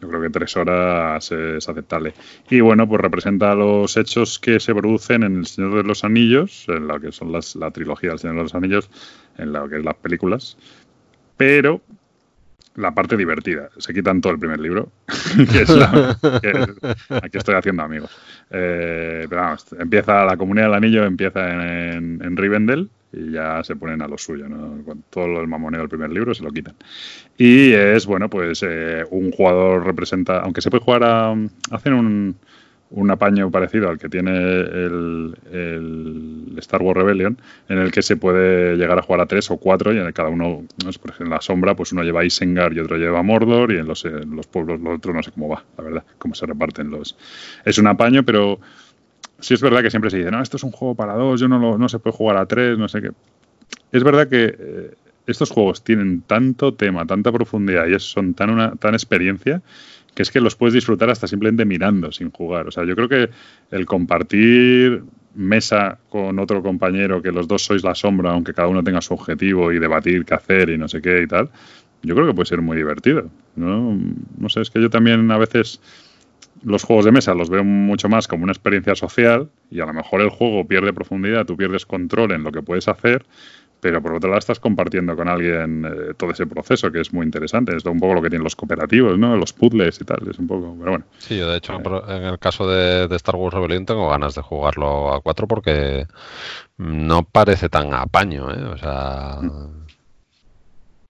[0.00, 2.14] Yo creo que tres horas es aceptable.
[2.48, 6.64] Y bueno, pues representa los hechos que se producen en El Señor de los Anillos,
[6.68, 8.88] en lo que son las, la trilogía del Señor de los Anillos,
[9.36, 10.56] en lo que es las películas,
[11.36, 11.82] pero
[12.76, 13.68] la parte divertida.
[13.78, 14.90] Se quitan todo el primer libro,
[15.52, 16.16] que es la,
[17.22, 18.10] aquí estoy haciendo amigos.
[18.50, 23.76] Eh, pero vamos, empieza la comunidad del anillo, empieza en, en, Rivendell y ya se
[23.76, 24.78] ponen a lo suyo, ¿no?
[25.10, 26.74] todo el mamoneo del primer libro se lo quitan.
[27.36, 31.34] Y es, bueno, pues eh, un jugador representa, aunque se puede jugar a,
[31.72, 32.36] hacen un,
[32.90, 35.36] un apaño parecido al que tiene el,
[36.58, 37.38] Star Wars Rebellion,
[37.68, 40.28] en el que se puede llegar a jugar a tres o cuatro y en cada
[40.28, 40.64] uno,
[41.18, 44.46] en la sombra, pues uno lleva Isengard y otro lleva Mordor y en los, los
[44.46, 47.16] pueblos los otros no sé cómo va, la verdad, cómo se reparten los...
[47.64, 48.60] Es un apaño, pero
[49.38, 51.48] sí es verdad que siempre se dice, no, esto es un juego para dos, yo
[51.48, 53.10] no, lo, no se puede jugar a tres, no sé qué.
[53.92, 54.94] Es verdad que eh,
[55.26, 59.62] estos juegos tienen tanto tema, tanta profundidad y son tan, una, tan experiencia
[60.14, 62.68] que es que los puedes disfrutar hasta simplemente mirando sin jugar.
[62.68, 63.30] O sea, yo creo que
[63.70, 65.02] el compartir
[65.34, 69.14] mesa con otro compañero, que los dos sois la sombra, aunque cada uno tenga su
[69.14, 71.50] objetivo y debatir qué hacer y no sé qué y tal,
[72.02, 73.30] yo creo que puede ser muy divertido.
[73.56, 73.98] No,
[74.38, 75.80] no sé, es que yo también a veces
[76.62, 79.94] los juegos de mesa los veo mucho más como una experiencia social y a lo
[79.94, 83.24] mejor el juego pierde profundidad, tú pierdes control en lo que puedes hacer
[83.80, 87.24] pero por otro lado estás compartiendo con alguien eh, todo ese proceso que es muy
[87.24, 87.74] interesante.
[87.76, 89.36] Es un poco lo que tienen los cooperativos, ¿no?
[89.36, 91.04] Los puzzles y tal, es un poco, pero bueno.
[91.18, 95.12] Sí, yo de hecho en el caso de, Star Wars Rebellion tengo ganas de jugarlo
[95.14, 96.06] a cuatro porque
[96.76, 98.64] no parece tan apaño, ¿eh?
[98.64, 99.38] O sea...
[99.40, 99.80] Mm.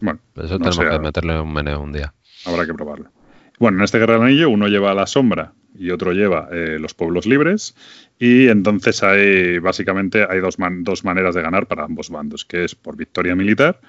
[0.03, 2.15] Bueno, eso tenemos que meterle un meneo un día.
[2.47, 3.11] Habrá que probarlo.
[3.59, 6.95] Bueno, en este Guerra del Anillo uno lleva la sombra y otro lleva eh, los
[6.95, 7.75] pueblos libres
[8.19, 12.75] y entonces hay básicamente hay dos, dos maneras de ganar para ambos bandos, que es
[12.75, 13.81] por victoria militar,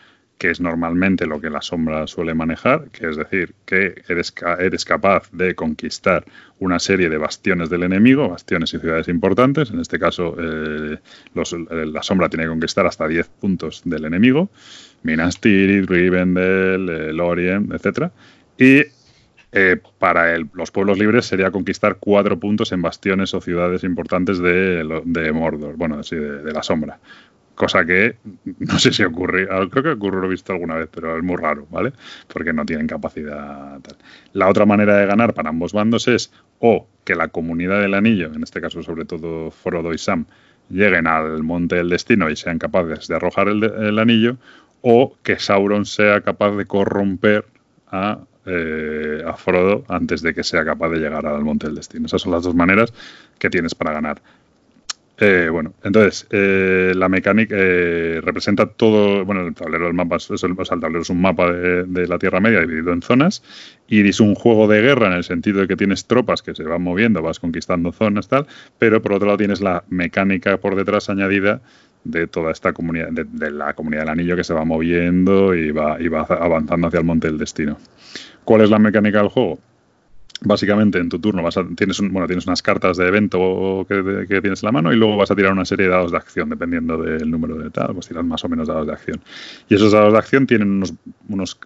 [0.41, 4.85] que es normalmente lo que la sombra suele manejar, que es decir, que eres, eres
[4.85, 6.25] capaz de conquistar
[6.57, 9.69] una serie de bastiones del enemigo, bastiones y ciudades importantes.
[9.69, 10.97] En este caso, eh,
[11.35, 14.49] eh, la sombra tiene que conquistar hasta 10 puntos del enemigo,
[15.03, 18.11] Minas Tirith, Rivendell, Lorien, etc.
[18.57, 18.85] Y
[19.53, 25.31] eh, para los pueblos libres sería conquistar cuatro puntos en bastiones o ciudades importantes de,
[25.33, 26.99] Mordor, bueno, sí, de, la sombra.
[27.53, 28.15] Cosa que
[28.59, 31.35] no sé si ocurre, creo que ocurre, lo he visto alguna vez, pero es muy
[31.35, 31.91] raro, ¿vale?
[32.27, 33.97] Porque no tienen capacidad tal.
[34.33, 38.27] La otra manera de ganar para ambos bandos es o que la comunidad del anillo,
[38.33, 40.25] en este caso sobre todo Frodo y Sam,
[40.69, 44.37] lleguen al monte del destino y sean capaces de arrojar el anillo,
[44.81, 47.45] o que Sauron sea capaz de corromper
[47.87, 52.07] a eh, a Frodo antes de que sea capaz de llegar al monte del destino.
[52.07, 52.93] Esas son las dos maneras
[53.37, 54.21] que tienes para ganar.
[55.23, 61.01] Eh, bueno, entonces, eh, la mecánica representa todo, bueno, el tablero del mapa, es, tablero
[61.01, 63.43] es un mapa de, la Tierra Media dividido en zonas
[63.87, 66.63] y es un juego de guerra en el sentido de que tienes tropas que se
[66.63, 68.47] van moviendo, vas conquistando zonas, tal,
[68.79, 71.61] pero por otro lado tienes la mecánica por detrás añadida
[72.03, 76.01] de toda esta comunidad, de, la comunidad del anillo que se va moviendo y va,
[76.01, 77.77] y va avanzando hacia el monte del destino.
[78.43, 79.59] ¿Cuál es la mecánica del juego?
[80.43, 84.95] Básicamente en tu turno tienes, unas cartas de evento que, tienes en la mano y
[84.95, 87.93] luego vas a tirar una serie de dados de acción dependiendo del número de tal,
[87.93, 89.21] pues tiras más o menos dados de acción.
[89.69, 90.81] Y esos dados de acción tienen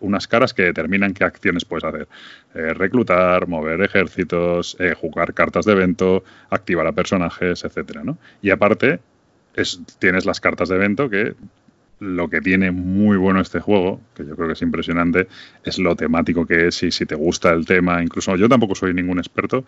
[0.01, 2.09] unas caras que determinan qué acciones puedes hacer.
[2.53, 7.65] Eh, reclutar, mover ejércitos, eh, jugar cartas de evento, activar a personajes,
[8.03, 8.17] ¿no?
[8.41, 8.99] Y aparte
[9.55, 11.33] es, tienes las cartas de evento que
[11.99, 15.27] lo que tiene muy bueno este juego, que yo creo que es impresionante,
[15.63, 18.03] es lo temático que es y si te gusta el tema.
[18.03, 19.63] Incluso yo tampoco soy ningún experto,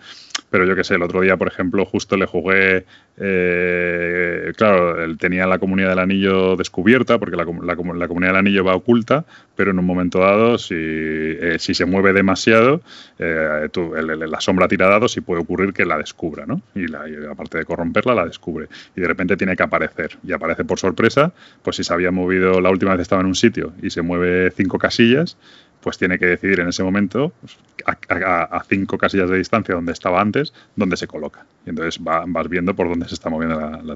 [0.49, 2.85] pero yo que sé, el otro día, por ejemplo, justo le jugué,
[3.17, 7.75] eh, claro, él tenía la comunidad del anillo descubierta, porque la, la,
[8.07, 9.25] comunidad del anillo va oculta,
[9.55, 12.81] pero en un momento dado, si, eh, se mueve demasiado,
[13.19, 13.69] eh,
[14.03, 16.61] la sombra tira dados y puede ocurrir que la descubra, ¿no?
[16.75, 18.67] Y, la, aparte de corromperla, la descubre.
[18.95, 20.17] Y de repente tiene que aparecer.
[20.23, 21.31] Y aparece por sorpresa,
[21.63, 24.77] pues si sabíamos movido, la última vez estaba en un sitio y se mueve cinco
[24.77, 25.37] casillas,
[25.81, 30.19] pues tiene que decidir en ese momento, pues, a, cinco casillas de distancia donde estaba
[30.19, 31.45] antes, dónde se coloca.
[31.65, 33.95] Y entonces vas viendo por dónde se está moviendo la,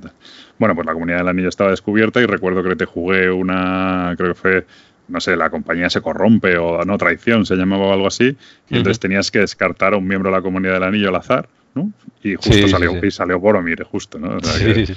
[0.58, 4.34] Bueno, pues la comunidad del anillo estaba descubierta y recuerdo que te jugué una, creo
[4.34, 4.66] que fue
[5.08, 8.38] no sé, la compañía se corrompe o no traición, se llamaba o algo así,
[8.70, 11.50] y entonces tenías que descartar a un miembro de la comunidad del anillo al azar,
[11.76, 11.92] ¿no?
[12.24, 14.38] Y justo salió, y salió Boromir, justo, ¿no?
[14.40, 14.96] que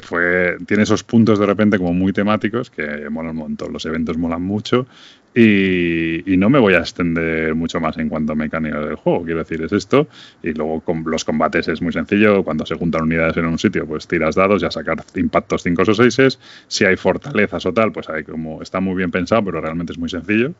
[0.00, 4.18] fue tiene esos puntos de repente como muy temáticos que molan un montón, los eventos
[4.18, 4.86] molan mucho
[5.34, 9.40] y, no me voy a extender mucho más en cuanto a mecánica del juego, quiero
[9.40, 10.08] decir, es esto
[10.42, 13.86] y luego con los combates es muy sencillo, cuando se juntan unidades en un sitio
[13.86, 17.92] pues tiras dados y a sacar impactos 5 o 6, si hay fortalezas o tal,
[17.92, 20.54] pues hay como está muy bien pensado, pero realmente es muy sencillo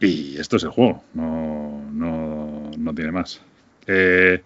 [0.00, 3.40] y esto es el juego, no, no, no tiene más.
[3.86, 4.42] Eh,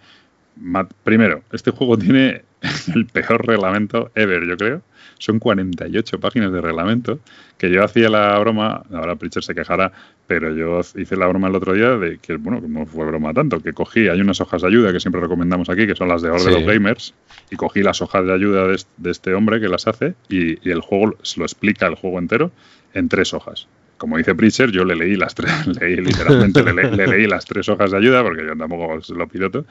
[1.05, 2.43] primero, este juego tiene
[2.95, 4.83] el peor reglamento ever, yo creo.
[5.19, 7.21] Son 48 páginas de reglamento
[7.59, 9.93] que yo hacía la broma, ahora Pritchard se quejará,
[10.27, 13.61] pero yo hice la broma el otro día de que, bueno, no fue broma tanto,
[13.61, 16.31] que cogí, hay unas hojas de ayuda que siempre recomendamos aquí, que son las de
[16.31, 17.15] Orden de los Gamers,
[17.51, 20.81] y cogí las hojas de ayuda de, este hombre que las hace y, y el
[20.81, 22.51] juego lo explica el juego entero
[22.95, 23.69] en tres hojas
[24.01, 27.91] como dice Pritchard, yo le leí las tres, leí literalmente le, leí las tres hojas
[27.91, 29.67] de ayuda, porque yo tampoco lo piloto,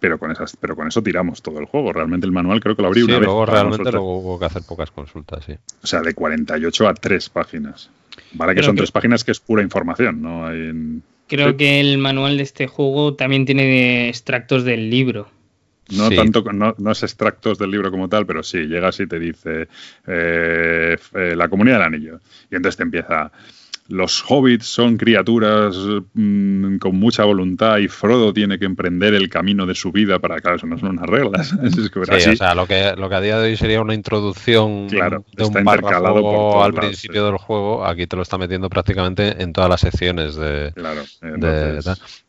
[0.00, 1.92] pero con esas, pero con eso tiramos todo el juego.
[1.92, 3.26] Realmente el manual creo que lo abrí una vez.
[3.26, 5.52] Luego realmente luego hubo que hacer pocas consultas, sí.
[5.82, 7.90] O sea, de 48 a 3 páginas.
[8.32, 10.46] Vale que son tres páginas que es pura información, ¿no?
[10.46, 15.28] Hay Creo que el manual de este juego también tiene extractos del libro.
[15.90, 19.18] No tanto, no, no, es extractos del libro como tal, pero sí, llegas y te
[19.18, 19.68] dice
[20.06, 22.20] eh, eh, la comunidad del anillo.
[22.50, 23.30] Y entonces te empieza,
[23.88, 25.76] los hobbits son criaturas
[26.14, 30.40] mm, con mucha voluntad y Frodo tiene que emprender el camino de su vida para,
[30.40, 31.48] claro, eso no son unas reglas.
[31.74, 35.24] sí, o sea, lo que, lo que a día de hoy sería una introducción claro,
[35.36, 39.68] de un párrafo al principio del juego, aquí te lo está metiendo prácticamente en todas
[39.68, 40.72] las secciones de...
[40.74, 41.02] Claro,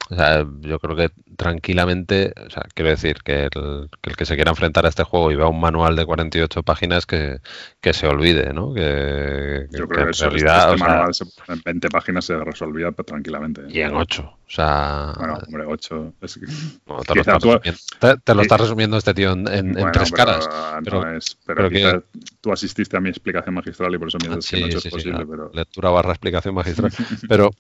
[0.08, 4.52] o sea, yo creo que tranquilamente, o sea, quiero decir que el, que se quiera
[4.52, 7.40] enfrentar a este juego y vea un manual de 48 páginas que,
[7.82, 8.74] se olvide, ¿no?
[8.74, 11.14] Que, yo creo que, en realidad, este manual
[11.48, 13.64] en 20 páginas se resolvía tranquilamente.
[13.70, 15.14] Y en 8, o sea...
[15.18, 16.14] Bueno, hombre, 8...
[18.24, 20.50] te, lo está resumiendo, este tío en, tres caras.
[20.84, 22.04] Pero, es, pero,
[22.42, 24.88] tú asististe a mi explicación magistral y por eso me dices ah, que 8 es
[24.88, 25.26] posible.
[25.26, 25.52] pero...
[25.54, 26.92] Lectura barra explicación magistral.
[27.30, 27.52] pero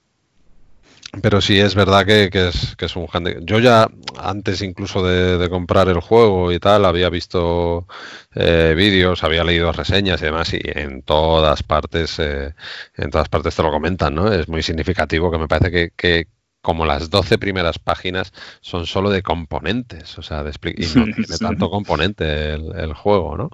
[1.21, 3.43] pero sí es verdad que, es, que es un handicap.
[3.43, 3.87] Yo ya
[4.17, 7.87] antes incluso de, comprar el juego y tal había visto
[8.33, 12.53] eh, vídeos, había leído reseñas y demás y en todas partes eh,
[12.95, 14.31] en todas partes te lo comentan, ¿no?
[14.31, 16.27] Es muy significativo que me parece que, que
[16.61, 21.37] como las 12 primeras páginas son solo de componentes, o sea, de y no tiene
[21.39, 23.49] tanto componente el, juego, ¿no?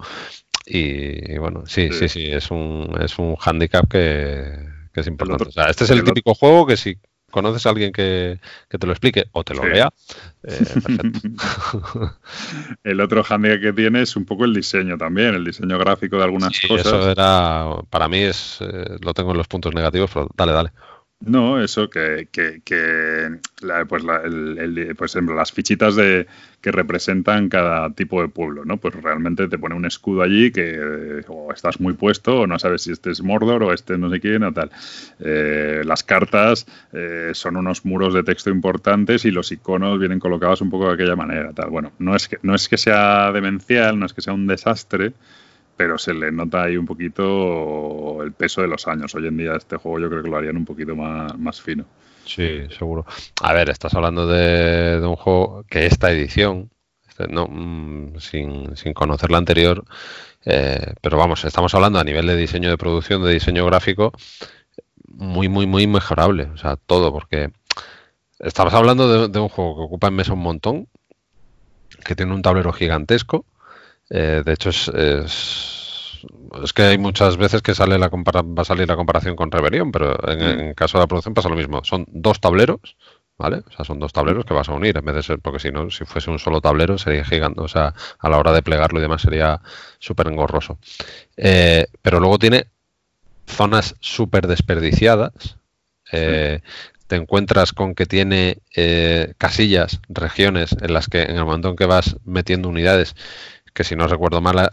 [0.66, 4.54] Y, bueno, sí, sí, sí, es un es un handicap que,
[4.94, 5.50] que es importante.
[5.50, 6.98] o sea, este es el, típico juego que si
[7.32, 8.40] conoces a alguien que,
[8.70, 9.92] te lo explique o te lo lea,
[10.44, 11.20] eh, perfecto.
[12.84, 16.24] el otro handicap que tiene es un poco el diseño también, el diseño gráfico de
[16.24, 16.86] algunas cosas.
[16.86, 20.72] Eso era, para mí es, eh, lo tengo en los puntos negativos, pero dale, dale.
[21.24, 23.38] No, eso que, que, que
[23.88, 26.26] pues, la, el, pues las fichitas de
[26.62, 28.78] que representan cada tipo de pueblo, ¿no?
[28.78, 32.84] Pues realmente te pone un escudo allí que o estás muy puesto o no sabes
[32.84, 34.72] si este es Mordor o este no sé quién o tal.
[35.20, 40.62] Eh, las cartas eh, son unos muros de texto importantes y los iconos vienen colocados
[40.62, 41.70] un poco de aquella manera, tal.
[41.70, 45.14] Bueno, no es que no es que sea demencial, no es que sea un desastre,
[45.76, 49.14] pero se le nota ahí un poquito el peso de los años.
[49.16, 51.86] Hoy en día este juego yo creo que lo harían un poquito más, más fino.
[52.26, 53.06] Sí, seguro.
[53.42, 56.70] A ver, estás hablando de, un juego que esta edición,
[57.08, 59.84] este, no, mm, sin, sin, conocer la anterior,
[60.46, 64.14] eh, pero vamos, estamos hablando a nivel de diseño de producción, de diseño gráfico,
[65.08, 66.46] muy, muy, muy mejorable.
[66.54, 67.52] O sea, todo, porque
[68.40, 70.88] estamos hablando de, de un juego que ocupa en mesa un montón,
[72.06, 73.46] que tiene un tablero gigantesco,
[74.14, 78.88] eh, de hecho, es, es, que hay muchas veces que sale la va a salir
[78.88, 80.60] la comparación con Rebellion, pero en, mm.
[80.60, 81.82] en, caso de la producción pasa lo mismo.
[81.86, 82.98] Son dos tableros,
[83.38, 83.64] ¿vale?
[83.66, 85.72] O sea, son dos tableros que vas a unir en vez de ser, porque si
[85.72, 89.00] no, si fuese un solo tablero sería gigante, o sea, a la hora de plegarlo
[89.00, 89.62] y demás sería
[89.98, 90.78] súper engorroso.
[91.38, 92.68] Eh, pero luego tiene
[93.48, 95.58] zonas súper desperdiciadas.
[96.12, 96.60] Eh,
[97.08, 98.60] te encuentras con que tiene
[99.38, 103.16] casillas, regiones en las que en el momento en que vas metiendo unidades
[103.74, 104.70] que si no recuerdo mal,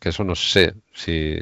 [0.00, 1.38] que eso no sé si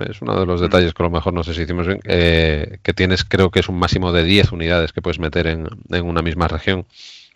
[0.00, 2.78] es uno de los detalles que a lo mejor no sé si hicimos bien, eh,
[2.82, 5.68] que tienes creo que es un máximo de 10 unidades que puedes meter en,
[6.02, 6.86] una misma región.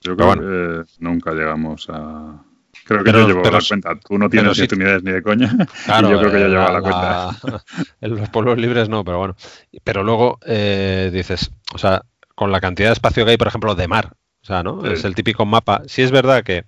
[0.01, 2.43] Yo creo que nunca llegamos a...
[2.85, 3.95] Creo que yo llevo la cuenta.
[3.97, 5.53] Tú no tienes 10 unidades ni de coña.
[5.87, 7.31] y yo creo que yo llevo la, cuenta.
[8.01, 9.37] En los pueblos libres no, pero bueno.
[9.85, 12.03] Pero luego eh, dices, o sea,
[12.35, 14.85] con la cantidad de espacio que hay, por ejemplo, de mar, o sea, ¿no?
[14.85, 15.83] Es el típico mapa.
[15.87, 16.65] Sí es verdad que,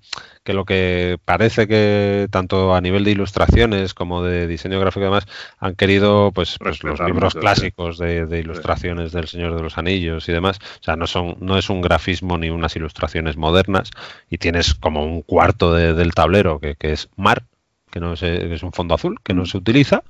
[0.46, 5.26] lo que parece que tanto a nivel de ilustraciones como de diseño gráfico y demás
[5.58, 10.32] han querido, pues, pues los libros clásicos de, ilustraciones del Señor de los Anillos y
[10.32, 10.60] demás.
[10.80, 13.90] O sea, no son, no es un grafismo ni unas ilustraciones modernas.
[14.30, 17.42] Y tienes como un cuarto del tablero que, que es mar,
[17.90, 19.46] que no es, es un fondo azul, que no mm.
[19.46, 20.04] se utiliza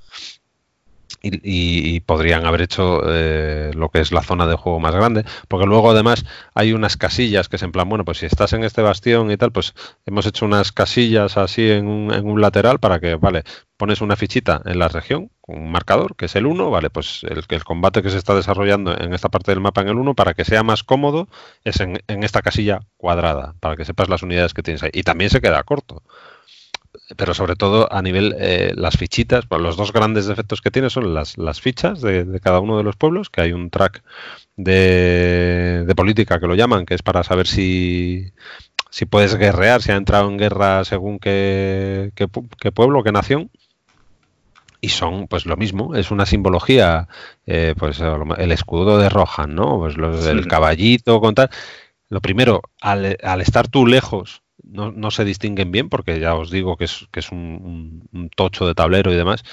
[1.31, 5.65] y, podrían haber hecho eh, lo que es la zona de juego más grande, porque
[5.65, 8.81] luego además hay unas casillas que es en plan, bueno, pues si estás en este
[8.81, 9.73] bastión y tal, pues
[10.05, 13.43] hemos hecho unas casillas así en un, en un lateral para que, vale,
[13.77, 17.43] pones una fichita en la región, un marcador, que es el 1, vale, pues el,
[17.47, 20.33] el combate que se está desarrollando en esta parte del mapa en el 1, para
[20.33, 21.27] que sea más cómodo,
[21.63, 24.91] es en, en esta casilla cuadrada, para que sepas las unidades que tienes ahí.
[24.93, 26.03] Y también se queda corto
[27.17, 31.13] pero sobre todo a nivel eh, las fichitas, los dos grandes defectos que tiene son
[31.13, 34.03] las, las fichas de, cada uno de los pueblos, que hay un track
[34.55, 38.31] de, de, política que lo llaman, que es para saber si,
[38.89, 42.27] si puedes guerrear, si ha entrado en guerra según qué, qué,
[42.59, 43.51] qué pueblo, qué nación.
[44.81, 47.07] y son pues lo mismo, es una simbología,
[47.45, 49.79] eh, pues el escudo de Rohan, ¿no?
[49.79, 51.49] Pues los, el caballito con tal.
[52.09, 54.43] Lo primero, al, estar tú lejos,
[54.75, 58.75] no, se distinguen bien, porque ya os digo que es, que es un, tocho de
[58.75, 59.43] tablero y demás.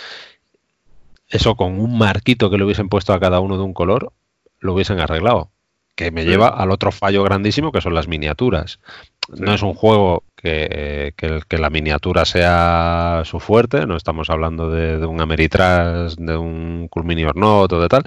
[1.29, 4.13] Eso con un marquito que le hubiesen puesto a cada uno de un color,
[4.61, 5.51] lo hubiesen arreglado.
[5.95, 8.81] Que me lleva al otro fallo grandísimo que son las miniaturas.
[9.29, 15.05] No es un juego que, que, la miniatura sea su fuerte, no estamos hablando de,
[15.07, 18.05] un Ameritrash, de un Culminior Not o de tal,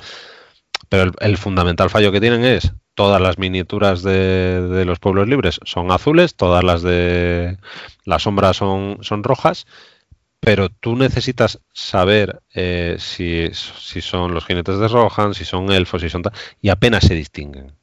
[0.90, 5.92] pero el, fundamental fallo que tienen es todas las miniaturas de, los pueblos libres son
[5.92, 7.58] azules, todas las de
[8.06, 9.68] la sombra son, son rojas,
[10.40, 16.02] pero tú necesitas saber eh, si, si, son los jinetes de Rohan, si son elfos,
[16.02, 17.74] si son tal, y apenas se distinguen.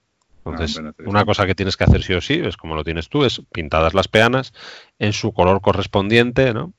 [0.44, 3.24] Entonces, una cosa que tienes que hacer sí o sí, es como lo tienes tú,
[3.24, 4.52] es pintadas las peanas
[4.98, 6.72] en su color correspondiente, ¿no?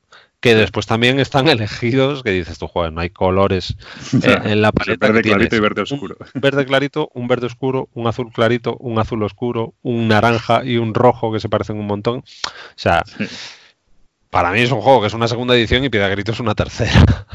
[0.44, 3.78] Que después también están elegidos, que dices tú, joder, no hay colores
[4.22, 5.08] eh, en la paleta.
[5.08, 6.18] Verde clarito y verde oscuro.
[6.36, 10.76] Un verde clarito, un verde oscuro, un azul clarito, un azul oscuro, un naranja y
[10.76, 12.18] un rojo que se parecen un montón.
[12.18, 12.24] O
[12.76, 13.04] sea,
[14.30, 16.56] para mí es un juego que es una segunda edición y Piedra Grito es una
[16.56, 17.26] tercera.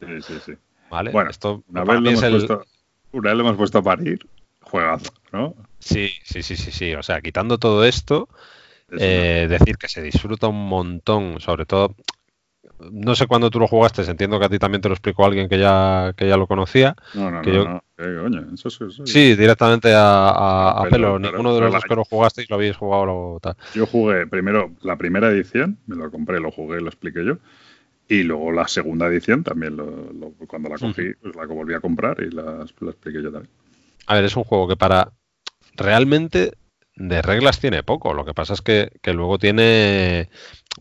[0.00, 0.52] Sí, sí, sí.
[0.90, 1.10] ¿Vale?
[1.10, 2.64] Bueno, esto una vez, lo hemos puesto,
[3.12, 4.26] una vez lo hemos puesto a parir,
[4.62, 5.54] juegazo, ¿no?
[5.80, 6.94] Sí, sí, sí, sí, sí.
[6.94, 8.30] O sea, quitando todo esto,
[8.98, 11.94] eh, decir que se disfruta un montón, sobre todo.
[12.90, 15.48] No sé cuándo tú lo jugaste, entiendo que a ti también te lo explicó alguien
[15.48, 16.96] que ya, que ya lo conocía.
[17.14, 18.70] No, no, no, coño, eso,
[19.04, 21.18] Sí, directamente a, pelo.
[21.18, 23.38] Ninguno de los dos que lo jugasteis lo habéis jugado.
[23.40, 23.56] Tal.
[23.74, 27.38] Yo jugué primero la primera edición, me lo compré, lo jugué, lo expliqué yo.
[28.08, 32.20] Y luego la segunda edición también, lo, cuando la cogí, pues la volví a comprar
[32.20, 33.50] y la, la expliqué yo también.
[34.06, 35.12] A ver, es un juego que para
[35.76, 36.52] realmente
[36.96, 38.14] de reglas tiene poco.
[38.14, 40.28] Lo que pasa es que, luego tiene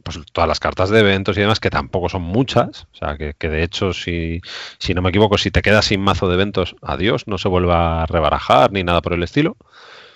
[0.03, 2.87] pues todas las cartas de eventos y demás, que tampoco son muchas.
[2.93, 4.41] O sea, que, de hecho, si,
[4.79, 8.03] si no me equivoco, si te quedas sin mazo de eventos, adiós, no se vuelva
[8.03, 9.57] a rebarajar ni nada por el estilo.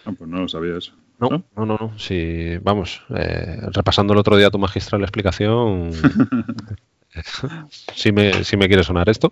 [0.05, 0.93] Ah, pues no lo sabía eso.
[1.19, 1.99] No, no, no, no.
[1.99, 5.91] Si, vamos, eh, repasando el otro día tu magistral explicación,
[7.95, 9.31] si, me, si me quiere sonar esto.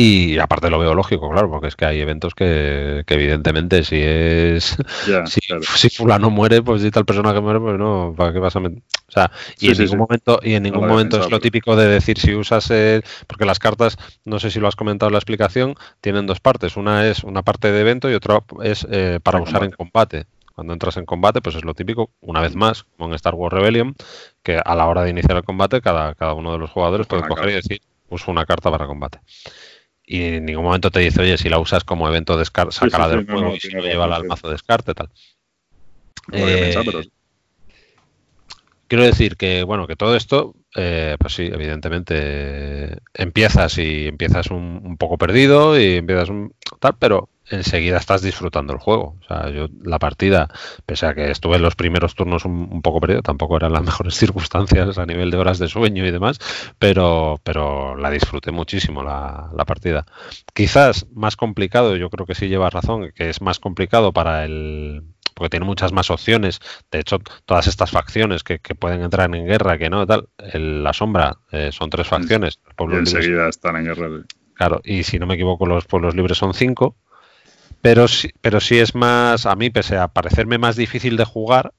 [0.00, 4.76] Y aparte lo veo lógico, claro, porque es que hay eventos que, evidentemente si es
[5.74, 8.70] si, fulano muere, pues si tal personaje muere, pues no, ¿para qué vas a O
[9.08, 12.32] sea, y en ningún momento, y en ningún momento es lo típico de decir si
[12.36, 16.28] usas el, porque las cartas, no sé si lo has comentado en la explicación, tienen
[16.28, 16.76] dos partes.
[16.76, 20.26] Una es una parte de evento y otra es eh, para usar en combate.
[20.54, 23.52] cuando entras en combate, pues es lo típico, una vez más, como en Star Wars
[23.52, 23.96] Rebellion,
[24.44, 27.26] que a la hora de iniciar el combate, cada, cada uno de los jugadores puede
[27.26, 27.80] coger y decir,
[28.10, 29.18] uso una carta para combate
[30.10, 33.08] y en ningún momento te dice, oye, si la usas como evento de descarte, sácala
[33.08, 35.10] del juego y si no, lleva al mazo de descarte, tal.
[36.32, 36.74] Eh,
[38.86, 44.80] quiero decir que, bueno, que todo esto, eh, pues sí, evidentemente empiezas y empiezas un,
[44.82, 49.16] un, poco perdido y empiezas un tal, pero enseguida estás disfrutando el juego.
[49.20, 50.48] O sea, yo la partida,
[50.86, 54.14] pese a que estuve en los primeros turnos un, poco perdido, tampoco eran las mejores
[54.14, 56.38] circunstancias a nivel de horas de sueño y demás,
[56.78, 60.06] pero, pero la disfruté muchísimo la, partida.
[60.54, 65.02] Quizás más complicado, yo creo que sí llevas razón, que es más complicado para el
[65.34, 66.58] porque tiene muchas más opciones.
[66.90, 71.36] De hecho, todas estas facciones que, pueden entrar en guerra, que no, tal, la sombra
[71.52, 72.58] eh, son tres facciones.
[72.76, 74.08] y enseguida están en guerra.
[74.54, 76.96] Claro, y si no me equivoco, los pueblos libres son cinco.
[77.80, 81.72] Pero sí, pero sí es más, a mí, pese a parecerme más difícil de jugar,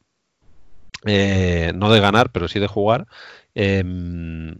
[1.05, 3.07] eh, no de ganar, pero sí de jugar,
[3.53, 4.55] em,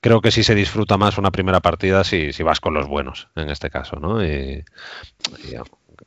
[0.00, 3.28] creo que sí se disfruta más una primera partida si, si vas con los buenos,
[3.34, 4.20] en este caso, ¿no?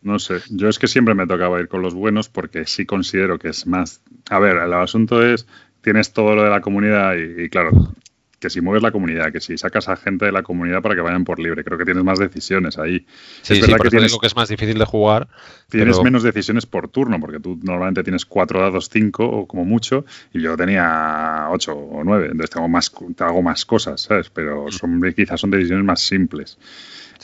[0.02, 3.40] no sé, yo es que siempre me tocaba ir con los buenos porque sí considero
[3.40, 4.02] que es más...
[4.30, 5.48] A ver, el asunto es,
[5.82, 7.72] tienes todo lo de la comunidad y claro,
[8.40, 11.02] que si mueves la comunidad, que si sacas a gente de la comunidad para que
[11.02, 13.06] vayan por libre, creo que tienes más decisiones ahí.
[13.42, 15.28] Sí, es verdad que tienes, digo que es más difícil de jugar.
[15.70, 20.06] Tienes menos decisiones por turno, porque tú normalmente tienes cuatro dados, cinco o como mucho,
[20.34, 24.30] y yo tenía ocho o nueve, entonces tengo más, hago más cosas, ¿sabes?
[24.30, 24.72] Pero mm.
[24.72, 26.58] son, quizás son decisiones más simples.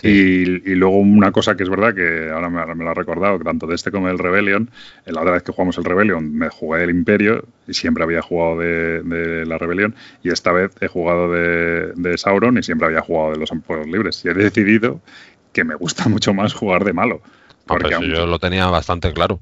[0.02, 3.68] Y, luego una cosa que es verdad que ahora me, lo ha recordado, que tanto
[3.68, 4.70] de este como del Rebellion,
[5.06, 8.60] la otra vez que jugamos el Rebellion me jugué el Imperio y siempre había jugado
[8.60, 13.38] de, la Rebelión y esta vez he jugado de, Sauron y siempre había jugado de
[13.38, 15.02] los pueblos libres y he decidido
[15.52, 17.22] que me gusta mucho más jugar de malo.
[17.66, 19.42] Porque yo lo tenía bastante claro.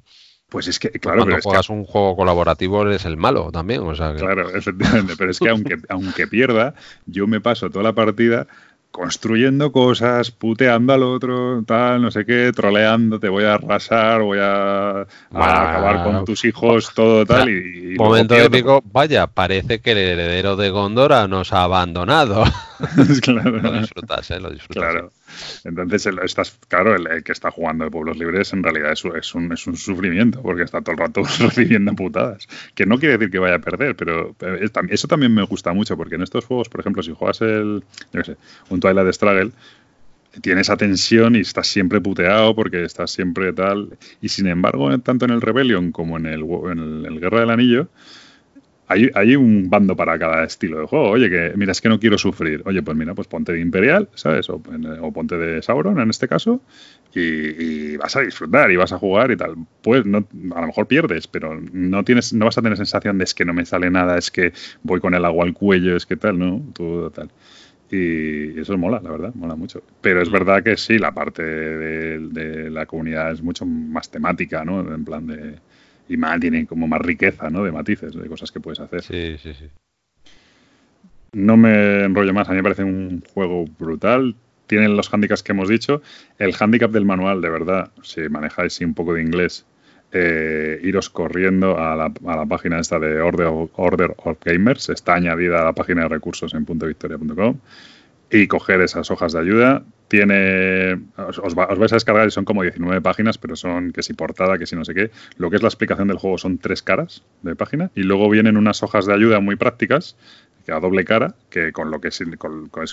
[0.52, 1.24] Pues es que, claro.
[1.24, 3.82] Cuando juegas un juego colaborativo eres el malo también.
[3.84, 5.14] O sea Claro, efectivamente.
[5.18, 6.76] Pero es que aunque, aunque pierda,
[7.06, 8.48] yo me paso toda la partida
[8.92, 14.40] construyendo cosas, puteando al otro, tal, no sé qué, troleando, te voy a arrasar, voy
[14.42, 17.50] a a acabar con tus hijos, todo tal.
[17.50, 22.44] Y, momento épico, vaya, parece que el heredero de Gondora nos ha abandonado.
[23.22, 23.58] claro.
[23.58, 24.40] lo disfrutas, ¿eh?
[24.40, 24.84] Lo disfrutas.
[24.84, 25.12] Claro.
[25.64, 29.68] Entonces, estás, claro, el, que está jugando de Pueblos Libres en realidad es, un, es
[29.68, 32.48] un sufrimiento, porque está todo el rato recibiendo putadas.
[32.76, 34.36] Que no quiere decir que vaya a perder, pero
[34.90, 37.84] eso también me gusta mucho, porque en estos juegos, por ejemplo, si juegas el,
[38.70, 39.52] un Twilight Struggle,
[40.42, 43.98] tienes esa tensión y estás siempre puteado porque estás siempre tal.
[44.22, 47.90] Y sin embargo, tanto en el Rebellion como en el Guerra del Anillo,
[48.92, 51.10] hay, un bando para cada estilo de juego.
[51.10, 52.62] Oye, que mira, es que no quiero sufrir.
[52.66, 54.50] Oye, pues mira, pues ponte de Imperial, ¿sabes?
[54.50, 56.62] O, ponte de Sauron en este caso,
[57.14, 59.56] y, vas a disfrutar y vas a jugar y tal.
[59.82, 63.24] Pues no, a lo mejor pierdes, pero no tienes, no vas a tener sensación de
[63.24, 64.54] es que no me sale nada, es que
[64.84, 66.62] voy con el agua al cuello, es que tal, ¿no?
[66.74, 67.30] Todo tal.
[67.92, 69.84] Y eso mola, la verdad, mola mucho.
[70.02, 74.80] Pero es verdad que sí, la parte de la comunidad es mucho más temática, ¿no?
[74.80, 75.56] En plan de
[76.12, 77.64] y más tiene como más riqueza, ¿no?
[77.64, 79.02] De matices, de cosas que puedes hacer.
[79.02, 79.70] Sí, sí, sí.
[81.32, 84.36] No me enrollo más, a mí me parece un juego brutal.
[84.68, 86.02] Tienen los handicaps que hemos dicho.
[86.38, 89.66] El handicap del manual, de verdad, si manejáis un poco de inglés,
[90.12, 94.90] eh, iros corriendo a la, a la, página esta de Order, Order of Gamers.
[94.90, 97.58] Está añadida a la página de recursos en puntovictoria.com
[98.32, 99.84] y coger esas hojas de ayuda.
[100.08, 104.58] Tiene, os, vais a descargar y son como 19 páginas, pero son que si portada,
[104.58, 105.12] que si no sé qué.
[105.38, 108.58] Lo que es la explicación del juego son tres caras de página y luego vienen
[108.58, 110.16] unas hojas de ayuda muy prácticas
[110.66, 112.22] que a doble cara, que con lo que es,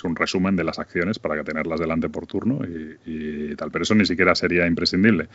[0.03, 2.61] un resumen de las acciones para que tenerlas delante por turno
[3.05, 3.71] y, tal.
[3.71, 5.27] Pero eso ni siquiera sería imprescindible.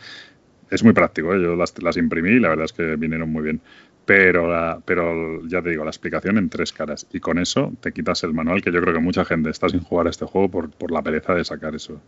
[0.69, 1.41] Es muy práctico, ¿eh?
[1.41, 3.61] yo las imprimí y la verdad es que vinieron muy bien
[4.05, 7.07] pero, pero ya te digo, la explicación en tres caras.
[7.11, 9.81] Y con eso te quitas el manual, que yo creo que mucha gente está sin
[9.81, 11.99] jugar a este juego por, por la pereza de sacar eso.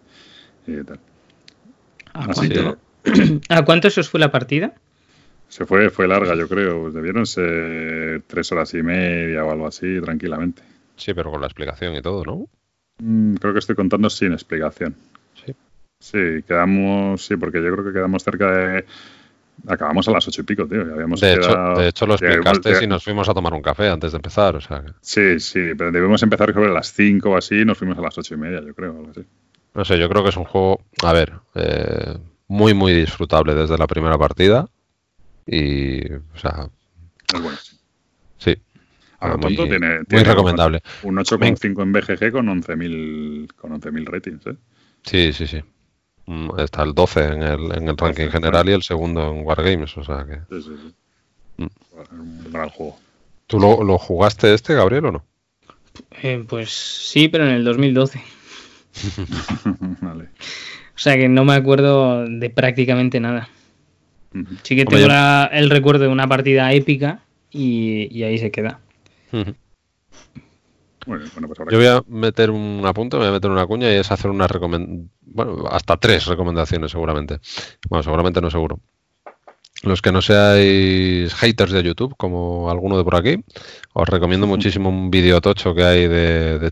[2.13, 2.77] ¿A, cuánto,
[3.49, 4.73] ¿A cuánto os fue la partida?
[5.47, 6.91] Se fue, fue larga, yo creo.
[6.91, 10.61] Debieron ser tres horas y media o algo así, tranquilamente.
[10.95, 12.47] Sí, pero con la explicación y todo, ¿no?
[12.99, 14.95] Mm, creo que estoy contando sin explicación.
[15.45, 15.53] Sí.
[15.99, 18.85] Sí, quedamos, sí, porque yo creo que quedamos cerca de
[19.65, 20.81] Acabamos a las ocho y pico, tío.
[20.81, 24.11] Habíamos de, hecho, de hecho, lo explicaste y nos fuimos a tomar un café antes
[24.11, 24.55] de empezar.
[24.55, 24.83] O sea.
[25.01, 28.17] Sí, sí, pero debemos empezar sobre las cinco o así y nos fuimos a las
[28.17, 28.91] ocho y media, yo creo.
[28.91, 29.25] Algo así.
[29.73, 32.17] No sé, yo creo que es un juego, a ver, eh,
[32.47, 34.67] muy, muy disfrutable desde la primera partida.
[35.45, 36.69] Y, o sea.
[37.33, 37.77] Es bueno, sí.
[38.37, 38.55] Sí.
[39.19, 40.81] Ahora, muy, tiene, muy recomendable.
[41.03, 44.55] Un 8,5 en BGG con 11.000 con 11 ratings, ¿eh?
[45.03, 45.63] Sí, sí, sí.
[46.27, 49.97] Mm, está el 12 en el, en el ranking general y el segundo en Wargames,
[49.97, 50.35] o sea que...
[50.55, 50.93] Sí, sí, sí.
[51.63, 51.67] Mm.
[52.11, 52.97] Un gran juego.
[53.47, 55.25] ¿Tú lo, lo, jugaste este, Gabriel, o no?
[56.21, 58.21] Eh, pues sí, pero en el 2012.
[60.01, 60.25] vale.
[60.25, 63.49] O sea que no me acuerdo de prácticamente nada.
[64.63, 65.07] Sí que tengo
[65.51, 67.21] el recuerdo de una partida épica
[67.51, 68.79] y, y ahí se queda.
[71.07, 71.31] Pues
[71.71, 74.45] Yo voy a meter un apunte, voy a meter una cuña y es hacer una
[74.45, 77.39] recomendación, bueno, hasta tres recomendaciones seguramente.
[77.89, 78.79] Bueno, seguramente no seguro.
[79.83, 83.43] Los que no seáis haters de YouTube, como alguno de por aquí,
[83.93, 86.71] os recomiendo muchísimo un vídeo tocho que hay de, de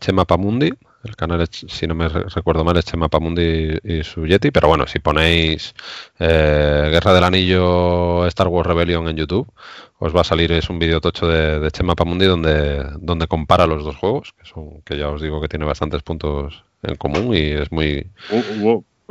[0.00, 0.72] Chema Pamundi.
[1.02, 4.50] El canal, si no me recuerdo mal, es Chema Pamundi y, su Yeti.
[4.50, 5.74] Pero bueno, si ponéis
[6.18, 9.50] eh, Guerra del Anillo Star Wars Rebellion en YouTube,
[9.98, 13.66] os va a salir es un vídeo tocho de, de Chema Pamundi donde, donde compara
[13.66, 17.34] los dos juegos, que son que ya os digo que tiene bastantes puntos en común
[17.34, 18.06] y es muy...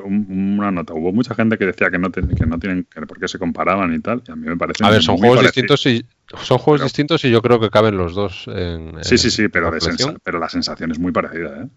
[0.03, 3.27] una nota, hubo mucha gente que decía que no, que no tienen, que por qué
[3.27, 4.83] se comparaban y tal, y a mí me parece...
[4.83, 6.05] A ver, son juegos distintos y
[6.43, 9.03] son juegos distintos y yo creo que caben los dos en...
[9.03, 9.71] Sí, sí, sí, pero,
[10.23, 11.67] pero la sensación es muy parecida, ¿eh?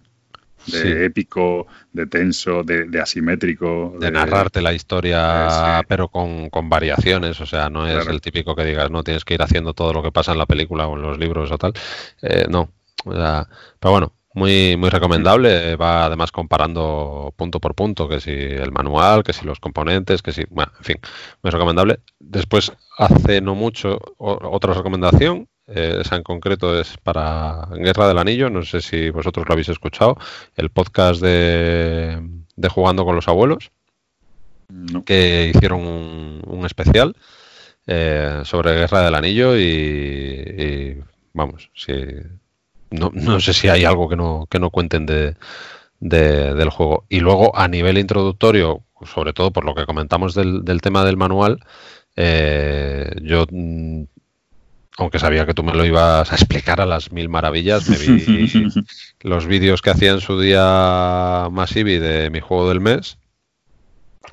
[0.67, 3.97] de épico, de tenso, de, asimétrico.
[3.99, 8.65] De, narrarte la historia, eh, pero con, variaciones, o sea, no es el típico que
[8.65, 11.03] digas, no, tienes que ir haciendo todo lo que pasa en la película o en
[11.03, 11.73] los libros o tal.
[12.23, 12.71] Eh, no,
[13.05, 13.47] pero
[13.81, 15.77] bueno, muy, muy recomendable.
[15.77, 20.33] Va además comparando punto por punto, que si el manual, que si los componentes, que
[20.33, 20.97] si, bueno, en fin,
[21.43, 22.01] muy recomendable.
[22.19, 28.51] Después, hace no mucho, otra recomendación, eh, esa en concreto es para Guerra del Anillo,
[28.51, 30.17] no sé si vosotros lo habéis escuchado,
[30.57, 32.21] el podcast de,
[32.69, 33.71] Jugando con los Abuelos,
[35.05, 37.17] que hicieron un, especial
[37.87, 41.03] eh, sobre Guerra del Anillo y,
[41.33, 41.93] vamos, si,
[42.93, 45.35] no, sé si hay algo que no, que no cuenten de,
[46.01, 47.05] del juego.
[47.09, 51.17] Y luego a nivel introductorio, sobre todo por lo que comentamos del, del tema del
[51.17, 51.65] manual,
[52.17, 54.03] eh, yo mm,
[54.99, 58.49] aunque sabía que tú me lo ibas a explicar a las mil maravillas, me vi
[59.21, 63.19] los vídeos que hacía en su día Masivi de mi juego del mes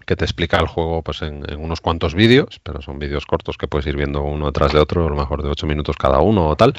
[0.06, 3.68] que te explica el juego pues en, unos cuantos vídeos, pero son vídeos cortos que
[3.68, 6.48] puedes ir viendo uno tras de otro, a lo mejor de 8 minutos cada uno
[6.48, 6.74] o tal,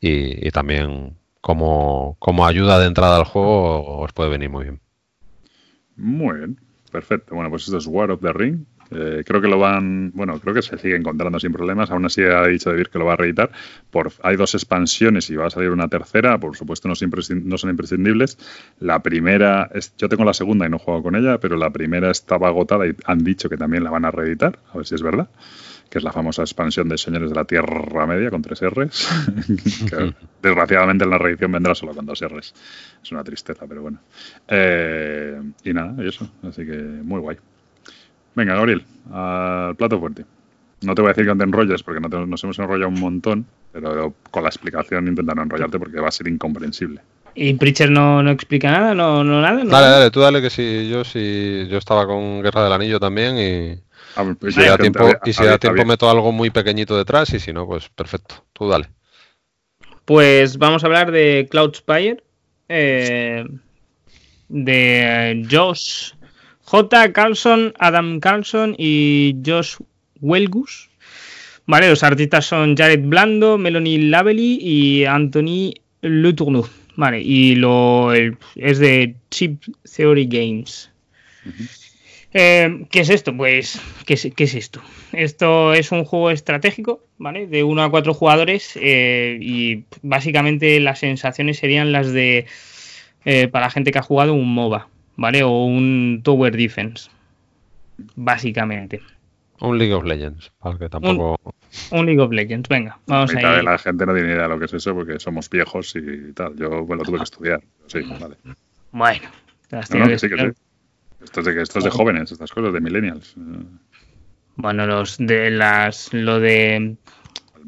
[0.00, 4.80] y, también como, ayuda de entrada al juego os puede venir muy bien.
[5.96, 6.60] Muy bien,
[6.90, 7.34] perfecto.
[7.34, 10.52] Bueno, pues esto es War of the Ring, eh, creo que lo van, bueno, creo
[10.52, 11.90] que se sigue encontrando sin problemas.
[11.90, 13.50] Aún así ha dicho David que lo va a reeditar.
[13.90, 16.38] Por, hay dos expansiones y va a salir una tercera.
[16.38, 18.38] Por supuesto no, no son imprescindibles.
[18.80, 22.10] La primera, es, yo tengo la segunda y no he con ella, pero la primera
[22.10, 24.58] estaba agotada y han dicho que también la van a reeditar.
[24.72, 25.28] A ver si es verdad
[25.90, 29.08] que es la famosa expansión de Señores de la Tierra Media con tres R's.
[30.42, 32.54] desgraciadamente en la reedición vendrá solo con dos R's.
[33.02, 33.98] Es una tristeza, pero bueno.
[34.46, 36.30] Eh, y nada, y eso.
[36.48, 37.36] Así que muy guay.
[38.36, 40.24] Venga, Gabriel, al plato fuerte.
[40.82, 43.00] No te voy a decir que no te enrolles porque no nos hemos enrollado un
[43.00, 47.00] montón, pero con la explicación intenta no enrollarte porque va a ser incomprensible.
[47.34, 48.94] ¿Y Preacher no, no explica nada?
[48.94, 49.62] ¿No, no nada?
[49.64, 53.36] dale, dale, tú dale que si yo, si yo estaba con Guerra del Anillo también
[53.38, 57.32] y, ah, pues si da tiempo, y si da tiempo meto algo muy pequeñito detrás
[57.34, 58.44] y si no, pues perfecto.
[58.52, 58.88] Tú dale.
[60.04, 62.22] Pues vamos a hablar de Cloud Spire,
[62.68, 63.44] eh,
[64.48, 66.12] de Josh
[66.64, 67.12] J.
[67.12, 69.76] Carlson, Adam Carlson y Josh
[70.20, 70.90] Welgus.
[71.66, 75.72] Vale, los artistas son Jared Blando, Melanie Lavely y Anthony
[76.02, 76.68] Lutourneau.
[76.96, 80.90] Vale, y lo es de Chip Theory Games.
[82.32, 83.36] Eh, ¿Qué es esto?
[83.36, 84.80] Pues, ¿qué es, esto?
[85.12, 87.46] Esto es un juego estratégico, ¿vale?
[87.46, 92.46] De 1 a 4 jugadores eh, y básicamente las sensaciones serían las de
[93.24, 95.42] eh, para gente que ha jugado un MOBA, ¿vale?
[95.42, 97.10] O un Tower Defense,
[98.14, 99.00] básicamente.
[99.60, 101.38] Un League of Legends, para que tampoco...
[101.90, 103.64] Un, League of Legends, venga, vamos a ir.
[103.64, 106.56] la gente no tiene idea de lo que es eso porque somos viejos y tal.
[106.56, 108.36] Yo bueno, tuve que estudiar, sí, vale.
[108.92, 109.28] Bueno,
[109.70, 110.69] no, que sí, que sí.
[111.22, 113.34] Esto es de, esto es de jóvenes, estas cosas, de millennials.
[114.56, 116.96] Bueno, los de las, lo de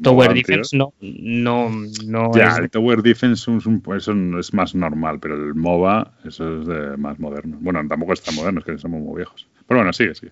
[0.01, 1.69] Tower Defense no, no,
[2.05, 6.61] no ya, el Tower Defense es, un, eso es más normal, pero el MOBA, eso
[6.61, 7.57] es de más moderno.
[7.59, 9.47] Bueno, tampoco es tan moderno, es que somos muy viejos.
[9.67, 10.31] Pero bueno, sigue, sigue.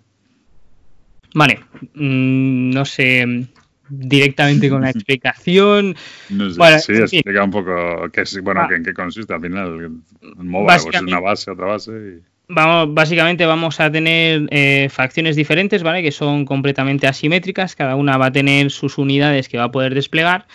[1.33, 1.59] Vale,
[1.93, 3.47] mm, no sé
[3.89, 5.95] directamente con la explicación.
[6.29, 10.01] No sé, sí, explica un poco qué bueno, en qué consiste al final.
[10.21, 11.91] El MOBA pues es una base, otra base.
[11.91, 16.03] Y vamos, básicamente vamos a tener eh, facciones diferentes, ¿vale?
[16.03, 19.95] Que son completamente asimétricas, cada una va a tener sus unidades que va a poder
[19.95, 20.45] desplegar,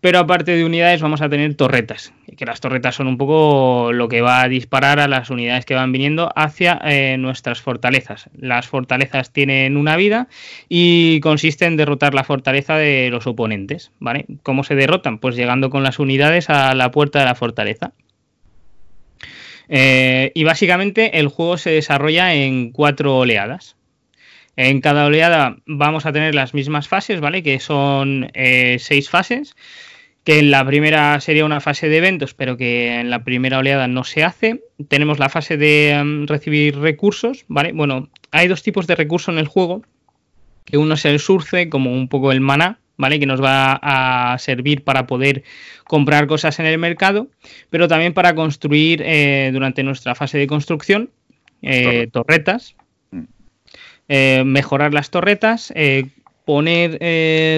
[0.00, 4.08] pero aparte de unidades vamos a tener torretas, que las torretas son un poco lo
[4.08, 8.30] que va a disparar a las unidades que van viniendo hacia eh, nuestras fortalezas.
[8.38, 10.28] Las fortalezas tienen una vida
[10.68, 14.24] y consiste en derrotar la fortaleza de los oponentes, ¿vale?
[14.42, 15.18] ¿Cómo se derrotan?
[15.18, 17.92] Pues llegando con las unidades a la puerta de la fortaleza.
[19.72, 23.76] Eh, y básicamente el juego se desarrolla en cuatro oleadas.
[24.56, 27.44] En cada oleada vamos a tener las mismas fases, ¿vale?
[27.44, 29.54] Que son eh, seis fases.
[30.24, 33.86] Que en la primera sería una fase de eventos, pero que en la primera oleada
[33.88, 34.60] no se hace.
[34.88, 37.72] Tenemos la fase de em, recibir recursos, ¿vale?
[37.72, 39.82] Bueno, hay dos tipos de recursos en el juego.
[40.64, 43.18] Que uno es el surce, como un poco el maná, ¿vale?
[43.18, 45.42] Que nos va a servir para poder
[45.84, 47.28] comprar cosas en el mercado,
[47.70, 51.10] pero también para construir eh, durante nuestra fase de construcción
[51.62, 52.76] eh, torretas,
[53.10, 53.22] mm.
[54.08, 55.72] eh, mejorar las torretas,
[56.44, 56.98] poner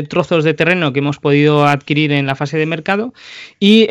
[0.09, 3.12] trozos de terreno que hemos podido adquirir en la fase de mercado
[3.59, 3.89] y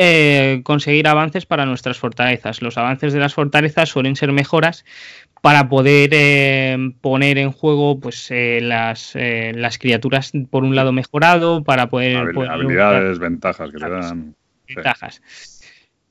[0.64, 2.61] conseguir avances para nuestras fortalezas.
[2.61, 4.86] Los avances de las fortalezas suelen ser mejoras
[5.41, 10.91] para poder eh, poner en juego pues eh, las, eh, las, criaturas por un lado
[10.91, 12.18] mejorado, para poder...
[12.18, 14.35] habilidades, ventajas que le dan.
[14.68, 15.22] Ventajas.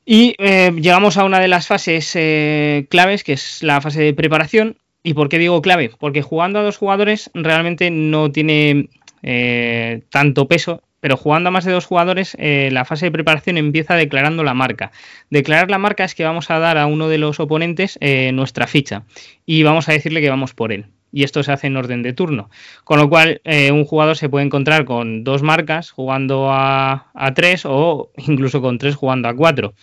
[0.05, 2.11] Y llegamos a una de las fases
[2.89, 4.77] claves, que es la fase de preparación.
[5.05, 5.93] ¿Y por qué digo clave?
[5.99, 8.89] Porque jugando a dos jugadores realmente no tiene
[10.11, 13.95] tanto peso pero jugando a más de dos jugadores, eh, la fase de preparación empieza
[13.95, 14.93] declarando la marca.
[15.31, 18.67] Declarar la marca es que vamos a dar a uno de los oponentes eh, nuestra
[18.67, 19.05] ficha
[19.47, 20.87] y vamos a decirle que vamos por él.
[21.13, 22.51] Y esto se hace en orden de turno.
[22.85, 27.35] Con lo cual, eh, un jugador se puede encontrar con dos marcas jugando a, a
[27.35, 29.75] tres o incluso con tres jugando a cuatro.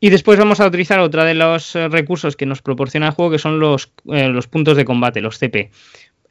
[0.00, 3.38] Y después vamos a utilizar otra de los recursos que nos proporciona el juego, que
[3.38, 5.70] son los, los puntos de combate, los CP.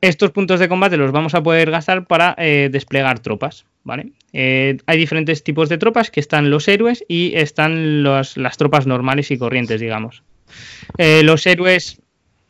[0.02, 3.66] Estos puntos de combate los vamos a poder gastar para desplegar tropas.
[3.84, 4.12] ¿vale?
[4.34, 9.32] Eh, hay diferentes tipos de tropas que están los héroes y están las tropas normales
[9.32, 10.24] y corrientes, digamos.
[10.98, 12.02] Eh, los héroes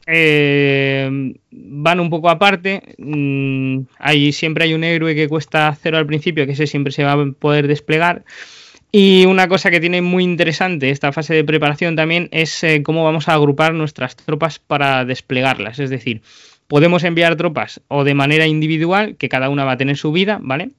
[0.07, 2.95] eh, van un poco aparte.
[2.97, 3.81] Mm,
[4.31, 7.25] siempre hay un héroe que cuesta cero al principio, que ese siempre se va a
[7.31, 8.23] poder desplegar.
[8.93, 13.29] Y una cosa que tiene muy interesante esta fase de preparación también es cómo vamos
[13.29, 15.79] a agrupar nuestras tropas para desplegarlas.
[15.79, 16.21] Es decir,
[16.71, 20.39] Podemos enviar tropas o de manera individual, que cada una va a tener su vida,
[20.41, 20.69] ¿vale?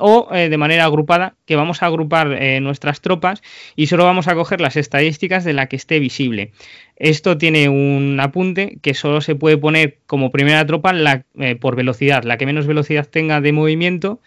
[0.00, 3.42] o eh, de manera agrupada, que vamos a agrupar eh, nuestras tropas
[3.76, 6.52] y solo vamos a coger las estadísticas de la que esté visible.
[6.96, 11.76] Esto tiene un apunte que solo se puede poner como primera tropa la, eh, por
[11.76, 12.24] velocidad.
[12.24, 14.20] La que menos velocidad tenga de movimiento,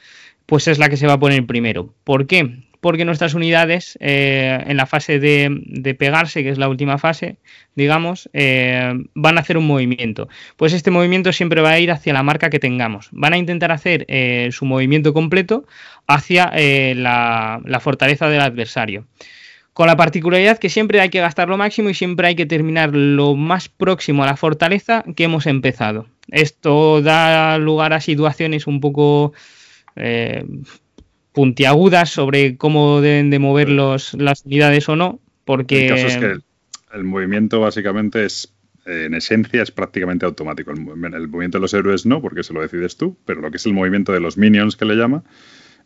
[0.46, 1.92] pues es la que se va a poner primero.
[2.04, 2.60] ¿Por qué?
[2.86, 7.38] Porque nuestras unidades eh, en la fase de, pegarse, que es la última fase,
[7.74, 10.30] digamos, eh, van a hacer un movimiento.
[10.56, 13.10] Pues este movimiento siempre va a ir hacia la marca que tengamos.
[13.12, 15.66] Van a intentar hacer eh, su movimiento completo
[16.06, 16.52] hacia
[16.94, 19.08] la, la fortaleza del adversario
[19.74, 22.96] con la particularidad que siempre hay que gastar lo máximo y siempre hay que terminar
[22.96, 26.06] lo más próximo a la fortaleza que hemos empezado.
[26.30, 29.34] Esto da lugar a situaciones un poco
[31.36, 35.88] puntiagudas sobre cómo deben de mover los, las unidades o no, porque...
[35.88, 36.38] El caso es que
[36.94, 38.54] el, movimiento básicamente es,
[38.86, 40.72] en esencia, es prácticamente automático.
[40.72, 40.80] El,
[41.14, 43.66] el, movimiento de los héroes no, porque se lo decides tú, pero lo que es
[43.66, 45.24] el movimiento de los minions que le llama,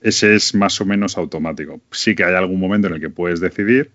[0.02, 1.82] ese es más o menos automático.
[1.92, 3.92] Sí que hay algún momento en el que puedes decidir,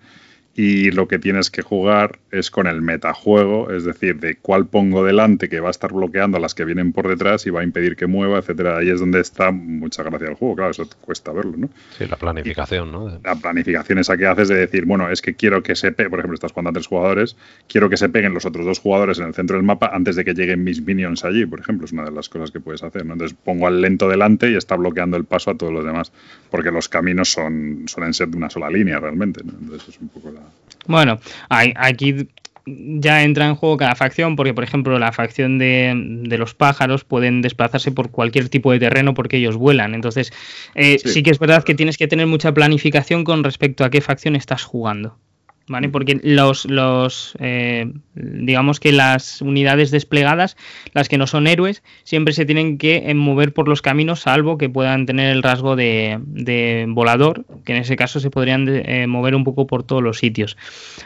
[0.57, 5.05] y lo que tienes que jugar es con el metajuego, es decir, de cuál pongo
[5.05, 7.65] delante que va a estar bloqueando a las que vienen por detrás y va a
[7.65, 8.79] impedir que mueva, etcétera.
[8.79, 11.71] Ahí es donde está mucha gracia del juego, claro, eso cuesta verlo, ¿no?
[11.99, 13.21] Sí, la planificación, ¿no?
[13.25, 16.21] La planificación esa que haces de decir, bueno, es que quiero que se pegue, por
[16.21, 17.37] ejemplo, estás jugando a tres jugadores,
[17.69, 20.25] quiero que se peguen los otros dos jugadores en el centro del mapa antes de
[20.25, 23.05] que lleguen mis minions allí, por ejemplo, es una de las cosas que puedes hacer,
[23.05, 23.15] ¿no?
[23.15, 26.13] Entonces pongo al lento delante y está bloqueando el paso a todos los demás,
[26.51, 29.53] porque los caminos son suelen ser de una sola línea realmente, ¿no?
[29.61, 30.44] Entonces es un poco la
[30.87, 31.19] bueno,
[31.49, 32.29] aquí
[32.67, 35.95] ya entra en juego cada facción, porque por ejemplo la facción de,
[36.39, 39.95] los pájaros pueden desplazarse por cualquier tipo de terreno porque ellos vuelan.
[39.95, 40.33] Entonces
[40.75, 44.01] eh, sí que es verdad que tienes que tener mucha planificación con respecto a qué
[44.01, 45.19] facción estás jugando.
[45.67, 45.89] ¿Vale?
[45.89, 50.57] Porque los, los eh, digamos que las unidades desplegadas,
[50.93, 54.59] las que no son héroes, siempre se tienen que eh, mover por los caminos, salvo
[54.59, 59.07] que puedan tener el rasgo de, de volador, que en ese caso se podrían eh,
[59.07, 60.57] mover un poco por todos los sitios.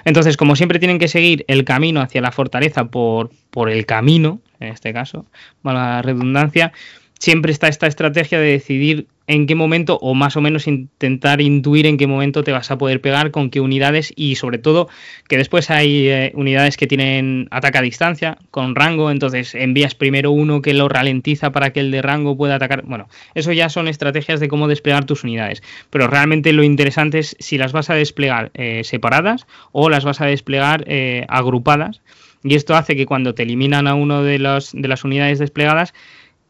[0.05, 4.41] Entonces, como siempre tienen que seguir el camino hacia la fortaleza por, por el camino,
[4.61, 5.27] en este caso,
[5.63, 6.73] la redundancia,
[7.19, 11.87] siempre está esta estrategia de decidir en qué momento o más o menos intentar intuir
[11.87, 14.89] en qué momento te vas a poder pegar con qué unidades y sobre todo
[15.29, 20.31] que después hay eh, unidades que tienen ataque a distancia con rango, entonces envías primero
[20.31, 22.83] uno que lo ralentiza para que el de rango pueda atacar.
[22.85, 27.37] Bueno, eso ya son estrategias de cómo desplegar tus unidades, pero realmente lo interesante es
[27.39, 32.01] si las vas a desplegar eh, separadas o las vas a desplegar eh, agrupadas
[32.45, 35.93] y esto hace que cuando te eliminan a uno de, de las unidades desplegadas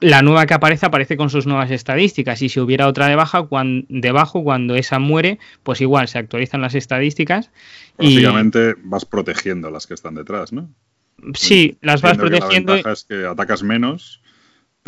[0.01, 3.87] la nueva que aparece aparece con sus nuevas estadísticas y si hubiera otra debajo, cuando,
[3.89, 7.51] debajo cuando esa muere, pues igual se actualizan las estadísticas.
[7.97, 10.71] Básicamente vas protegiendo las que están detrás, ¿no?
[11.35, 12.73] Sí, las vas protegiendo.
[12.73, 14.21] La ventaja es que atacas menos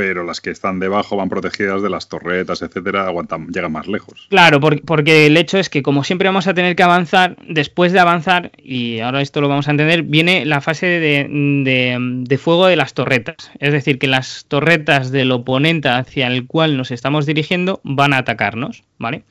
[0.00, 4.28] pero las que están debajo van protegidas de las torretas, etcétera, aguantan, llegan más lejos.
[4.30, 8.00] Claro, porque, el hecho es que como siempre vamos a tener que avanzar, después de
[8.00, 12.94] avanzar, y ahora esto lo vamos a entender, viene la fase de, fuego de las
[12.94, 13.50] torretas.
[13.58, 18.18] Es decir, que las torretas del oponente hacia el cual nos estamos dirigiendo van a
[18.20, 19.24] atacarnos, ¿vale?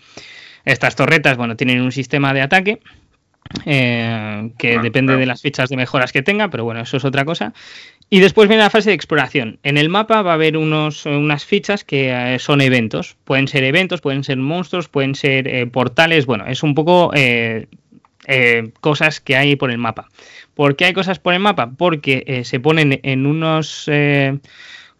[0.66, 2.80] Estas torretas, bueno, tienen un sistema de ataque.
[3.66, 7.26] Eh, que depende de las fichas de mejoras que tenga, pero bueno, eso es otra
[7.26, 7.54] cosa.
[8.10, 9.60] Y después viene la fase de exploración.
[9.64, 13.18] En el mapa va a haber unos, unas fichas que eh, son eventos.
[13.24, 16.26] Pueden ser eventos, pueden ser monstruos, pueden ser eh, portales.
[16.26, 17.68] Bueno, es un poco eh,
[18.82, 20.10] cosas que hay por el mapa.
[20.54, 21.72] ¿Por qué hay cosas por el mapa?
[21.78, 23.90] Porque se ponen en unos.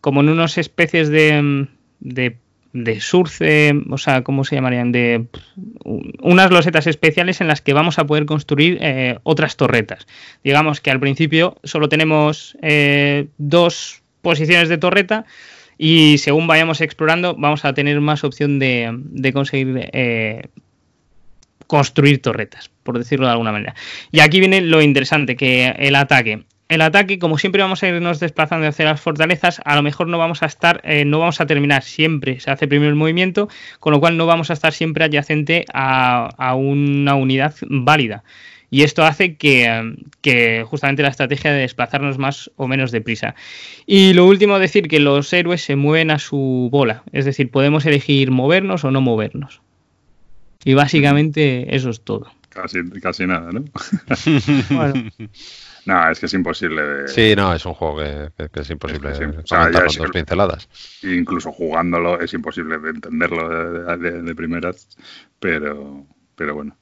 [0.02, 1.68] como en unas especies de,
[2.00, 2.38] de
[2.74, 4.92] de surce, o sea, ¿cómo se llamarían?
[4.92, 5.26] De
[5.84, 10.08] unas losetas especiales en las que vamos a poder construir eh, otras torretas.
[10.44, 15.26] Digamos que al principio solo tenemos eh, dos posiciones de torreta
[15.78, 20.48] y según vayamos explorando vamos a tener más opción de, conseguir eh,
[21.66, 23.76] construir torretas, por decirlo de alguna manera.
[24.12, 28.20] Y aquí viene lo interesante, que el ataque el ataque, como siempre vamos a irnos
[28.20, 31.48] desplazando hacia las fortalezas, a lo mejor no vamos a estar, eh, no vamos a
[31.48, 35.04] terminar siempre, se hace primero el movimiento, con lo cual no vamos a estar siempre
[35.04, 38.24] adyacente a, una unidad válida.
[38.70, 43.34] Y esto hace que, que, justamente la estrategia de desplazarnos más o menos deprisa.
[43.88, 47.88] Y lo último, decir que los héroes se mueven a su bola, es decir, podemos
[47.88, 49.62] elegir movernos o no movernos.
[50.64, 52.32] Y básicamente eso es todo.
[52.50, 53.66] Casi, casi nada, ¿no?
[54.70, 55.10] bueno.
[55.86, 56.82] No, es que es imposible.
[56.82, 57.08] De...
[57.08, 60.70] Sí, no, es un juego que, es imposible sí, o sea, con dos pinceladas.
[61.04, 64.90] Incluso jugándolo es imposible de entenderlo de, primeras,
[65.40, 66.78] pero, pero bueno.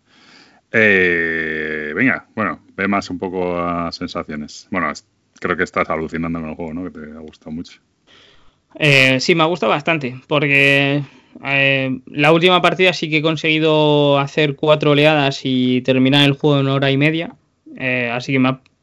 [0.72, 4.68] Eh, venga, bueno, ve más un poco a sensaciones.
[4.72, 4.92] Bueno,
[5.40, 6.84] creo que estás alucinando con el juego, ¿no?
[6.86, 7.80] Que te ha gustado mucho.
[8.76, 11.04] Eh, sí, me ha gustado bastante, porque
[11.44, 16.60] eh, la última partida sí que he conseguido hacer cuatro oleadas y terminar el juego
[16.60, 17.36] en hora y media.
[17.76, 18.40] Eh, así que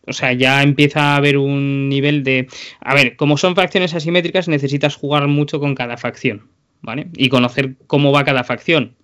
[0.07, 2.49] o sea, ya empieza a haber un nivel de...
[2.81, 6.49] A ver, como son facciones asimétricas, necesitas jugar mucho con cada facción,
[6.83, 7.09] ¿vale?
[7.17, 8.95] Y conocer cómo va cada facción.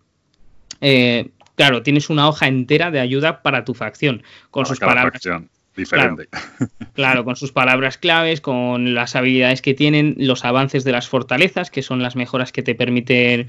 [1.55, 5.21] claro, tienes una hoja entera de ayuda para tu facción, con sus palabras
[5.77, 6.29] diferente.
[6.95, 11.71] Claro, con sus palabras claves, con las habilidades que tienen, los avances de las fortalezas,
[11.71, 13.49] que son las mejoras que te permiten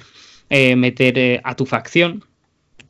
[0.50, 2.24] eh, meter eh, a tu facción.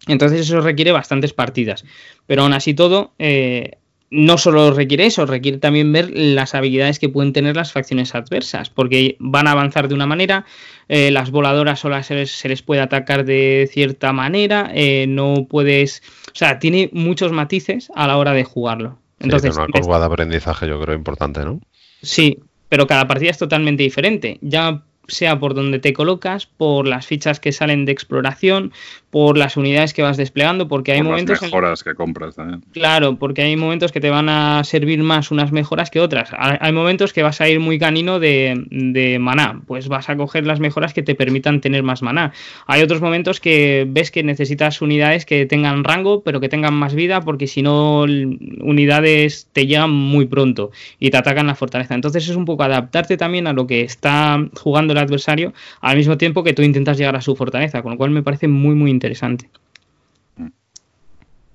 [0.07, 1.85] Entonces eso requiere bastantes partidas.
[2.27, 3.77] Pero aún así todo, eh,
[4.11, 8.69] no solo requiere eso, requiere también ver las habilidades que pueden tener las facciones adversas,
[8.69, 10.45] porque van a avanzar de una manera,
[10.87, 14.71] las voladoras solo se les, se les, puede atacar de cierta manera,
[15.07, 16.03] no puedes...
[16.27, 18.99] O sea, tiene muchos matices a la hora de jugarlo.
[19.21, 21.61] Entonces, una curva de aprendizaje yo creo importante, ¿no?
[22.01, 22.39] Sí,
[22.69, 24.39] pero cada partida es totalmente diferente.
[24.41, 28.71] Ya sea por donde te colocas, por las fichas que salen de exploración,
[29.11, 31.41] por las unidades que vas desplegando, porque hay por momentos.
[31.41, 32.63] Las mejoras que compras también.
[32.71, 36.31] Claro, porque hay momentos que te van a servir más unas mejoras que otras.
[36.33, 40.47] Hay momentos que vas a ir muy canino de, de maná, pues vas a coger
[40.47, 42.31] las mejoras que te permitan tener más maná.
[42.67, 46.95] Hay otros momentos que ves que necesitas unidades que tengan rango, pero que tengan más
[46.95, 51.95] vida, porque si no, unidades te llegan muy pronto y te atacan la fortaleza.
[51.95, 56.17] Entonces es un poco adaptarte también a lo que está jugando el adversario al mismo
[56.17, 58.89] tiempo que tú intentas llegar a su fortaleza, con lo cual me parece muy, muy
[58.89, 59.00] interesante.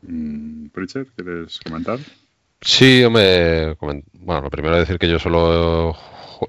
[0.02, 1.98] Mm, Pritchard, ¿quieres comentar?
[2.60, 5.97] Sí, hombre, bueno, lo primero es decir que yo solo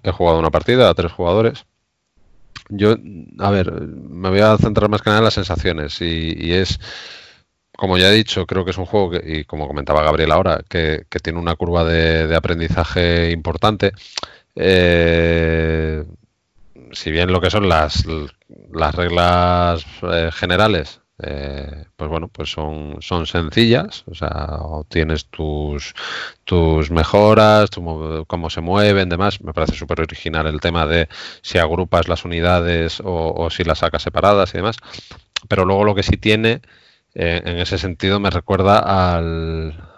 [0.04, 1.66] he jugado una partida a tres jugadores.
[2.70, 2.96] Yo,
[3.40, 6.80] a ver, me voy a centrar más que nada en las sensaciones y, es,
[7.76, 10.62] como ya he dicho, creo que es un juego que, y como comentaba Gabriel ahora,
[10.68, 13.94] que, tiene una curva de, aprendizaje importante.
[14.56, 16.04] Eh,
[16.92, 18.06] si bien lo que son las,
[18.74, 25.96] las reglas eh, generales, eh, pues bueno, pues son, son sencillas, o sea, tienes tus,
[26.44, 27.72] tus mejoras,
[28.28, 29.42] cómo se mueven, demás.
[29.42, 31.10] Me parece súper original el tema de
[31.42, 34.78] si agrupas las unidades o, si las sacas separadas y demás.
[35.48, 36.62] Pero luego lo que sí tiene,
[37.16, 38.80] eh, en ese sentido, me recuerda
[39.18, 39.97] al,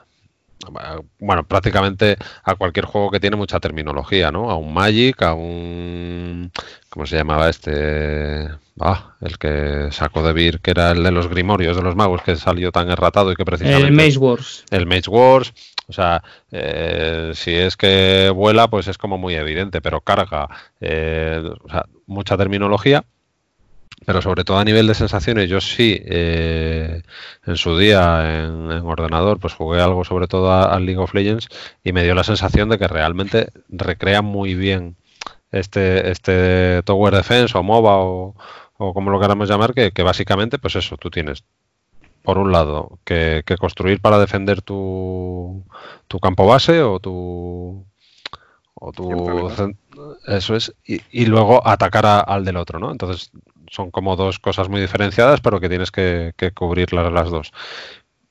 [1.19, 4.49] bueno, prácticamente a cualquier juego que tiene mucha terminología, ¿no?
[4.49, 6.52] A un Magic, a un...
[6.90, 8.49] ¿Cómo se llamaba este?
[8.80, 12.22] Ah, el que sacó de Beer, que era el de los Grimorios de los magos,
[12.22, 13.88] que salió tan erratado y que precisamente...
[13.88, 14.65] El Mage Wars.
[14.69, 15.53] El Mage Wars.
[15.88, 16.22] O sea,
[16.52, 20.48] eh, si es que vuela, pues es como muy evidente, pero carga,
[20.80, 23.06] eh, o sea, mucha terminología
[24.05, 27.01] pero sobre todo a nivel de sensaciones, yo sí, eh,
[27.45, 31.47] en su día en, ordenador, pues jugué algo sobre todo al League of Legends
[31.84, 34.95] y me dio la sensación de que realmente recrea muy bien
[35.51, 38.35] este, este Tower Defense o MOBA o,
[38.93, 41.43] como lo queramos llamar, que, básicamente, pues eso, tú tienes
[42.23, 45.65] por un lado, que, construir para defender tu,
[46.07, 47.85] tu, campo base o tu.
[48.81, 49.76] O tu
[50.27, 52.91] eso es, y, luego atacar al del otro, ¿no?
[52.91, 53.31] Entonces,
[53.71, 57.51] son como dos cosas muy diferenciadas, pero que tienes que, cubrir las, dos.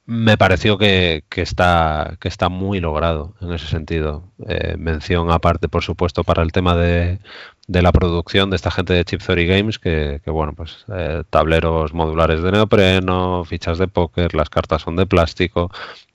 [0.06, 4.32] Me pareció que, está, que está muy logrado en ese sentido.
[4.48, 7.18] Eh, mención aparte, por supuesto, para el tema de,
[7.66, 12.42] la producción de esta gente de Chip Theory Games, que, bueno, pues eh, tableros modulares
[12.42, 15.70] de neopreno, fichas de póker, las cartas son de plástico,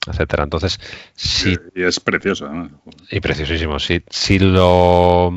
[0.06, 0.42] etcétera.
[0.42, 0.80] Entonces,
[1.14, 1.56] sí.
[1.74, 2.50] Y es precioso,
[3.10, 3.78] Y preciosísimo.
[3.78, 5.32] Si, si lo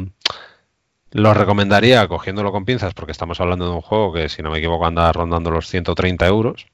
[1.11, 4.59] lo recomendaría cogiéndolo con pinzas porque estamos hablando de un juego que, si no me
[4.59, 6.67] equivoco, anda rondando los 130 euros.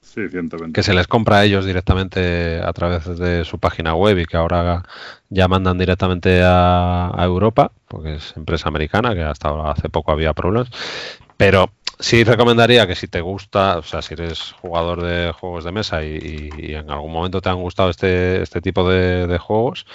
[0.00, 0.72] Sí, 120.
[0.72, 4.36] Que se les compra a ellos directamente a través de su página web y que
[4.36, 4.82] ahora
[5.28, 10.70] ya mandan directamente a, Europa, porque es empresa americana, que hasta hace poco había problemas.
[11.36, 15.72] Pero sí recomendaría que si te gusta, o sea, si eres jugador de juegos de
[15.72, 19.86] mesa y, en algún momento te han gustado este, este tipo de, juegos,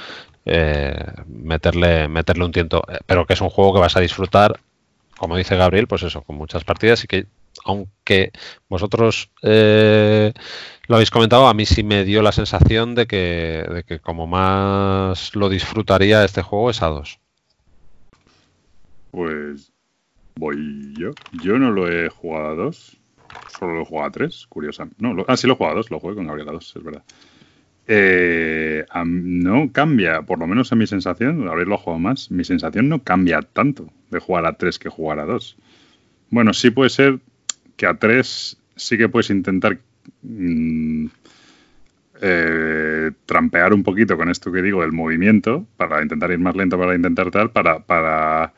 [0.46, 0.96] eh,
[1.28, 2.84] meterle, meterle un tiento.
[2.88, 4.60] Eh, pero que es un juego que vas a disfrutar,
[5.18, 7.26] como dice Gabriel, pues eso, con muchas partidas y que
[7.64, 8.32] aunque
[8.70, 10.34] vosotros eh,
[10.88, 14.28] lo habéis comentado, a mí sí me dio la sensación de que, de que como
[14.28, 17.20] más lo disfrutaría este juego es a dos.
[19.12, 19.72] Pues
[20.36, 21.12] voy yo.
[21.44, 22.98] Yo no lo he jugado a dos,
[23.58, 24.88] solo lo he jugado a tres, curiosa.
[24.98, 26.84] No, ah, sí lo he jugado a dos, lo juego con Gabriel a dos, es
[26.84, 27.04] verdad.
[27.88, 33.04] Eh, no cambia, por lo menos en mi sensación, haberlo jugado más, mi sensación no
[33.04, 35.58] cambia tanto de jugar a 3 que jugar a 2.
[36.30, 37.20] Bueno, sí puede ser
[37.78, 39.78] que a 3 sí que puedes intentar
[40.24, 41.06] mm,
[42.22, 46.78] eh, trampear un poquito con esto que digo del movimiento, para intentar ir más lento,
[46.78, 48.54] para intentar tal, para, para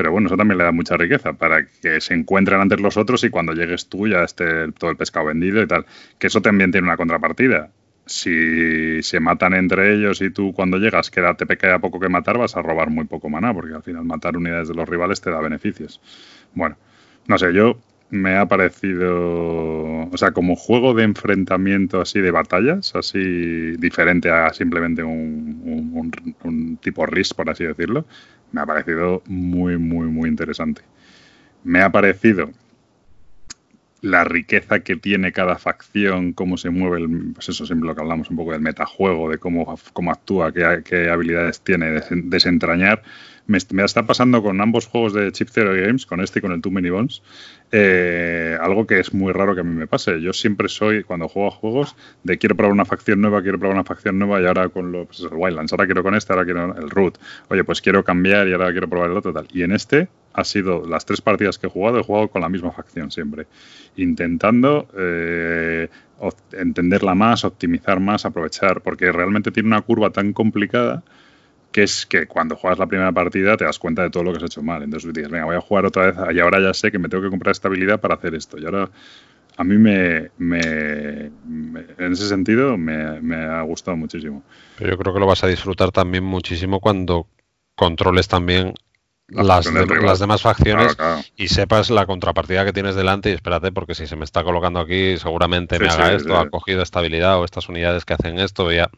[0.00, 3.22] pero bueno, eso también le da mucha riqueza para que se encuentren antes los otros
[3.24, 5.84] y cuando llegues tú ya esté todo el pescado vendido y tal.
[6.18, 7.70] Que eso también tiene una contrapartida.
[8.10, 12.38] Si se matan entre ellos y tú cuando llegas queda, te queda poco que matar,
[12.38, 15.30] vas a robar muy poco maná, porque al final matar unidades de los rivales te
[15.30, 16.00] da beneficios.
[16.52, 16.76] Bueno,
[17.28, 17.78] no sé, yo
[18.10, 24.52] me ha parecido, o sea, como juego de enfrentamiento así de batallas, así diferente a
[24.52, 26.12] simplemente un,
[26.42, 28.06] un, tipo RIS, por así decirlo,
[28.50, 30.82] me ha parecido muy, muy, muy interesante.
[31.62, 32.50] Me ha parecido
[34.02, 38.00] la riqueza que tiene cada facción, cómo se mueve, el, pues eso siempre lo que
[38.00, 43.02] hablamos un poco del metajuego, de cómo, cómo actúa, qué, qué habilidades tiene, desentrañar
[43.50, 46.60] me, está pasando con ambos juegos de Chip Theory Games, con este y con el
[46.60, 47.22] Too Many Bones,
[47.72, 50.20] eh, algo que es muy raro que a mí me pase.
[50.20, 53.74] Yo siempre soy, cuando juego a juegos, de quiero probar una facción nueva, quiero probar
[53.74, 56.44] una facción nueva y ahora con los, pues el Wildlands, ahora quiero con este, ahora
[56.44, 57.18] quiero el Root.
[57.48, 59.48] Oye, pues quiero cambiar y ahora quiero probar el otro tal.
[59.52, 62.48] Y en este ha sido las tres partidas que he jugado, he jugado con la
[62.48, 63.46] misma facción siempre,
[63.96, 65.88] intentando eh,
[66.52, 71.02] entenderla más, optimizar más, aprovechar, porque realmente tiene una curva tan complicada
[71.72, 74.38] que es que cuando juegas la primera partida te das cuenta de todo lo que
[74.38, 74.82] has hecho mal.
[74.82, 77.22] Entonces dices, venga, voy a jugar otra vez y ahora ya sé que me tengo
[77.22, 78.58] que comprar estabilidad para hacer esto.
[78.58, 78.90] Y ahora
[79.56, 84.42] a mí me, en ese sentido me, ha gustado muchísimo.
[84.78, 87.26] Pero yo creo que lo vas a disfrutar también muchísimo cuando
[87.74, 88.74] controles también
[89.28, 90.96] las, las, demás facciones
[91.36, 94.80] y sepas la contrapartida que tienes delante y espérate porque si se me está colocando
[94.80, 98.90] aquí seguramente me haga esto, ha cogido estabilidad o estas unidades que hacen esto, ya...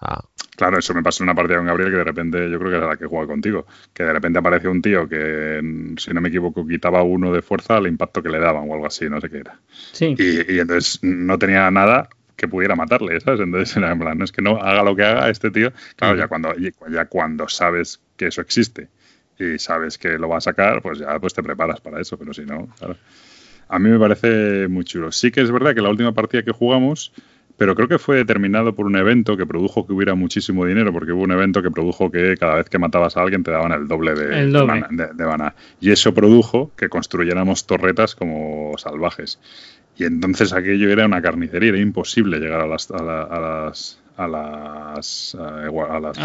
[0.00, 0.22] Ah.
[0.56, 2.76] Claro, eso me pasó en una partida con Gabriel que de repente, yo creo que
[2.78, 3.64] era la que juega contigo,
[3.94, 5.60] que de repente apareció un tío que,
[5.96, 8.86] si no me equivoco, quitaba uno de fuerza al impacto que le daban o algo
[8.86, 9.60] así, no sé qué era.
[9.92, 10.16] Sí.
[10.18, 13.38] Y, entonces no tenía nada que pudiera matarle, ¿sabes?
[13.38, 15.72] Entonces era en plan, no es que no haga lo que haga este tío.
[15.94, 18.88] Claro, ya cuando, ya cuando sabes que eso existe
[19.38, 22.34] y sabes que lo va a sacar, pues ya pues te preparas para eso, pero
[22.34, 22.96] si no, claro.
[23.68, 25.12] A mí me parece muy chulo.
[25.12, 27.12] Sí que es verdad que la última partida que jugamos
[27.58, 31.10] pero creo que fue determinado por un evento que produjo que hubiera muchísimo dinero, porque
[31.10, 33.88] hubo un evento que produjo que cada vez que matabas a alguien te daban el
[33.88, 39.40] doble de, el De, Y eso produjo que construyéramos torretas como salvajes.
[39.96, 45.36] Y entonces aquello era una carnicería, era imposible llegar a las, a las a las,
[45.38, 46.18] a, las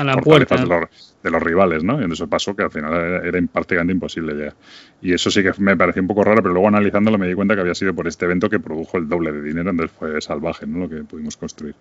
[1.23, 2.01] de los, rivales, ¿no?
[2.01, 2.91] Y eso pasó que al final
[3.23, 4.55] era, prácticamente imposible ya.
[5.01, 7.53] Y eso sí que me pareció un poco raro, pero luego analizándolo me di cuenta
[7.53, 10.65] que había sido por este evento que produjo el doble de dinero, entonces fue salvaje,
[10.65, 10.79] ¿no?
[10.79, 11.75] Lo que pudimos construir.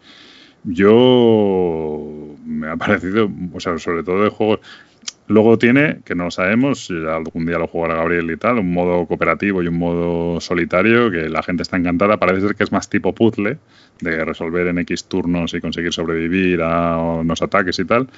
[0.65, 4.61] Yo me ha parecido, o sea, sobre todo de juegos,
[5.29, 9.07] Luego tiene, que no lo sabemos, algún día lo jugará Gabriel y tal, un modo
[9.07, 12.19] cooperativo y un modo solitario que la gente está encantada.
[12.19, 13.59] Parece ser que es más tipo puzzle,
[14.03, 18.09] de resolver en X turnos y conseguir sobrevivir a unos ataques y tal.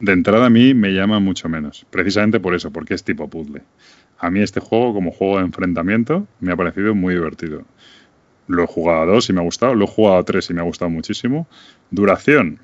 [0.00, 3.62] De entrada a mí me llama mucho menos, precisamente por eso, porque es tipo puzzle.
[4.18, 7.62] A mí este juego, como juego de enfrentamiento, me ha parecido muy divertido.
[8.46, 10.54] Lo he jugado a dos y me ha gustado, lo he jugado a tres y
[10.54, 11.46] me ha gustado muchísimo.
[11.90, 12.58] Duración,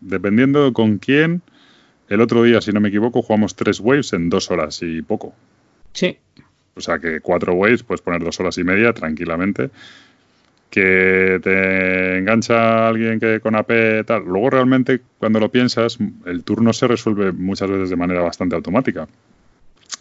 [0.00, 1.42] dependiendo con quién
[2.08, 5.34] el otro día, si no me equivoco, jugamos tres waves en dos horas y poco.
[5.92, 6.18] Sí.
[6.76, 9.70] O sea que cuatro waves puedes poner dos horas y media tranquilamente.
[10.74, 14.24] Que te engancha alguien que con AP tal.
[14.24, 19.06] Luego realmente cuando lo piensas, el turno se resuelve muchas veces de manera bastante automática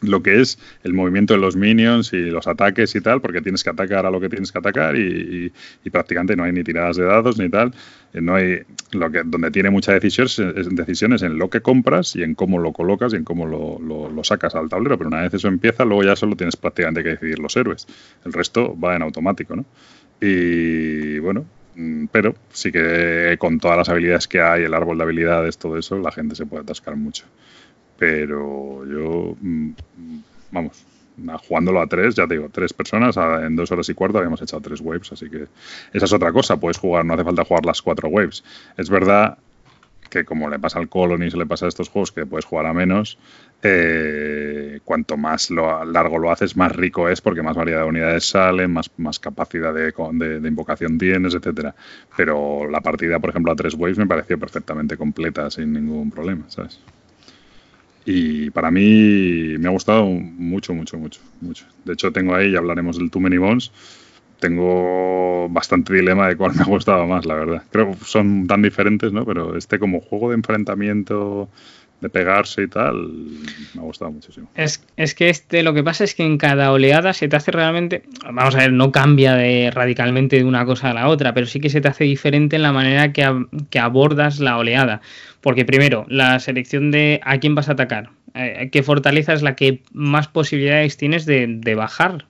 [0.03, 3.63] lo que es el movimiento de los minions y los ataques y tal, porque tienes
[3.63, 5.51] que atacar a lo que tienes que atacar y,
[5.91, 7.73] prácticamente no hay ni tiradas de dados ni tal.
[8.13, 10.37] Eh, no hay lo que donde tiene muchas decisiones,
[10.71, 14.55] decisiones en lo que compras y en cómo lo colocas y en cómo lo, sacas
[14.55, 14.97] al tablero.
[14.97, 17.87] Pero una vez eso empieza, luego ya solo tienes prácticamente que decidir los héroes.
[18.25, 19.65] El resto va en automático, ¿no?
[20.25, 21.45] Y bueno,
[21.75, 25.77] mm, pero sí que con todas las habilidades que hay, el árbol de habilidades, todo
[25.77, 27.25] eso, la gente se puede atascar mucho
[27.97, 29.69] pero yo, mm,
[30.51, 30.83] vamos,
[31.47, 34.61] jugándolo a tres, ya te digo, tres personas, en dos horas y cuarto habíamos echado
[34.61, 35.47] tres waves, así que
[35.93, 38.43] esa es otra cosa, puedes jugar, no hace falta jugar las cuatro waves.
[38.77, 39.37] Es verdad
[40.09, 42.65] que como le pasa al Colony, se le pasa a estos juegos que puedes jugar
[42.65, 43.17] a menos,
[43.65, 48.27] eh, cuanto más lo, largo lo haces, más rico es porque más variedad de unidades
[48.27, 51.73] salen, más, más capacidad de, de, invocación tienes, etcétera.
[52.17, 56.43] Pero la partida, por ejemplo, a tres waves me pareció perfectamente completa, sin ningún problema,
[56.49, 56.79] ¿sabes?
[58.05, 61.65] Y para mí me ha gustado mucho, mucho, mucho, mucho.
[61.85, 63.71] De hecho, tengo ahí, ya hablaremos del Too Many Bones,
[64.41, 67.63] tengo bastante dilema de cuál me ha gustado más, la verdad.
[67.71, 69.25] Creo que son tan diferentes, ¿no?
[69.25, 71.47] Pero este como juego de enfrentamiento
[72.03, 73.07] de pegarse y tal,
[73.73, 74.49] me ha gustado muchísimo.
[74.55, 77.51] Es, es, que este, lo que pasa es que en cada oleada se te hace
[77.51, 81.47] realmente, vamos a ver, no cambia de, radicalmente de una cosa a la otra, pero
[81.47, 85.01] sí que se te hace diferente en la manera que, que abordas la oleada.
[85.39, 89.55] Porque primero, la selección de a quién vas a atacar, eh, qué fortaleza es la
[89.55, 92.25] que más posibilidades tienes de, de bajar,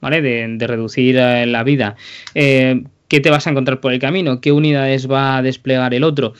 [0.00, 0.22] ¿vale?
[0.22, 1.96] De, de reducir eh, la vida.
[2.34, 4.40] Eh, ¿Qué te vas a encontrar por el camino?
[4.42, 6.34] ¿Qué unidades va a desplegar el otro?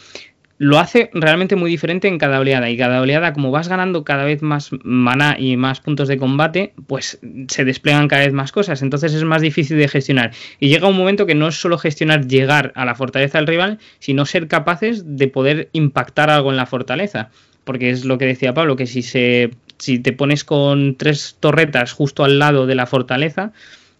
[0.58, 2.68] Lo hace realmente muy diferente en cada oleada.
[2.68, 6.74] Y cada oleada, como vas ganando cada vez más maná y más puntos de combate,
[6.88, 8.82] pues se desplegan cada vez más cosas.
[8.82, 10.32] Entonces es más difícil de gestionar.
[10.58, 13.78] Y llega un momento que no es solo gestionar llegar a la fortaleza del rival,
[14.00, 17.30] sino ser capaces de poder impactar algo en la fortaleza.
[17.62, 19.50] Porque es lo que decía Pablo, que si se.
[19.80, 23.52] Si te pones con tres torretas justo al lado de la fortaleza,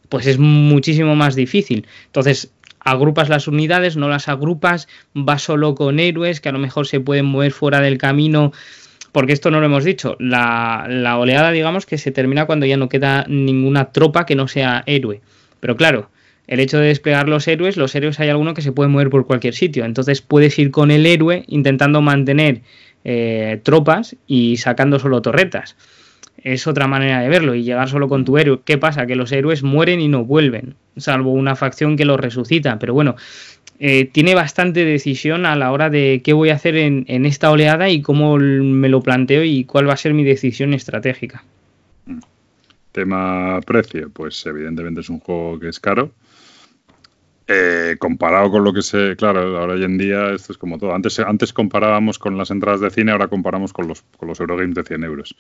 [0.09, 1.87] pues es muchísimo más difícil.
[2.07, 2.53] Entonces,
[2.91, 7.01] agrupas las unidades, no las agrupas, vas solo con héroes que a lo mejor se
[7.01, 8.53] pueden mover fuera del camino,
[9.13, 12.77] porque esto no lo hemos dicho, la, la oleada digamos que se termina cuando ya
[12.77, 15.21] no queda ninguna tropa que no sea héroe.
[15.61, 16.11] Pero claro,
[16.47, 19.27] el hecho de desplegar los héroes, los héroes hay alguno que se puede mover por
[19.27, 22.63] cualquier sitio, entonces puedes ir con el héroe intentando mantener
[23.05, 25.77] eh, tropas y sacando solo torretas
[26.43, 28.61] es otra manera de verlo y llegar solo con tu héroe.
[28.65, 29.07] ¿Qué pasa?
[29.07, 32.79] Que los héroes mueren y no vuelven, salvo una facción que los resucita.
[32.79, 33.17] Pero bueno,
[33.81, 37.89] eh, tiene bastante decisión a la hora de qué voy a hacer en, esta oleada
[37.91, 41.45] y cómo me lo planteo y cuál va a ser mi decisión estratégica.
[42.93, 46.11] Tema precio, pues evidentemente es un juego que es caro
[47.51, 49.17] eh, comparado con lo que se.
[49.17, 50.95] Claro, ahora hoy en día esto es como todo.
[50.95, 54.75] Antes, antes comparábamos con las entradas de cine, ahora comparamos con los, con los Eurogames
[54.75, 55.35] de 100 euros.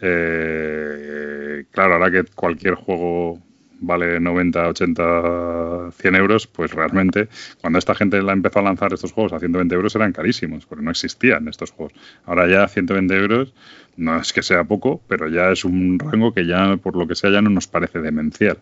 [0.00, 3.38] Eh, claro, ahora que cualquier juego
[3.80, 7.28] vale 90, 80, 100 euros, pues realmente
[7.60, 10.84] cuando esta gente la empezó a lanzar estos juegos a 120 euros eran carísimos, porque
[10.84, 11.92] no existían estos juegos.
[12.24, 13.54] Ahora ya 120 euros
[13.98, 17.14] no es que sea poco, pero ya es un rango que ya, por lo que
[17.14, 18.58] sea, ya no nos parece demencial.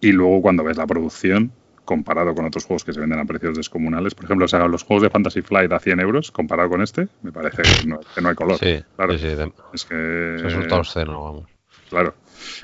[0.00, 1.52] Y luego cuando ves la producción,
[1.84, 4.14] comparado con otros juegos que se venden a precios descomunales.
[4.14, 7.32] Por ejemplo, o los juegos de Fantasy Flight a 100 euros, comparado con este, me
[7.32, 8.58] parece que no, hay color.
[8.58, 9.18] Sí, claro.
[9.18, 9.28] Sí,
[9.72, 10.36] es que...
[10.38, 11.44] Resulta obsceno, vamos.
[11.88, 12.14] Claro.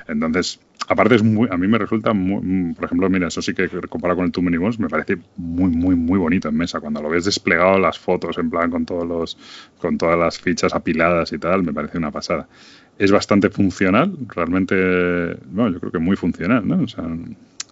[0.07, 3.53] Entonces, aparte es muy, a mí me resulta muy, mm, por ejemplo, mira, eso sí
[3.53, 6.79] que comparado con el Too Many Bones me parece muy, muy, muy bonito en mesa.
[6.79, 9.37] Cuando lo ves desplegado las fotos en plan con todos los,
[9.79, 12.47] con todas las fichas apiladas y tal, me parece una pasada.
[12.97, 14.75] Es bastante funcional, realmente,
[15.45, 16.83] bueno, yo creo que muy funcional, ¿no?
[16.83, 17.05] O sea,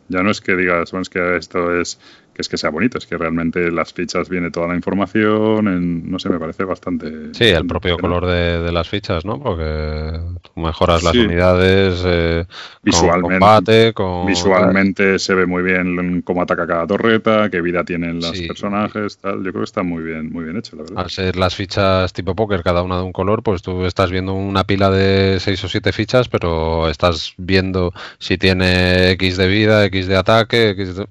[0.10, 2.00] ya no es que digas, bueno, es que esto es
[2.40, 6.10] que es que sea bonito, es que realmente las fichas viene toda la información, en,
[6.10, 7.34] no sé, me parece bastante...
[7.34, 9.44] Sí, el propio color de, las fichas, ¿no?
[9.44, 10.18] Porque
[10.56, 12.46] mejoras las unidades, eh,
[12.82, 13.94] visualmente,
[14.26, 19.44] Visualmente se ve muy bien cómo ataca cada torreta, qué vida tienen los personajes, tal.
[19.44, 21.00] Yo creo que está muy bien, muy bien hecho, la verdad.
[21.00, 24.34] Al ser las fichas tipo póker, cada una de un color, pues tú estás viendo
[24.34, 29.84] una pila de seis o siete fichas, pero estás viendo si tiene X de vida,
[29.84, 31.08] X de ataque, X de...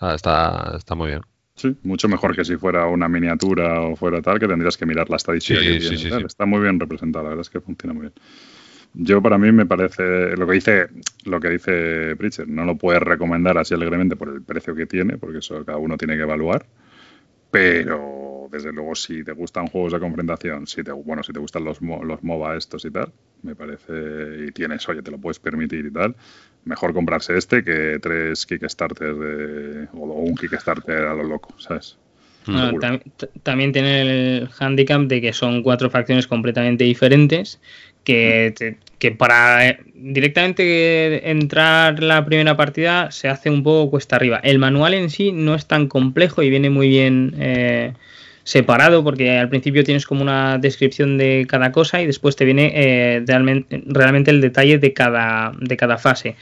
[0.00, 1.22] Ah, está, está muy bien.
[1.54, 5.08] Sí, mucho mejor que si fuera una miniatura o fuera tal, que tendrías que mirar
[5.08, 6.26] la estadística que tiene.
[6.26, 8.12] Está muy bien representada, la verdad es que funciona muy bien.
[8.98, 10.88] Yo para mí me parece lo que dice
[11.24, 15.18] lo que dice Pritchard, no lo puedes recomendar así alegremente por el precio que tiene,
[15.18, 16.66] porque eso cada uno tiene que evaluar,
[17.50, 21.64] pero desde luego si te gustan juegos de confrontación, si te bueno, si te gustan
[21.64, 23.12] los los MOBA estos y tal,
[23.42, 26.16] me parece y tienes, oye, te lo puedes permitir y tal,
[26.66, 31.96] mejor comprarse este que tres Kickstarter de, o un Kickstarter a lo loco, ¿sabes?
[33.42, 37.58] también tiene el handicap de que son cuatro facciones completamente diferentes
[38.04, 44.38] que, que para eh, directamente entrar la primera partida se hace un poco cuesta arriba.
[44.44, 47.94] El manual en sí no es tan complejo y viene muy bien eh,
[48.46, 52.70] separado porque al principio tienes como una descripción de cada cosa y después te viene
[52.76, 56.36] eh, realmente, realmente, el detalle de cada, de cada fase.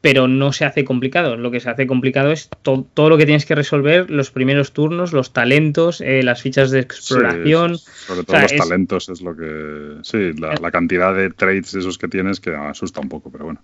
[0.00, 1.36] Pero no se hace complicado.
[1.36, 5.12] Lo que se hace complicado es todo lo que tienes que resolver, los primeros turnos,
[5.12, 7.78] los talentos, eh, las fichas de exploración.
[7.78, 9.98] sobre todo los talentos es lo que...
[10.02, 13.62] Sí, la, la cantidad de trades esos que tienes que asusta un poco, pero bueno.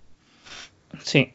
[1.01, 1.31] Sí,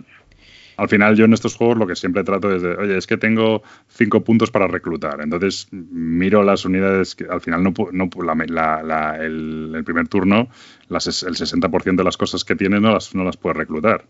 [0.79, 3.17] al final yo en estos juegos lo que siempre trato es de, oye, es que
[3.17, 5.21] tengo cinco puntos para reclutar.
[5.21, 10.49] Entonces miro las unidades que al final no, no la, el, primer turno,
[10.89, 14.05] las, el 60% de las cosas que tienes no las, no las puedes reclutar.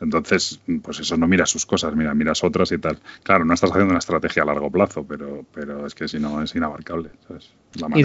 [0.00, 2.98] Entonces, pues eso, no miras sus cosas, mira, miras otras y tal.
[3.22, 6.42] Claro, no estás haciendo una estrategia a largo plazo, pero, pero es que si no
[6.42, 7.10] es inabarcable.
[7.94, 8.02] y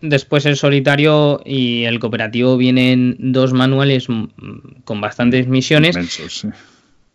[0.00, 4.06] después el solitario y el cooperativo vienen dos manuales
[4.84, 5.94] con bastantes misiones.
[5.94, 6.48] Inmensos, sí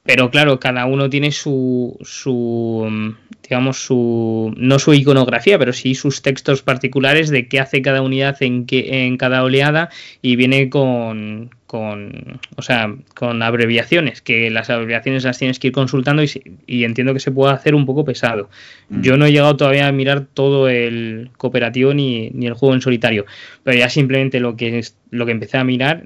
[0.04, 6.22] pero claro, cada uno tiene su, su, digamos, su, no su iconografía, pero sí sus
[6.22, 9.90] textos particulares de qué hace cada unidad en, qué, en cada oleada
[10.22, 15.74] y viene con, con, o sea, con abreviaciones, que las abreviaciones las tienes que ir
[15.74, 16.30] consultando y,
[16.68, 18.50] y entiendo que se puede hacer un poco pesado.
[18.90, 19.02] Mm.
[19.02, 22.82] Yo no he llegado todavía a mirar todo el cooperativo ni, ni, el juego en
[22.82, 23.26] solitario,
[23.64, 26.04] pero ya simplemente lo que, es, lo que empecé a mirar,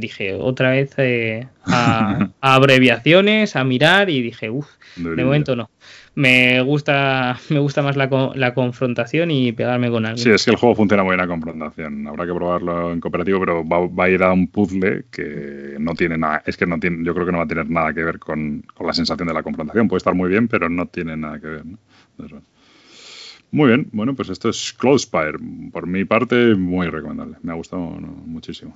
[0.00, 5.70] dije otra vez eh, a, a, abreviaciones, a mirar y dije, uff, de momento no
[6.14, 10.22] me gusta, me gusta más la, la, confrontación y pegarme con alguien.
[10.22, 12.06] Sí, es que el juego funciona muy bien la confrontación.
[12.06, 16.18] Habrá que probarlo en cooperativo, pero va, a ir a un puzzle que no tiene
[16.18, 16.42] nada.
[16.44, 18.62] Es que no tiene, yo creo que no va a tener nada que ver con,
[18.74, 19.88] con la sensación de la confrontación.
[19.88, 21.64] Puede estar muy bien, pero no tiene nada que ver.
[23.50, 25.38] muy bien, bueno, pues esto es Closespire.
[25.72, 27.36] Por mi parte, muy recomendable.
[27.42, 28.74] Me ha gustado muchísimo.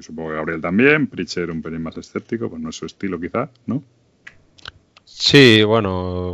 [0.00, 1.06] Supongo que Gabriel también.
[1.06, 3.82] Pritcher un pelín más escéptico, pues no es su estilo quizá, ¿no?
[5.04, 6.30] Sí, bueno,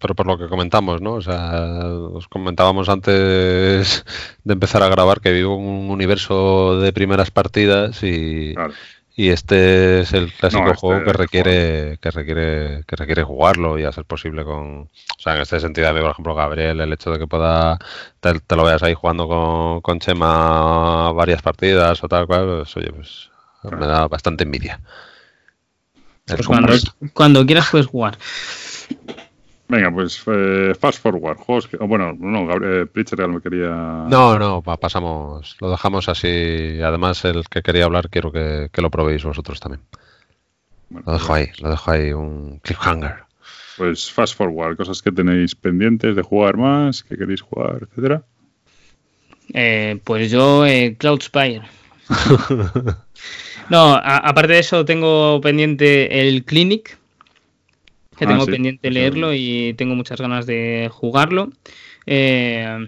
[0.00, 1.14] pero por lo que comentamos, ¿no?
[1.14, 4.04] O sea, os comentábamos antes
[4.44, 8.54] de empezar a grabar que vivo un universo de primeras partidas y,
[9.20, 13.84] y este es el clásico este juego que requiere, que requiere, que requiere jugarlo y
[13.84, 14.88] hacer posible con, o
[15.18, 17.78] sea, en este sentido, por ejemplo, Gabriel, el hecho de que pueda
[18.20, 22.90] te, lo veas ahí jugando con, con Chema varias partidas o tal cual, pues oye,
[22.94, 23.28] pues
[23.78, 24.80] me da bastante envidia.
[26.24, 26.46] Pues
[27.12, 28.16] cuando, quieras puedes jugar.
[29.70, 33.68] Venga, pues eh, Fast Forward, juegos que, bueno, no, Gabriel Pritchard me quería...
[34.08, 36.80] No, no, pasamos, lo dejamos así.
[36.82, 39.82] Además, el que quería hablar quiero que, lo probéis vosotros también.
[40.90, 43.14] lo dejo ahí, lo dejo ahí, un cliffhanger.
[43.76, 48.24] Pues Fast Forward, cosas que tenéis pendientes de jugar más, que queréis jugar, etcétera.
[49.54, 51.62] Eh, pues yo, eh, Cloud Spire.
[53.70, 56.98] No, aparte de eso, tengo pendiente el Clinic,
[58.20, 61.50] que ah, tengo pendiente leerlo y tengo muchas ganas de jugarlo.
[62.04, 62.86] Eh,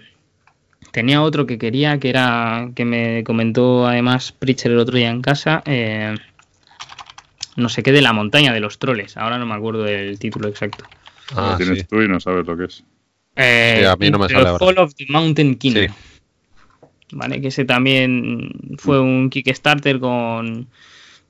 [0.91, 5.23] tenía otro que quería, que era que me comentó además Pritcher el otro día en
[5.23, 5.63] casa.
[5.65, 6.15] Eh,
[7.55, 9.17] no sé qué de la montaña de los troles.
[9.17, 10.85] Ahora no me acuerdo del título exacto.
[11.35, 12.83] Ah, tienes tú y no sabes lo que es.
[13.35, 14.59] Eh, a mí no me sale ahora.
[14.59, 15.87] Fall of the Mountain King.
[17.11, 17.41] ¿vale?
[17.41, 20.67] Que ese también fue un Kickstarter con,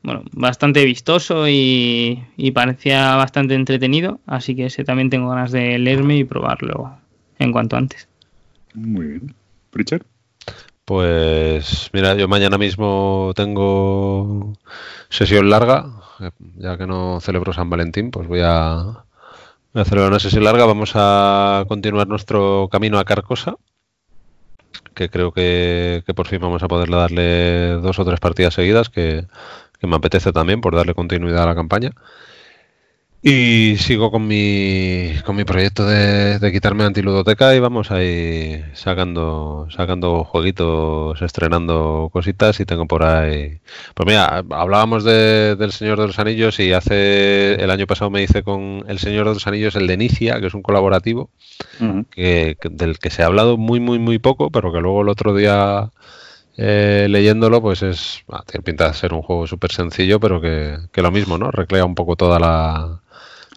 [0.03, 2.21] bueno, bastante vistoso y,
[2.53, 6.97] parecía bastante entretenido, así que ese también tengo ganas de leerme y probarlo
[7.39, 8.07] en cuanto antes.
[8.73, 9.35] Muy bien.
[9.71, 10.03] ¿Pritchard?
[10.85, 14.53] Pues mira, yo mañana mismo tengo
[15.09, 15.85] sesión larga,
[16.57, 19.05] ya que no celebro San Valentín, pues voy a,
[19.73, 20.65] voy a celebrar una sesión larga.
[20.65, 23.55] Vamos a continuar nuestro camino a Carcosa
[24.93, 29.25] que creo que, por fin vamos a poderle darle dos o tres partidas seguidas, que,
[29.83, 31.91] que me apetece también por darle continuidad a la campaña.
[33.21, 39.67] Y sigo con mi, con mi proyecto de, de quitarme antiludoteca y vamos ahí sacando,
[39.69, 43.59] sacando jueguitos, estrenando cositas y tengo por ahí.
[43.93, 48.23] Pues mira, hablábamos de, del Señor de los Anillos y hace el año pasado me
[48.23, 51.29] hice con El Señor de los Anillos, el de Inicia, que es un colaborativo,
[52.09, 55.35] que, del que se ha hablado muy, muy, muy poco, pero que luego el otro
[55.35, 55.91] día
[56.57, 58.23] eh, leyéndolo, pues es.
[58.47, 61.51] tiene pinta de ser un juego súper sencillo, pero que, que, lo mismo, ¿no?
[61.51, 63.02] Recrea un poco toda la,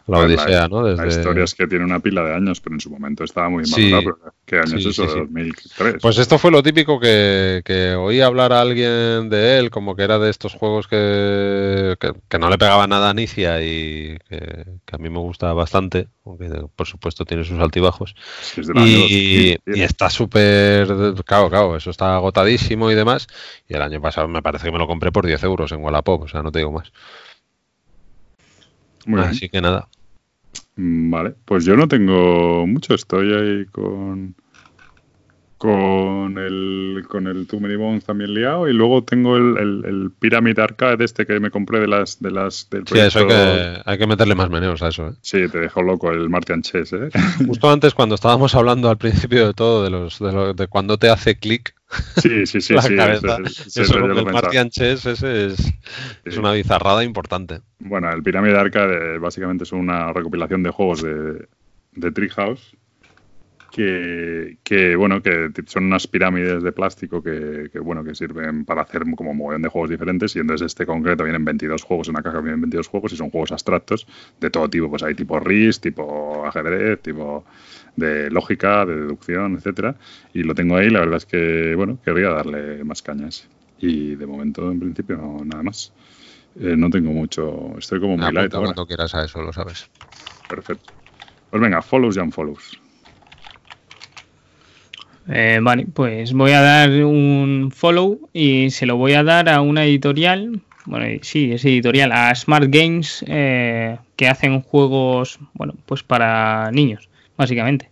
[0.06, 0.82] la Odisea, ¿no?
[0.82, 3.64] La historia es que tiene una pila de años, pero en su momento estaba muy
[3.64, 4.14] mal.
[4.44, 5.04] ¿Qué año es eso?
[5.04, 5.96] 2003.
[6.00, 10.04] Pues esto fue lo típico que, que, oí hablar a alguien de él, como que
[10.04, 14.98] era de estos juegos que, que, no le pegaba nada a Inicia y que, a
[14.98, 18.14] mí me gusta bastante, aunque por supuesto tiene sus altibajos.
[18.76, 20.86] y, y, está súper.
[21.24, 23.26] Claro, claro, eso está agotadísimo y demás.
[23.68, 26.22] Y el año pasado me parece que me lo compré por 10 euros en Wallapop,
[26.22, 26.92] o sea, no te digo más.
[29.18, 29.88] Así que nada.
[30.76, 34.34] Vale, pues yo no tengo mucho, estoy ahí con
[35.58, 40.10] con el con el Too Many Bones también liado y luego tengo el, el, el
[40.18, 43.82] Pyramid Arcade este que me compré de las de las del Sí, eso hay que,
[43.84, 45.12] hay que meterle más meneos a eso, ¿eh?
[45.22, 47.08] Sí, te dejó loco el Martian Chess, ¿eh?
[47.46, 51.08] Justo antes cuando estábamos hablando al principio de todo de los de, de cuando te
[51.08, 51.74] hace clic
[52.16, 53.80] Sí, sí, sí, sí.
[53.80, 55.72] Eso, el Martian Chess ese es,
[56.24, 57.60] es, una bizarrada importante.
[57.78, 61.46] Bueno, el Pyramid Arcade básicamente es una recopilación de juegos de,
[61.92, 62.76] de Treehouse
[63.76, 68.80] que, que, bueno, que son unas pirámides de plástico que, que, bueno, que sirven para
[68.80, 72.14] hacer como un montón de juegos diferentes y entonces este concreto vienen 22 juegos, en
[72.14, 74.06] una caja vienen 22 juegos y son juegos abstractos
[74.40, 77.44] de todo tipo, pues hay tipo RIS, tipo ajedrez, tipo
[77.96, 79.94] de lógica, de deducción, etcétera
[80.32, 83.46] y lo tengo ahí, la verdad es que, bueno, querría darle más cañas
[83.78, 85.92] y de momento en principio no, nada más.
[86.58, 88.68] Eh, no tengo mucho, estoy como muy light ahora.
[88.68, 89.90] Cuando quieras a eso, lo sabes.
[90.48, 90.94] Perfecto.
[91.50, 92.80] Pues venga, follows y unfollows.
[95.28, 99.60] Eh, vale, pues voy a dar un follow y se lo voy a dar a
[99.60, 106.04] una editorial, bueno, sí, es editorial, a Smart Games, eh, que hacen juegos, bueno, pues
[106.04, 107.90] para niños, básicamente,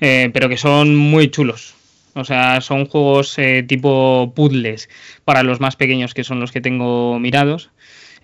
[0.00, 1.74] eh, pero que son muy chulos.
[2.16, 3.36] O sea, son juegos
[3.66, 4.88] tipo puzzles
[5.24, 7.70] para los más pequeños, que son los que tengo mirados.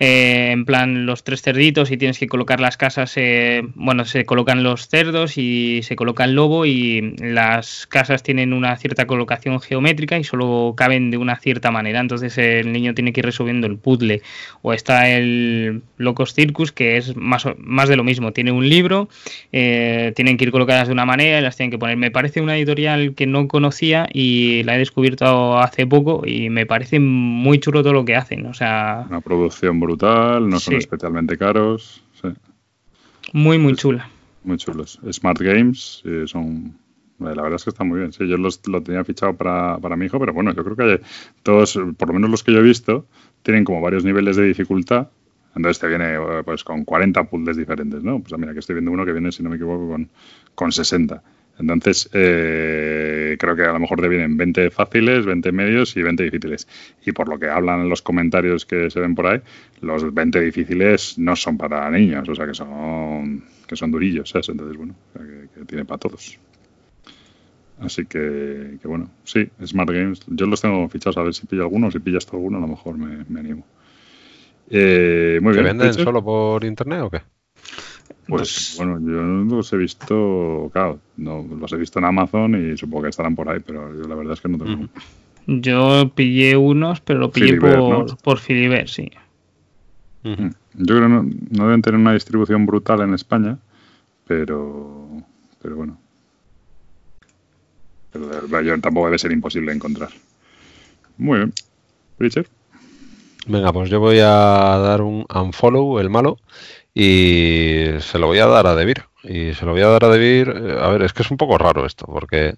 [0.02, 4.24] Eh, en plan los tres cerditos y tienes que colocar las casas, eh, bueno, se
[4.24, 9.60] colocan los cerdos y se coloca el lobo y las casas tienen una cierta colocación
[9.60, 13.66] geométrica y solo caben de una cierta manera, entonces el niño tiene que ir resolviendo
[13.66, 14.22] el puzzle.
[14.62, 19.10] O está el Locos Circus, que es más, más de lo mismo, tiene un libro,
[19.52, 21.98] eh, tienen que ir colocadas de una manera y las tienen que poner.
[21.98, 26.64] Me parece una editorial que no conocía y la he descubierto hace poco y me
[26.64, 29.04] parece muy chulo todo lo que hacen, o sea...
[29.10, 32.02] Una producción brutal, no son especialmente caros.
[33.32, 34.08] Muy, muy chula.
[34.42, 34.98] Muy chulos.
[35.12, 36.74] Smart Games, son
[37.20, 38.12] la verdad es que está muy bien.
[38.12, 41.04] Sí, yo los, lo tenía fichado para, para, mi hijo, pero bueno, yo creo que
[41.42, 43.06] todos, por lo menos los que yo he visto,
[43.42, 45.08] tienen como varios niveles de dificultad.
[45.54, 48.20] Entonces te viene pues con 40 puzzles diferentes, ¿no?
[48.20, 50.08] Pues mira, que estoy viendo uno que viene, si no me equivoco, con,
[50.54, 51.22] con 60.
[51.60, 56.24] Entonces, eh, creo que a lo mejor te vienen 20 fáciles, 20 medios y 20
[56.24, 56.66] difíciles.
[57.04, 59.40] Y por lo que hablan en los comentarios que se ven por ahí,
[59.82, 64.48] los 20 difíciles no son para niños, o sea que son, que son durillos, ¿sabes?
[64.48, 66.38] Entonces, bueno, que, tiene para todos.
[67.80, 70.20] Así que, bueno, sí, Smart Games.
[70.26, 72.68] Yo los tengo fichados a ver si pillo alguno, si pillas tú alguno, a lo
[72.68, 73.64] mejor me, animo.
[74.70, 77.22] Eh, muy ¿Se venden solo por internet o qué?
[78.30, 82.76] Pues, bueno, yo no los he visto, claro, no, los he visto en Amazon y
[82.76, 84.88] supongo que estarán por ahí, pero yo la verdad es que no tengo.
[85.46, 89.10] Yo pillé unos, pero lo pillé por, por Filiber, sí.
[90.22, 90.34] Yo
[90.74, 93.58] creo que no, deben tener una distribución brutal en España,
[94.26, 95.08] pero,
[95.60, 95.98] pero bueno.
[98.12, 100.10] Pero yo tampoco debe ser imposible encontrar.
[101.16, 101.52] Muy bien.
[102.18, 102.46] Richard.
[103.46, 106.38] Venga, pues yo voy a dar un unfollow, el malo,
[106.94, 109.04] y se lo voy a dar a Debir.
[109.22, 110.48] Y se lo voy a dar a Debir.
[110.48, 112.54] Eh, a ver, es que es un poco raro esto, porque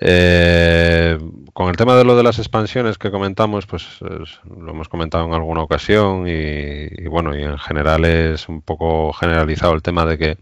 [0.00, 1.18] eh,
[1.52, 5.34] con el tema de lo de las expansiones que comentamos, pues lo hemos comentado en
[5.34, 10.38] alguna ocasión y, bueno, y en general es un poco generalizado el tema de que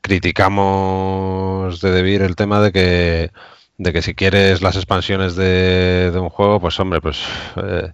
[0.00, 3.30] criticamos de Debir el tema de que
[3.78, 7.24] de que si quieres las expansiones de, de un juego, pues hombre, pues
[7.56, 7.92] eh,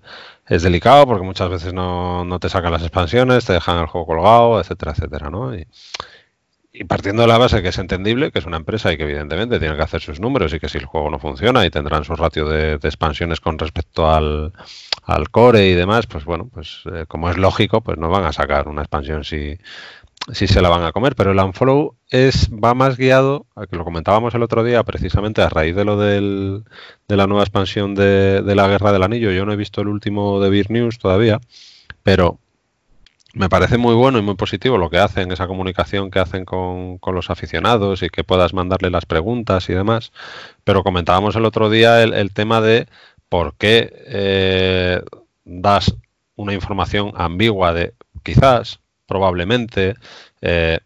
[0.48, 4.06] es delicado porque muchas veces no, no, te sacan las expansiones, te dejan el juego
[4.06, 5.54] colgado, etcétera, etcétera, ¿no?
[5.54, 5.66] Y,
[6.88, 9.76] partiendo de la base que es entendible, que es una empresa y que evidentemente tiene
[9.76, 12.46] que hacer sus números y que si el juego no funciona y tendrán su ratio
[12.46, 14.52] de, expansiones con respecto al,
[15.04, 18.32] al, core y demás, pues bueno, pues eh, como es lógico, pues no van a
[18.34, 19.58] sacar una expansión si,
[20.32, 23.76] si se la van a comer, pero el unfollow es, va más guiado, a que
[23.76, 26.64] lo comentábamos el otro día, precisamente a raíz de lo del,
[27.06, 29.30] de la nueva expansión de, la Guerra del Anillo.
[29.30, 31.40] Yo no he visto el último de Beer News todavía,
[32.02, 32.38] pero
[33.34, 36.98] me parece muy bueno y muy positivo lo que hacen, esa comunicación que hacen con,
[37.06, 40.12] los aficionados y que puedas mandarle las preguntas y demás.
[40.64, 42.88] Pero comentábamos el otro día el, tema de
[43.28, 45.02] por qué eh,
[45.44, 45.94] das
[46.34, 49.94] una información ambigua de quizás probablemente.
[50.40, 50.78] Eh,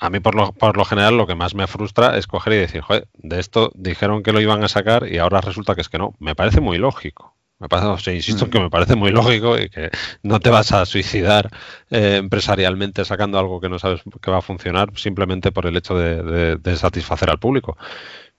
[0.00, 2.56] a mí por lo, por lo general lo que más me frustra es coger y
[2.56, 5.88] decir, joder, de esto dijeron que lo iban a sacar y ahora resulta que es
[5.88, 6.14] que no.
[6.20, 7.34] Me parece muy lógico.
[7.58, 9.90] Me parece, insisto en que me parece muy lógico y que
[10.22, 11.50] no te vas a suicidar
[11.90, 15.98] eh, empresarialmente sacando algo que no sabes que va a funcionar simplemente por el hecho
[15.98, 17.76] de satisfacer al público.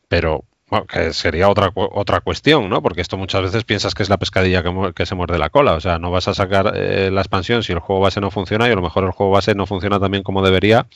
[0.07, 2.81] Pero bueno, que sería otra, otra cuestión, ¿no?
[2.81, 4.63] Porque esto muchas veces piensas que es la pescadilla
[4.93, 5.73] que, se muerde la cola.
[5.73, 8.67] O sea, no vas a sacar eh, la expansión si el juego base no funciona
[8.67, 10.87] y a lo mejor el juego base no funciona tan bien como debería.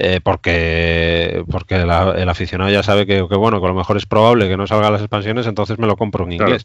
[0.00, 4.48] Eh, porque porque el aficionado ya sabe que, bueno, que a lo mejor es probable
[4.48, 6.64] que no salgan las expansiones, entonces me lo compro en inglés.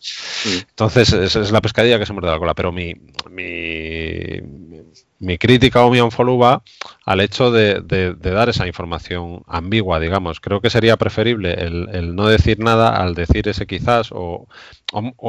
[0.69, 2.53] Entonces, esa es la pescadilla que se muerde la cola.
[2.53, 2.93] Pero mi,
[3.31, 4.39] mi,
[5.17, 6.61] mi crítica o mi unfollow va
[7.05, 10.39] al hecho de, dar esa información ambigua, digamos.
[10.39, 14.47] Creo que sería preferible el, no decir nada al decir ese quizás o,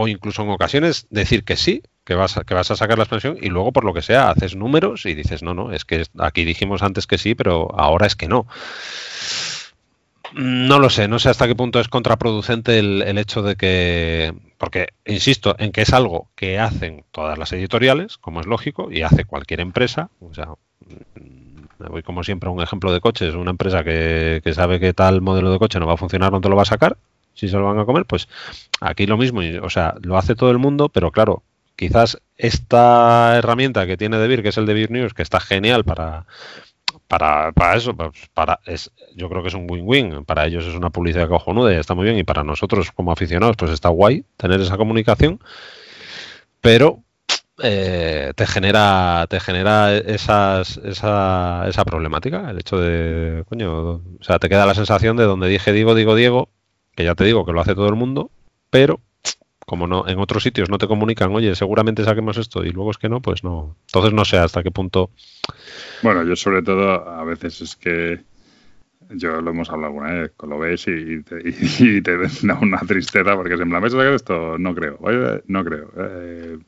[0.07, 3.39] incluso en ocasiones decir que sí, que vas, a, que vas a sacar la expansión
[3.41, 6.45] y luego por lo que sea haces números y dices, no, no, es que aquí
[6.45, 8.47] dijimos antes que sí, pero ahora es que no.
[10.35, 14.35] No lo sé, no sé hasta qué punto es contraproducente el, el, hecho de que,
[14.59, 19.03] porque insisto en que es algo que hacen todas las editoriales, como es lógico, y
[19.03, 20.11] hace cualquier empresa.
[20.21, 20.49] O sea,
[21.79, 25.21] voy como siempre a un ejemplo de coches, una empresa que, que sabe que tal
[25.21, 26.97] modelo de coche no va a funcionar, no te lo va a sacar,
[27.35, 28.29] si se lo van a comer, pues
[28.81, 31.43] aquí lo mismo, o sea, lo hace todo el mundo, pero claro,
[31.77, 36.27] quizás esta herramienta que tiene DeVir, que es el DeVir News, que está genial para
[37.09, 40.25] para, para eso, pues, para es, yo creo que es un win-win.
[40.25, 42.19] Para ellos es una publicidad cojonuda y está muy bien.
[42.19, 45.41] Y para nosotros como aficionados, pues está guay tener esa comunicación.
[46.61, 47.01] Pero
[47.63, 54.39] eh, te genera te genera esas, esa, esa problemática el hecho de coño o sea
[54.39, 56.49] te queda la sensación de donde dije digo digo Diego
[56.97, 58.31] que ya te digo que lo hace todo el mundo
[58.71, 59.01] pero
[59.67, 62.99] como no en otros sitios no te comunican oye seguramente saquemos esto y luego es
[62.99, 63.77] que no pues no.
[63.87, 65.11] Entonces no sé hasta qué punto
[66.03, 68.21] bueno yo sobre todo a veces es que
[69.11, 73.61] yo lo hemos hablado alguna vez, lo ves y te, da una tristeza porque es
[73.61, 74.59] en plan, ¿vais a sacar esto?
[74.59, 74.99] No creo,
[75.47, 75.93] no creo.
[75.97, 76.59] Eh,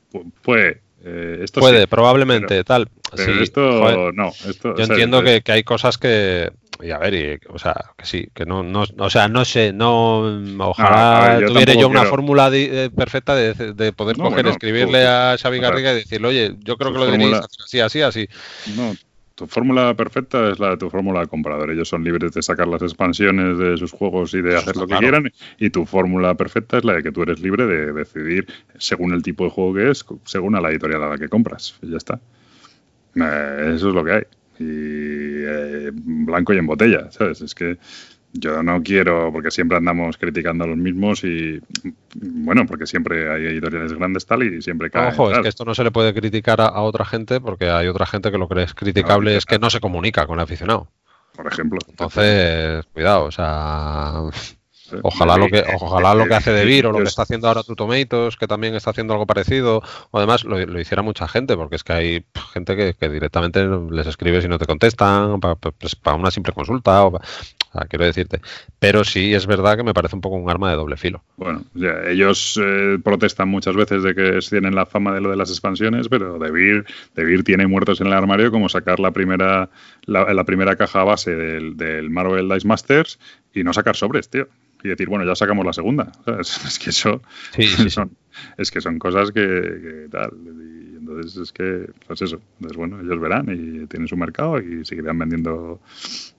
[0.42, 2.88] puede, eh, esto puede, probablemente, tal.
[3.14, 4.28] Pero esto no.
[4.28, 6.50] Esto, yo entiendo que, hay cosas que,
[6.82, 9.72] y a ver, y, o sea, que sí, que no, no, o sea, no sé,
[9.72, 10.20] no,
[10.58, 15.92] ojalá tuviera yo una fórmula eh, perfecta de, de poder coger, escribirle a Xavi Garriga
[15.92, 18.28] y decirle, oye, yo creo que lo deberíais hacer así, así, así.
[18.76, 18.94] No,
[19.36, 21.70] tu fórmula perfecta es la de tu fórmula de comprador.
[21.70, 24.96] Ellos son libres de sacar las expansiones de sus juegos y de hacer lo que
[24.96, 25.30] quieran.
[25.58, 28.46] Y tu fórmula perfecta es la de que tú eres libre de decidir
[28.78, 31.78] según el tipo de juego que es, según a la editorial a la que compras.
[31.82, 32.18] Y ya está.
[33.14, 34.22] Eh, eso es lo que hay.
[34.58, 37.42] Y eh, blanco y en botella, ¿sabes?
[37.42, 37.76] Es que
[38.38, 41.60] yo no quiero, porque siempre andamos criticando a los mismos y,
[42.14, 45.08] bueno, porque siempre hay editoriales grandes tal y siempre cae.
[45.08, 48.06] Ojo, es que esto no se le puede criticar a, otra gente porque hay otra
[48.06, 50.88] gente que lo que es criticable es que no se comunica con el aficionado.
[51.34, 51.78] Por ejemplo.
[51.88, 54.22] Entonces, cuidado, o sea,
[55.02, 57.62] Ojalá lo que, ojalá lo que hace De Vir o lo que está haciendo ahora
[57.62, 61.84] Tutomatoes, que también está haciendo algo parecido, o además lo, hiciera mucha gente, porque es
[61.84, 66.52] que hay gente que, directamente les escribes y no te contestan para, pues, una simple
[66.52, 67.04] consulta.
[67.04, 67.20] O,
[67.88, 68.40] quiero decirte.
[68.78, 71.22] Pero sí es verdad que me parece un poco un arma de doble filo.
[71.36, 71.64] Bueno,
[72.08, 76.08] ellos eh, protestan muchas veces de que tienen la fama de lo de las expansiones,
[76.08, 79.68] pero De Vir, tiene muertos en el armario como sacar la primera,
[80.06, 83.18] la, primera caja base del, del Marvel Dice Masters
[83.56, 84.48] y no sacar sobres, tío
[84.86, 86.12] y decir, bueno, ya sacamos la segunda.
[86.40, 87.22] Es que eso
[87.88, 88.10] Son,
[88.56, 90.30] es que son cosas que, tal.
[90.44, 92.40] Y entonces es que, pues eso.
[92.56, 95.80] Entonces, bueno, ellos verán y tienen su mercado y seguirán vendiendo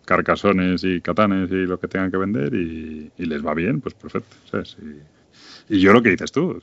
[0.05, 4.35] carcasones y catanes y lo que tengan que vender y, les va bien, pues perfecto.
[5.69, 6.61] Y, yo lo que dices tú,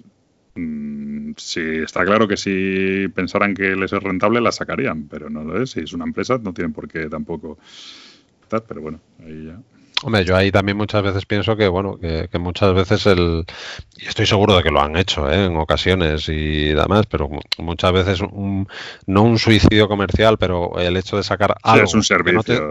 [0.55, 5.44] mm, si está claro que si pensaran que les es rentable, la sacarían, pero no
[5.44, 5.72] lo es.
[5.72, 7.59] Si es una empresa, no tienen por qué tampoco.
[8.48, 9.59] Pero bueno, ahí ya.
[10.05, 13.47] Hombre, yo ahí también muchas veces pienso que, bueno, que, muchas veces el.
[13.97, 15.47] Y estoy seguro de que lo han hecho ¿eh?
[15.47, 21.22] en ocasiones y demás, pero muchas veces no un suicidio comercial, pero el hecho de
[21.22, 21.90] sacar algo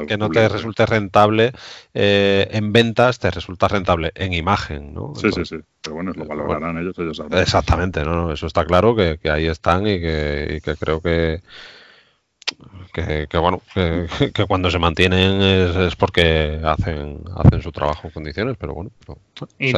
[0.07, 1.53] que no te, resulte rentable
[1.95, 5.13] eh, en ventas, te resulta rentable en imagen, ¿no?
[5.15, 5.55] Sí, sí, sí.
[5.81, 7.35] Pero bueno, lo valorarán ellos, ellos saben.
[7.39, 8.31] Exactamente, ¿no?
[8.31, 11.41] Eso está claro que, ahí están y que creo que
[12.93, 13.61] que, bueno,
[14.33, 18.91] que, cuando se mantienen es, porque hacen, hacen su trabajo en condiciones, pero bueno.
[19.59, 19.73] y,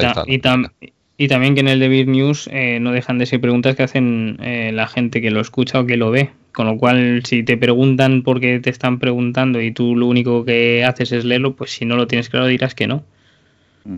[1.18, 4.38] y, también que en el David News eh, no dejan de ser preguntas que hacen
[4.42, 6.32] eh, la gente que lo escucha o que lo ve.
[6.52, 10.46] Con lo cual, si te preguntan por qué te están preguntando y tú lo único
[10.46, 13.04] que haces es leerlo, pues si no lo tienes claro dirás que no.
[13.84, 13.98] Mm.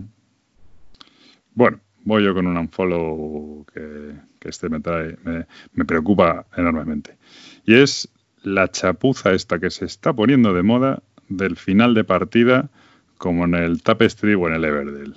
[1.54, 7.16] Bueno, voy yo con un unfollow que, que este me trae, me, me preocupa enormemente.
[7.64, 8.08] Y es
[8.42, 12.70] la chapuza esta que se está poniendo de moda del final de partida
[13.18, 15.14] como en el Tapestry o en el Everdell.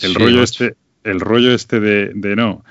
[0.00, 2.64] El rollo este, el rollo este de, de, no.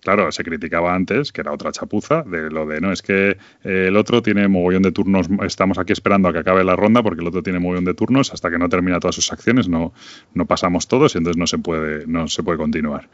[0.00, 3.84] Claro, se criticaba antes, que era otra chapuza, de lo de no, es que eh,
[3.86, 7.20] el otro tiene mogollón de turnos, estamos aquí esperando a que acabe la ronda porque
[7.20, 9.92] el otro tiene mogollón de turnos, hasta que no termina todas sus acciones no,
[10.34, 13.08] no pasamos todos y entonces no se puede, no se puede continuar.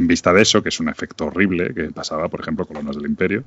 [0.00, 2.96] En vista de eso, que es un efecto horrible que pasaba, por ejemplo, con los
[2.96, 3.44] del Imperio,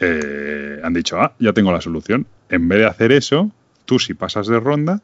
[0.00, 2.26] eh, han dicho, ah, ya tengo la solución.
[2.48, 3.50] En vez de hacer eso,
[3.84, 5.02] tú si pasas de ronda,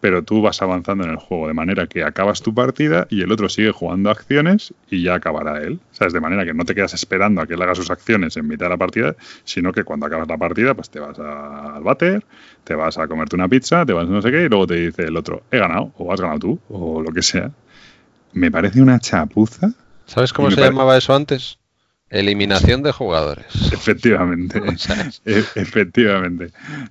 [0.00, 3.32] pero tú vas avanzando en el juego de manera que acabas tu partida y el
[3.32, 5.80] otro sigue jugando acciones y ya acabará él.
[5.90, 6.12] ¿Sabes?
[6.12, 8.66] De manera que no te quedas esperando a que él haga sus acciones en mitad
[8.66, 12.24] de la partida, sino que cuando acabas la partida, pues te vas al váter,
[12.64, 14.74] te vas a comerte una pizza, te vas a no sé qué, y luego te
[14.74, 17.50] dice el otro, he ganado, o has ganado tú, o lo que sea.
[18.32, 19.72] Me parece una chapuza.
[20.04, 21.58] ¿Sabes cómo se llamaba eso antes?
[22.10, 23.46] Eliminación de jugadores.
[23.72, 24.60] Efectivamente.
[25.24, 26.50] E-, efectivamente.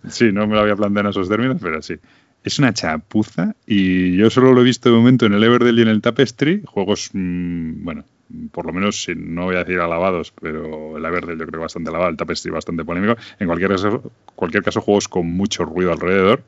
[0.10, 1.96] Sí, no me lo había planteado en esos términos, pero sí.
[2.44, 5.82] Es una chapuza y yo solo lo he visto de momento en el Everdell y
[5.82, 6.62] en el Tapestry.
[6.66, 8.04] Juegos, mm, bueno,
[8.52, 12.12] por lo menos no voy a decir alabados, pero el Everdell yo creo bastante alabado,
[12.12, 13.20] el Tapestry bastante polémico.
[13.40, 16.44] En cualquier caso, cualquier caso juegos con mucho ruido alrededor,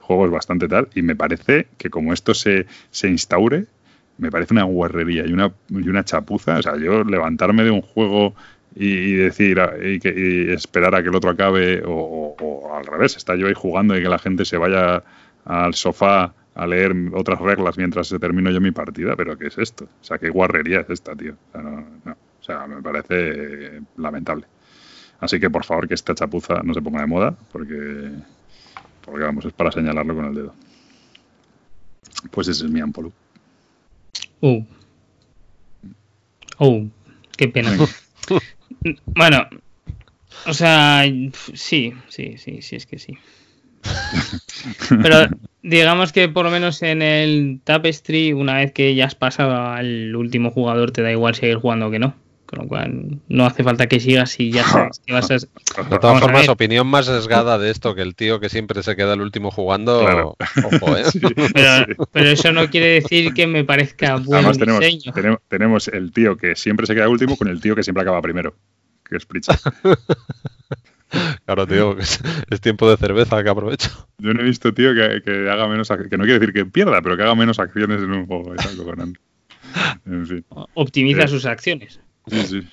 [0.00, 0.88] juegos bastante tal.
[0.94, 3.66] Y me parece que como esto se, se instaure,
[4.18, 6.58] me parece una guarrería y una, y una chapuza.
[6.58, 8.34] O sea, yo levantarme de un juego
[8.74, 12.36] y, decir y, esperar a que el otro acabe o,
[12.74, 15.02] al revés, está yo ahí jugando y que la gente se vaya
[15.44, 19.58] al sofá a leer otras reglas mientras se termino yo mi partida, pero ¿qué es
[19.58, 19.84] esto?
[19.84, 21.34] O sea, qué guarrería es esta, tío.
[21.52, 24.46] O sea, O sea me parece lamentable.
[25.20, 28.10] Así que por favor que esta chapuza no se ponga de moda, porque,
[29.02, 30.54] porque vamos, es para señalarlo con el dedo.
[32.30, 33.12] Pues ese es mi Ampolu.
[34.40, 34.62] Uh.
[36.58, 36.88] Uh,
[37.36, 37.76] qué pena.
[39.06, 39.48] bueno,
[40.46, 41.04] o sea,
[41.54, 43.14] sí, sí, sí, sí, es que sí.
[45.02, 45.28] Pero
[45.62, 50.14] digamos que por lo menos en el Tapestry, una vez que ya has pasado al
[50.16, 52.14] último jugador, te da igual seguir jugando que no.
[52.46, 55.34] Con lo cual, no hace falta que sigas y ya sabes que vas a.
[55.90, 59.14] De todas formas, opinión más sesgada de esto que el tío que siempre se queda
[59.14, 60.00] el último jugando.
[60.00, 61.04] Ojo, ¿eh?
[62.12, 65.12] pero, eso no quiere decir que me parezca buen diseño.
[65.48, 68.54] Tenemos, el tío que siempre se queda último con el tío que siempre acaba primero,
[69.08, 69.58] que es Pritchard.
[71.44, 72.20] Claro, tío, es,
[72.60, 74.08] tiempo de cerveza que aprovecho.
[74.18, 75.88] Yo no he visto, tío, que, haga menos.
[75.88, 78.52] Que no quiere decir que pierda, pero que haga menos acciones en un juego.
[80.04, 80.44] En fin.
[80.74, 82.00] Optimiza eh, sus acciones.
[82.26, 82.68] Sí, sí.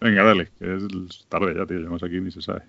[0.00, 1.78] Venga, dale, que es tarde ya, tío.
[1.78, 2.62] Llegamos aquí ni se sabe.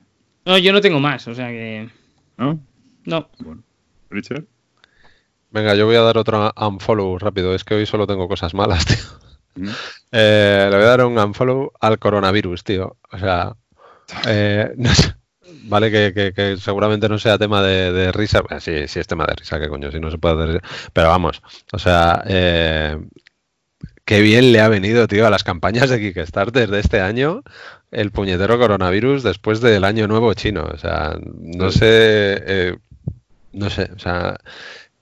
[0.45, 1.89] No, yo no tengo más, o sea que.
[2.37, 2.59] ¿No?
[3.05, 3.29] No.
[3.39, 3.63] Bueno.
[4.09, 4.45] Richard.
[5.51, 7.53] Venga, yo voy a dar otro unfollow rápido.
[7.53, 8.97] Es que hoy solo tengo cosas malas, tío.
[9.55, 9.69] Mm.
[10.11, 12.97] Eh, le voy a dar un unfollow al coronavirus, tío.
[13.11, 13.55] O sea,
[14.27, 14.73] eh,
[15.63, 18.41] Vale, que, seguramente no sea tema de, risa.
[18.59, 20.61] sí, sí es tema de risa, que coño, si no se puede hacer.
[20.93, 21.41] Pero vamos,
[21.71, 22.97] o sea, eh,
[24.07, 27.43] qué bien le ha venido, tío, a las campañas de Kickstarter de este año
[27.91, 30.63] el puñetero coronavirus después del año nuevo chino.
[30.73, 32.77] O sea, no sé, eh,
[33.51, 34.37] no sé, o sea,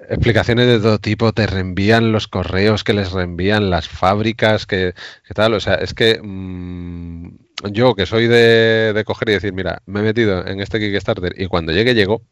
[0.09, 4.95] explicaciones de todo tipo, te reenvían los correos que les reenvían las fábricas, que,
[5.35, 7.29] tal, o sea, es que mm,
[7.71, 11.39] yo que soy de, de, coger y decir, mira, me he metido en este Kickstarter
[11.39, 12.23] y cuando llegue llego,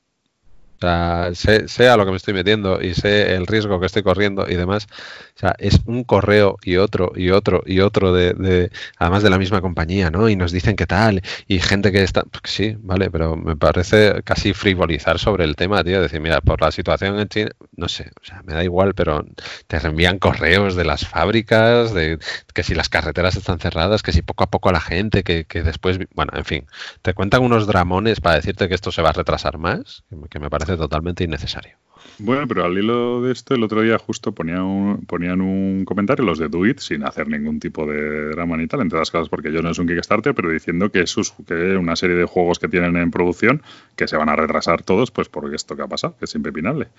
[0.84, 4.50] sea, sé, a lo que me estoy metiendo y sé el riesgo que estoy corriendo
[4.50, 4.88] y demás.
[5.36, 9.38] O sea, es un correo y otro y otro y otro de, además de la
[9.38, 10.30] misma compañía, ¿no?
[10.30, 14.22] Y nos dicen qué tal y gente que está, pues sí, vale, pero me parece
[14.24, 16.02] casi frivolizar sobre el tema, tío.
[16.02, 19.26] Decir, mira, por la situación en China, no sé, o sea, me da igual, pero
[19.68, 22.20] te reenvían correos de las fábricas, de
[22.54, 25.64] que si las carreteras están cerradas, que si poco a poco la gente, que, que
[25.64, 26.68] después, bueno, en fin,
[27.02, 30.50] te cuentan unos dramones para decirte que esto se va a retrasar más, que me
[30.50, 31.78] parece totalmente innecesario.
[32.20, 34.62] Bueno, pero al hilo de esto, el otro día justo ponía
[35.08, 39.00] ponían un comentario los de Do sin hacer ningún tipo de drama ni tal, entre
[39.00, 42.16] las cosas porque yo no es un Kickstarter, pero diciendo que, sus, que una serie
[42.16, 43.64] de juegos que tienen en producción
[43.96, 46.90] que se van a retrasar todos, pues por esto que ha pasado, que es impepinable.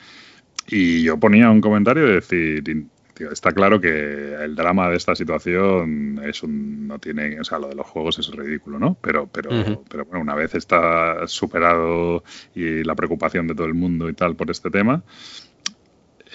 [0.66, 2.86] Y yo ponía un comentario de decir,
[3.30, 7.68] está claro que el drama de esta situación es un no tiene o sea lo
[7.68, 9.50] de los juegos es ridículo no pero pero
[9.88, 12.24] pero bueno una vez está superado
[12.54, 15.02] y la preocupación de todo el mundo y tal por este tema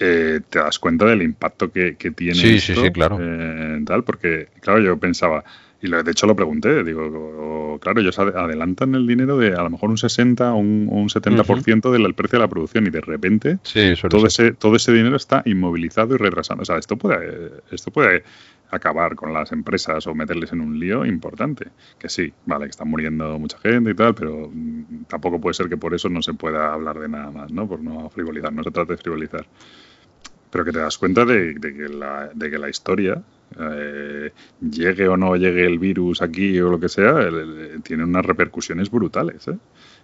[0.02, 3.18] eh, te das cuenta del impacto que, tiene sí, sí, sí, claro.
[3.20, 5.44] Eh, tal porque claro yo pensaba
[5.82, 9.88] y de hecho lo pregunté, digo, claro, ellos adelantan el dinero de a lo mejor
[9.90, 13.58] un 60 o un, un 70% del precio de la producción y de repente
[14.08, 16.62] todo, ese, todo ese dinero está inmovilizado y retrasado.
[16.62, 18.24] O sea, esto puede, esto puede
[18.70, 21.68] acabar con las empresas o meterles en un lío importante.
[21.98, 25.68] Que sí, vale, que están muriendo mucha gente y tal, pero mm, tampoco puede ser
[25.68, 27.66] que por eso no se pueda hablar de nada más, ¿no?
[27.66, 29.46] Por no frivolizar, no se trata de frivolizar.
[30.50, 33.22] Pero que te das cuenta de, que, la, de que la historia
[33.58, 37.28] eh, llegue o no llegue el virus aquí o lo que sea,
[37.82, 39.48] tiene unas repercusiones brutales.
[39.48, 39.56] ¿eh?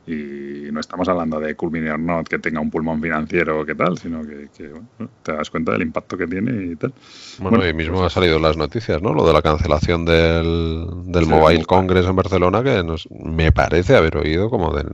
[0.06, 3.98] Y no estamos hablando de Culminer Not que tenga un pulmón financiero o qué tal,
[3.98, 4.48] sino que,
[5.22, 6.92] te das cuenta del impacto que tiene y tal.
[7.40, 9.12] Bueno, y mismo ha salido las noticias, ¿no?
[9.12, 14.16] Lo de la cancelación del, del Mobile Congress en Barcelona, que nos, me parece haber
[14.16, 14.84] oído como de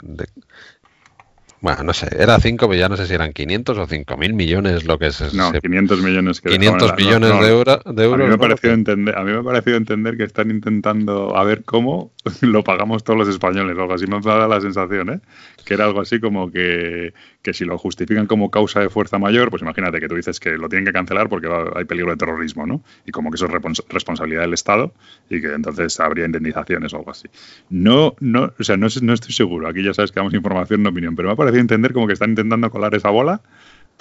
[1.63, 4.35] bueno, no sé, era 5, pero ya no sé si eran 500 o 5 mil
[4.35, 5.33] millones lo que es.
[5.33, 6.41] No, 500 millones.
[6.41, 7.79] Que 500 millones de, euros.
[7.87, 11.37] A mí, me ha parecido entender, a mí me ha parecido entender que están intentando
[11.37, 12.11] a ver cómo
[12.43, 14.07] lo pagamos todos los españoles algo así.
[14.07, 15.21] Me dado la sensación, ¿eh?
[15.65, 19.51] Que era algo así como que, que si lo justifican como causa de fuerza mayor,
[19.51, 22.67] pues imagínate que tú dices que lo tienen que cancelar porque hay peligro de terrorismo,
[22.67, 22.83] ¿no?
[23.07, 23.53] Y como que eso es
[23.89, 24.93] responsabilidad del Estado
[25.29, 27.29] y que entonces habría indemnizaciones o algo así.
[27.71, 29.69] No, no, o sea, no, no estoy seguro.
[29.69, 32.13] Aquí ya sabes que damos información, no opinión, pero me ha parecido entender como que
[32.13, 33.41] están intentando colar esa bola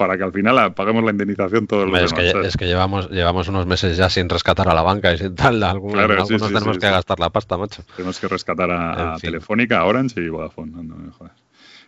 [0.02, 3.48] para que al final paguemos la indemnización todos los es Que, es que llevamos, llevamos
[3.50, 5.62] unos meses ya sin rescatar a la banca y sin tal.
[5.62, 7.84] Algunos, tenemos que gastar la pasta, macho.
[7.96, 10.74] Tenemos que rescatar a, Telefónica, a Orange y Vodafone.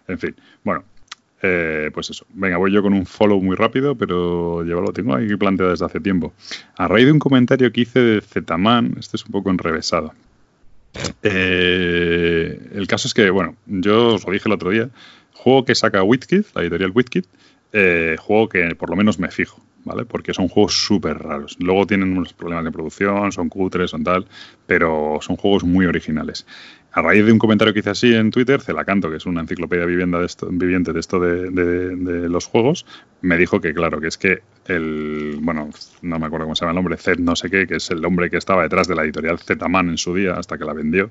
[0.07, 0.83] En fin, bueno,
[1.41, 2.27] eh, pues eso.
[2.35, 5.85] Venga, voy yo con un follow muy rápido, pero yo lo tengo ahí planteado desde
[5.85, 6.33] hace tiempo.
[6.77, 10.13] A raíz de un comentario que hice de Zetaman, este es un poco enrevesado.
[11.23, 14.91] Eh, el caso es que, bueno, yo os lo dije el otro día,
[15.33, 17.25] juego que saca WizKid, la editorial WizKid,
[17.73, 20.05] eh, juego que por lo menos me fijo, ¿vale?
[20.05, 21.57] Porque son juegos súper raros.
[21.59, 24.27] Luego tienen unos problemas de producción, son cutres, son tal,
[24.67, 26.45] pero son juegos muy originales.
[26.91, 29.85] A raíz de un comentario que hice así en Twitter, Celacanto, que es una enciclopedia
[29.85, 32.85] vivienda de viviente de esto de, los juegos,
[33.21, 35.71] me dijo que, claro, que es que el, bueno,
[36.03, 38.05] no me acuerdo cómo se llama el nombre, Zed no sé qué, que es el
[38.05, 41.09] hombre que estaba detrás de la editorial Z-Man en su día, hasta que la vendió,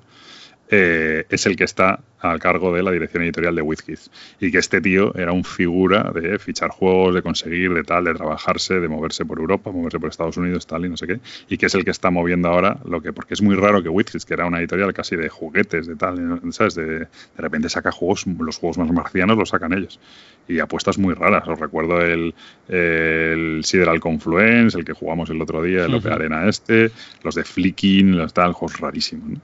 [0.75, 4.11] eh, es el que está al cargo de la dirección editorial de WizKids.
[4.41, 8.15] Y que este tío era un figura de fichar juegos, de conseguir, de tal, de
[8.15, 11.21] trabajarse, de moverse por Europa, moverse por Estados Unidos, tal y no sé qué.
[11.51, 13.91] Y que es el que está moviendo ahora lo que, porque es muy raro que
[13.91, 16.75] WizKids, que era una editorial casi de juguetes, de tal, ¿sabes?
[16.75, 20.01] De, de repente saca juegos, los juegos más marcianos los sacan ellos.
[20.49, 21.47] Y apuestas muy raras.
[21.49, 22.35] Os recuerdo el,
[22.69, 26.91] el Sideral Confluence, el que jugamos el otro día, el Opera Arena este,
[27.23, 29.41] los de Flicking, los tal, juegos rarísimos, ¿no?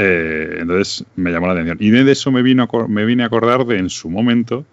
[0.00, 1.76] Eh, entonces me llamó la atención.
[1.80, 4.64] Y de eso me, vino me vine a acordar de en su momento,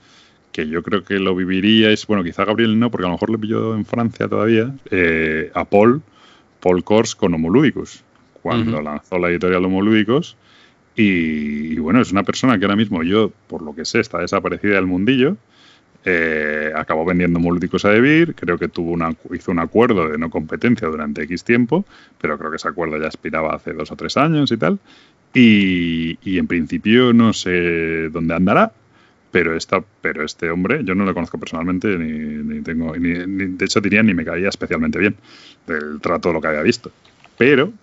[0.52, 3.40] que yo creo que lo viviríais, bueno, quizá Gabriel no, porque a lo mejor le
[3.40, 6.02] pilló en Francia todavía, eh, a Paul,
[6.62, 8.04] Paul Kors con Homoludicus,
[8.42, 10.38] cuando lanzó la editorial Homoludicus.
[10.96, 14.20] Y, y, bueno, es una persona que ahora mismo yo, por lo que sé, está
[14.20, 15.36] desaparecida del mundillo.
[16.08, 20.30] Eh, acabó vendiendo multicos a Debir, creo que tuvo una, hizo un acuerdo de no
[20.30, 21.84] competencia durante X tiempo,
[22.22, 24.78] pero creo que ese acuerdo ya expiraba hace dos o tres años y tal.
[25.38, 28.72] Y, en principio no sé dónde andará,
[29.32, 33.82] pero, esta, pero este hombre, yo no lo conozco personalmente, ni, tengo, ni, de hecho
[33.82, 35.18] diría ni me caía especialmente bien
[35.68, 36.90] del trato de lo que había visto.
[37.38, 37.74] Pero,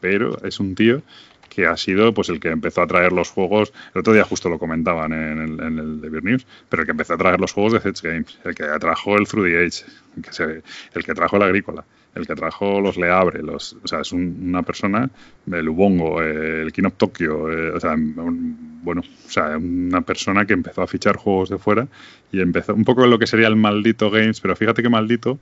[0.00, 1.02] pero es un tío
[1.48, 4.48] que ha sido pues el que empezó a traer los juegos, el otro día justo
[4.48, 7.52] lo comentaban en el, en el de News, pero el que empezó a traer los
[7.52, 9.84] juegos de Zedge Games, el que trajo el Through the Age,
[10.16, 10.62] el que, se,
[10.94, 11.84] el que trajo el Agrícola,
[12.14, 15.08] el que trajo los Leabre, los, o sea, es una persona,
[15.50, 20.52] el Ubongo, el King of Tokyo, eh, o sea, bueno, o sea, una persona que
[20.52, 21.88] empezó a fichar juegos de fuera
[22.30, 25.38] y empezó un poco lo que sería el maldito Games, pero fíjate que maldito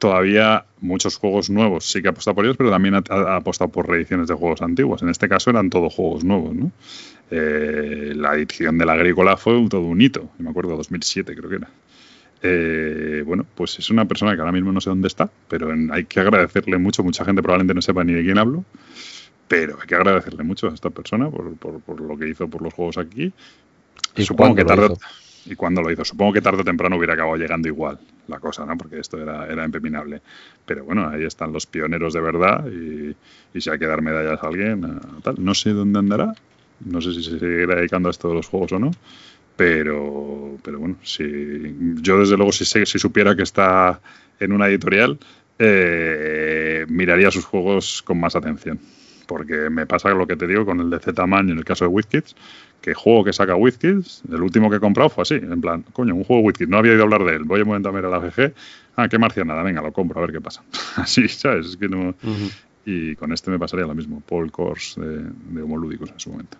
[0.00, 3.86] todavía muchos juegos nuevos sí que ha apostado por ellos, pero también ha, apostado por
[3.86, 5.02] reediciones de juegos antiguos.
[5.02, 6.54] En este caso eran todos juegos nuevos.
[6.54, 6.72] ¿no?
[7.30, 11.56] Eh, la edición de la Agrícola fue todo un hito, me acuerdo, 2007 creo que
[11.56, 11.68] era.
[12.42, 16.04] Eh, bueno, pues es una persona que ahora mismo no sé dónde está, pero hay
[16.04, 17.02] que agradecerle mucho.
[17.02, 18.64] Mucha gente probablemente no sepa ni de quién hablo,
[19.48, 22.72] pero hay que agradecerle mucho a esta persona por, por, lo que hizo por los
[22.72, 23.32] juegos aquí.
[24.16, 24.94] ¿Y Supongo que tarde
[25.46, 26.04] y cuando lo hizo.
[26.04, 28.76] Supongo que tarde o temprano hubiera acabado llegando igual la cosa, ¿no?
[28.76, 29.68] Porque esto era, era.
[30.66, 34.46] Pero bueno, ahí están los pioneros de verdad y, si hay que dar medallas a
[34.46, 35.36] alguien, tal.
[35.38, 36.34] No sé dónde andará,
[36.84, 38.90] no sé si se seguirá dedicando a esto de los juegos o no,
[39.60, 44.00] pero, pero bueno, si, yo desde luego si, si supiera que está
[44.38, 45.18] en una editorial,
[45.58, 48.80] eh, miraría sus juegos con más atención.
[49.26, 51.84] Porque me pasa lo que te digo con el de Z-Man y en el caso
[51.84, 52.34] de WizKids,
[52.80, 56.14] que juego que saca WizKids, el último que he comprado fue así, en plan, coño,
[56.14, 58.06] un juego WizKids, no había ido a hablar de él, voy a momento a ver
[58.06, 58.54] a la GG,
[58.96, 60.62] ah, qué marcianada, venga, lo compro, a ver qué pasa.
[60.96, 61.66] así, ¿sabes?
[61.66, 62.14] Es que no...
[62.86, 66.56] Y con este me pasaría lo mismo, Paul Kors de, de Homolúdicos en su momento.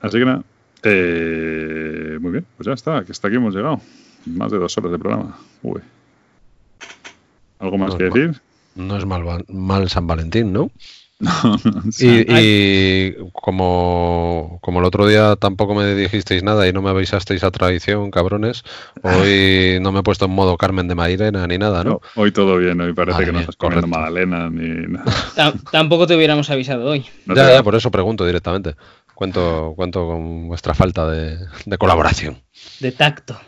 [0.00, 0.44] Así que nada,
[0.82, 3.80] eh, muy bien, pues ya está, que hasta aquí hemos llegado.
[4.26, 5.38] Más de dos horas de programa.
[5.62, 5.80] Uy.
[7.58, 8.40] ¿Algo más que decir?
[8.74, 10.70] no es mal, mal San Valentín, ¿no?
[12.00, 17.50] y, como, como el otro día tampoco me dijisteis nada y no me avisasteis a
[17.50, 18.64] tradición, cabrones,
[19.02, 22.00] hoy no me he puesto en modo Carmen de Mairena ni nada, ¿no?
[22.14, 25.52] hoy todo bien, hoy parece que no estás comiendo magdalena ni nada.
[25.70, 27.04] Tampoco te hubiéramos avisado hoy.
[27.26, 28.76] ya, ya, por eso pregunto directamente.
[29.20, 32.38] Cuento, cuento con vuestra falta de, de colaboración.
[32.80, 33.38] De tacto.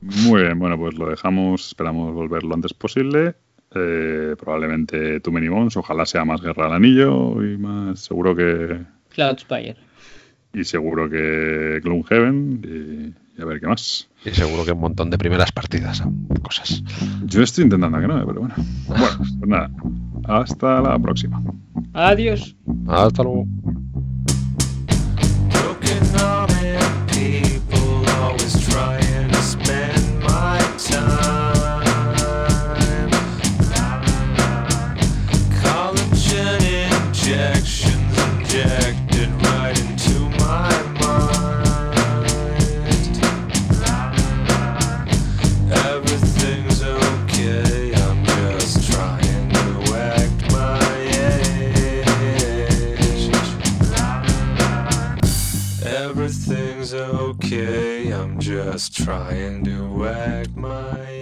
[0.00, 3.36] Muy bien, bueno, pues lo dejamos, esperamos volver lo antes posible
[3.76, 8.80] eh, probablemente Too Many Bones, ojalá sea más Guerra al Anillo y más, seguro que...
[9.10, 9.76] Cloudspire.
[10.52, 14.08] Y seguro que Gloomhaven y, y a ver qué más.
[14.24, 16.02] Y seguro que un montón de primeras partidas,
[16.42, 16.82] cosas.
[17.26, 18.54] Yo estoy intentando que no, pero bueno.
[18.88, 19.70] Bueno, pues nada,
[20.24, 21.40] hasta la próxima.
[21.92, 22.56] Adiós.
[22.88, 23.46] Hasta luego.
[28.74, 29.03] try.
[58.74, 61.13] Just trying to act my.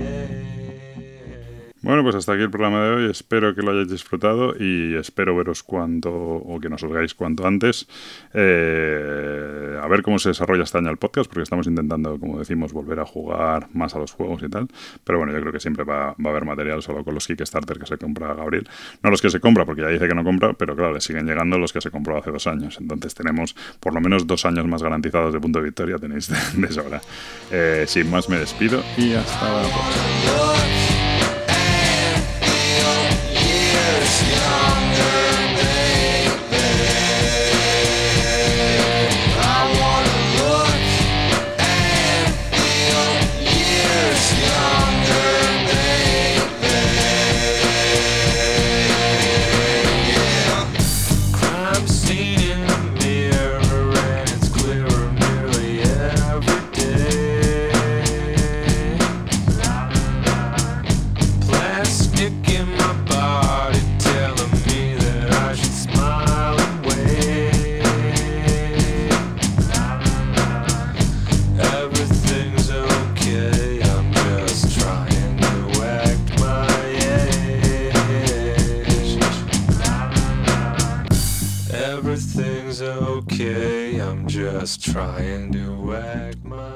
[1.83, 3.11] Bueno, pues hasta aquí el programa de hoy.
[3.11, 7.89] Espero que lo hayáis disfrutado y espero veros cuanto o que nos oigáis cuanto antes.
[8.35, 12.73] Eh, a ver cómo se desarrolla este año el podcast, porque estamos intentando, como decimos,
[12.73, 14.69] volver a jugar más a los juegos y tal.
[15.03, 17.87] Pero bueno, yo creo que siempre va, a haber material solo con los Kickstarter que
[17.87, 18.69] se compra Gabriel.
[19.03, 21.27] No los que se compra, porque ya dice que no compra, pero claro, le siguen
[21.27, 22.79] llegando los que se compró hace dos años.
[22.81, 26.69] Entonces tenemos por lo menos dos años más garantizados de punto de victoria, tenéis de,
[26.69, 27.01] sobra.
[27.51, 30.82] Eh, sin más me despido y hasta la próxima.
[34.13, 35.22] Stronger.
[84.43, 86.72] Just trying to act my.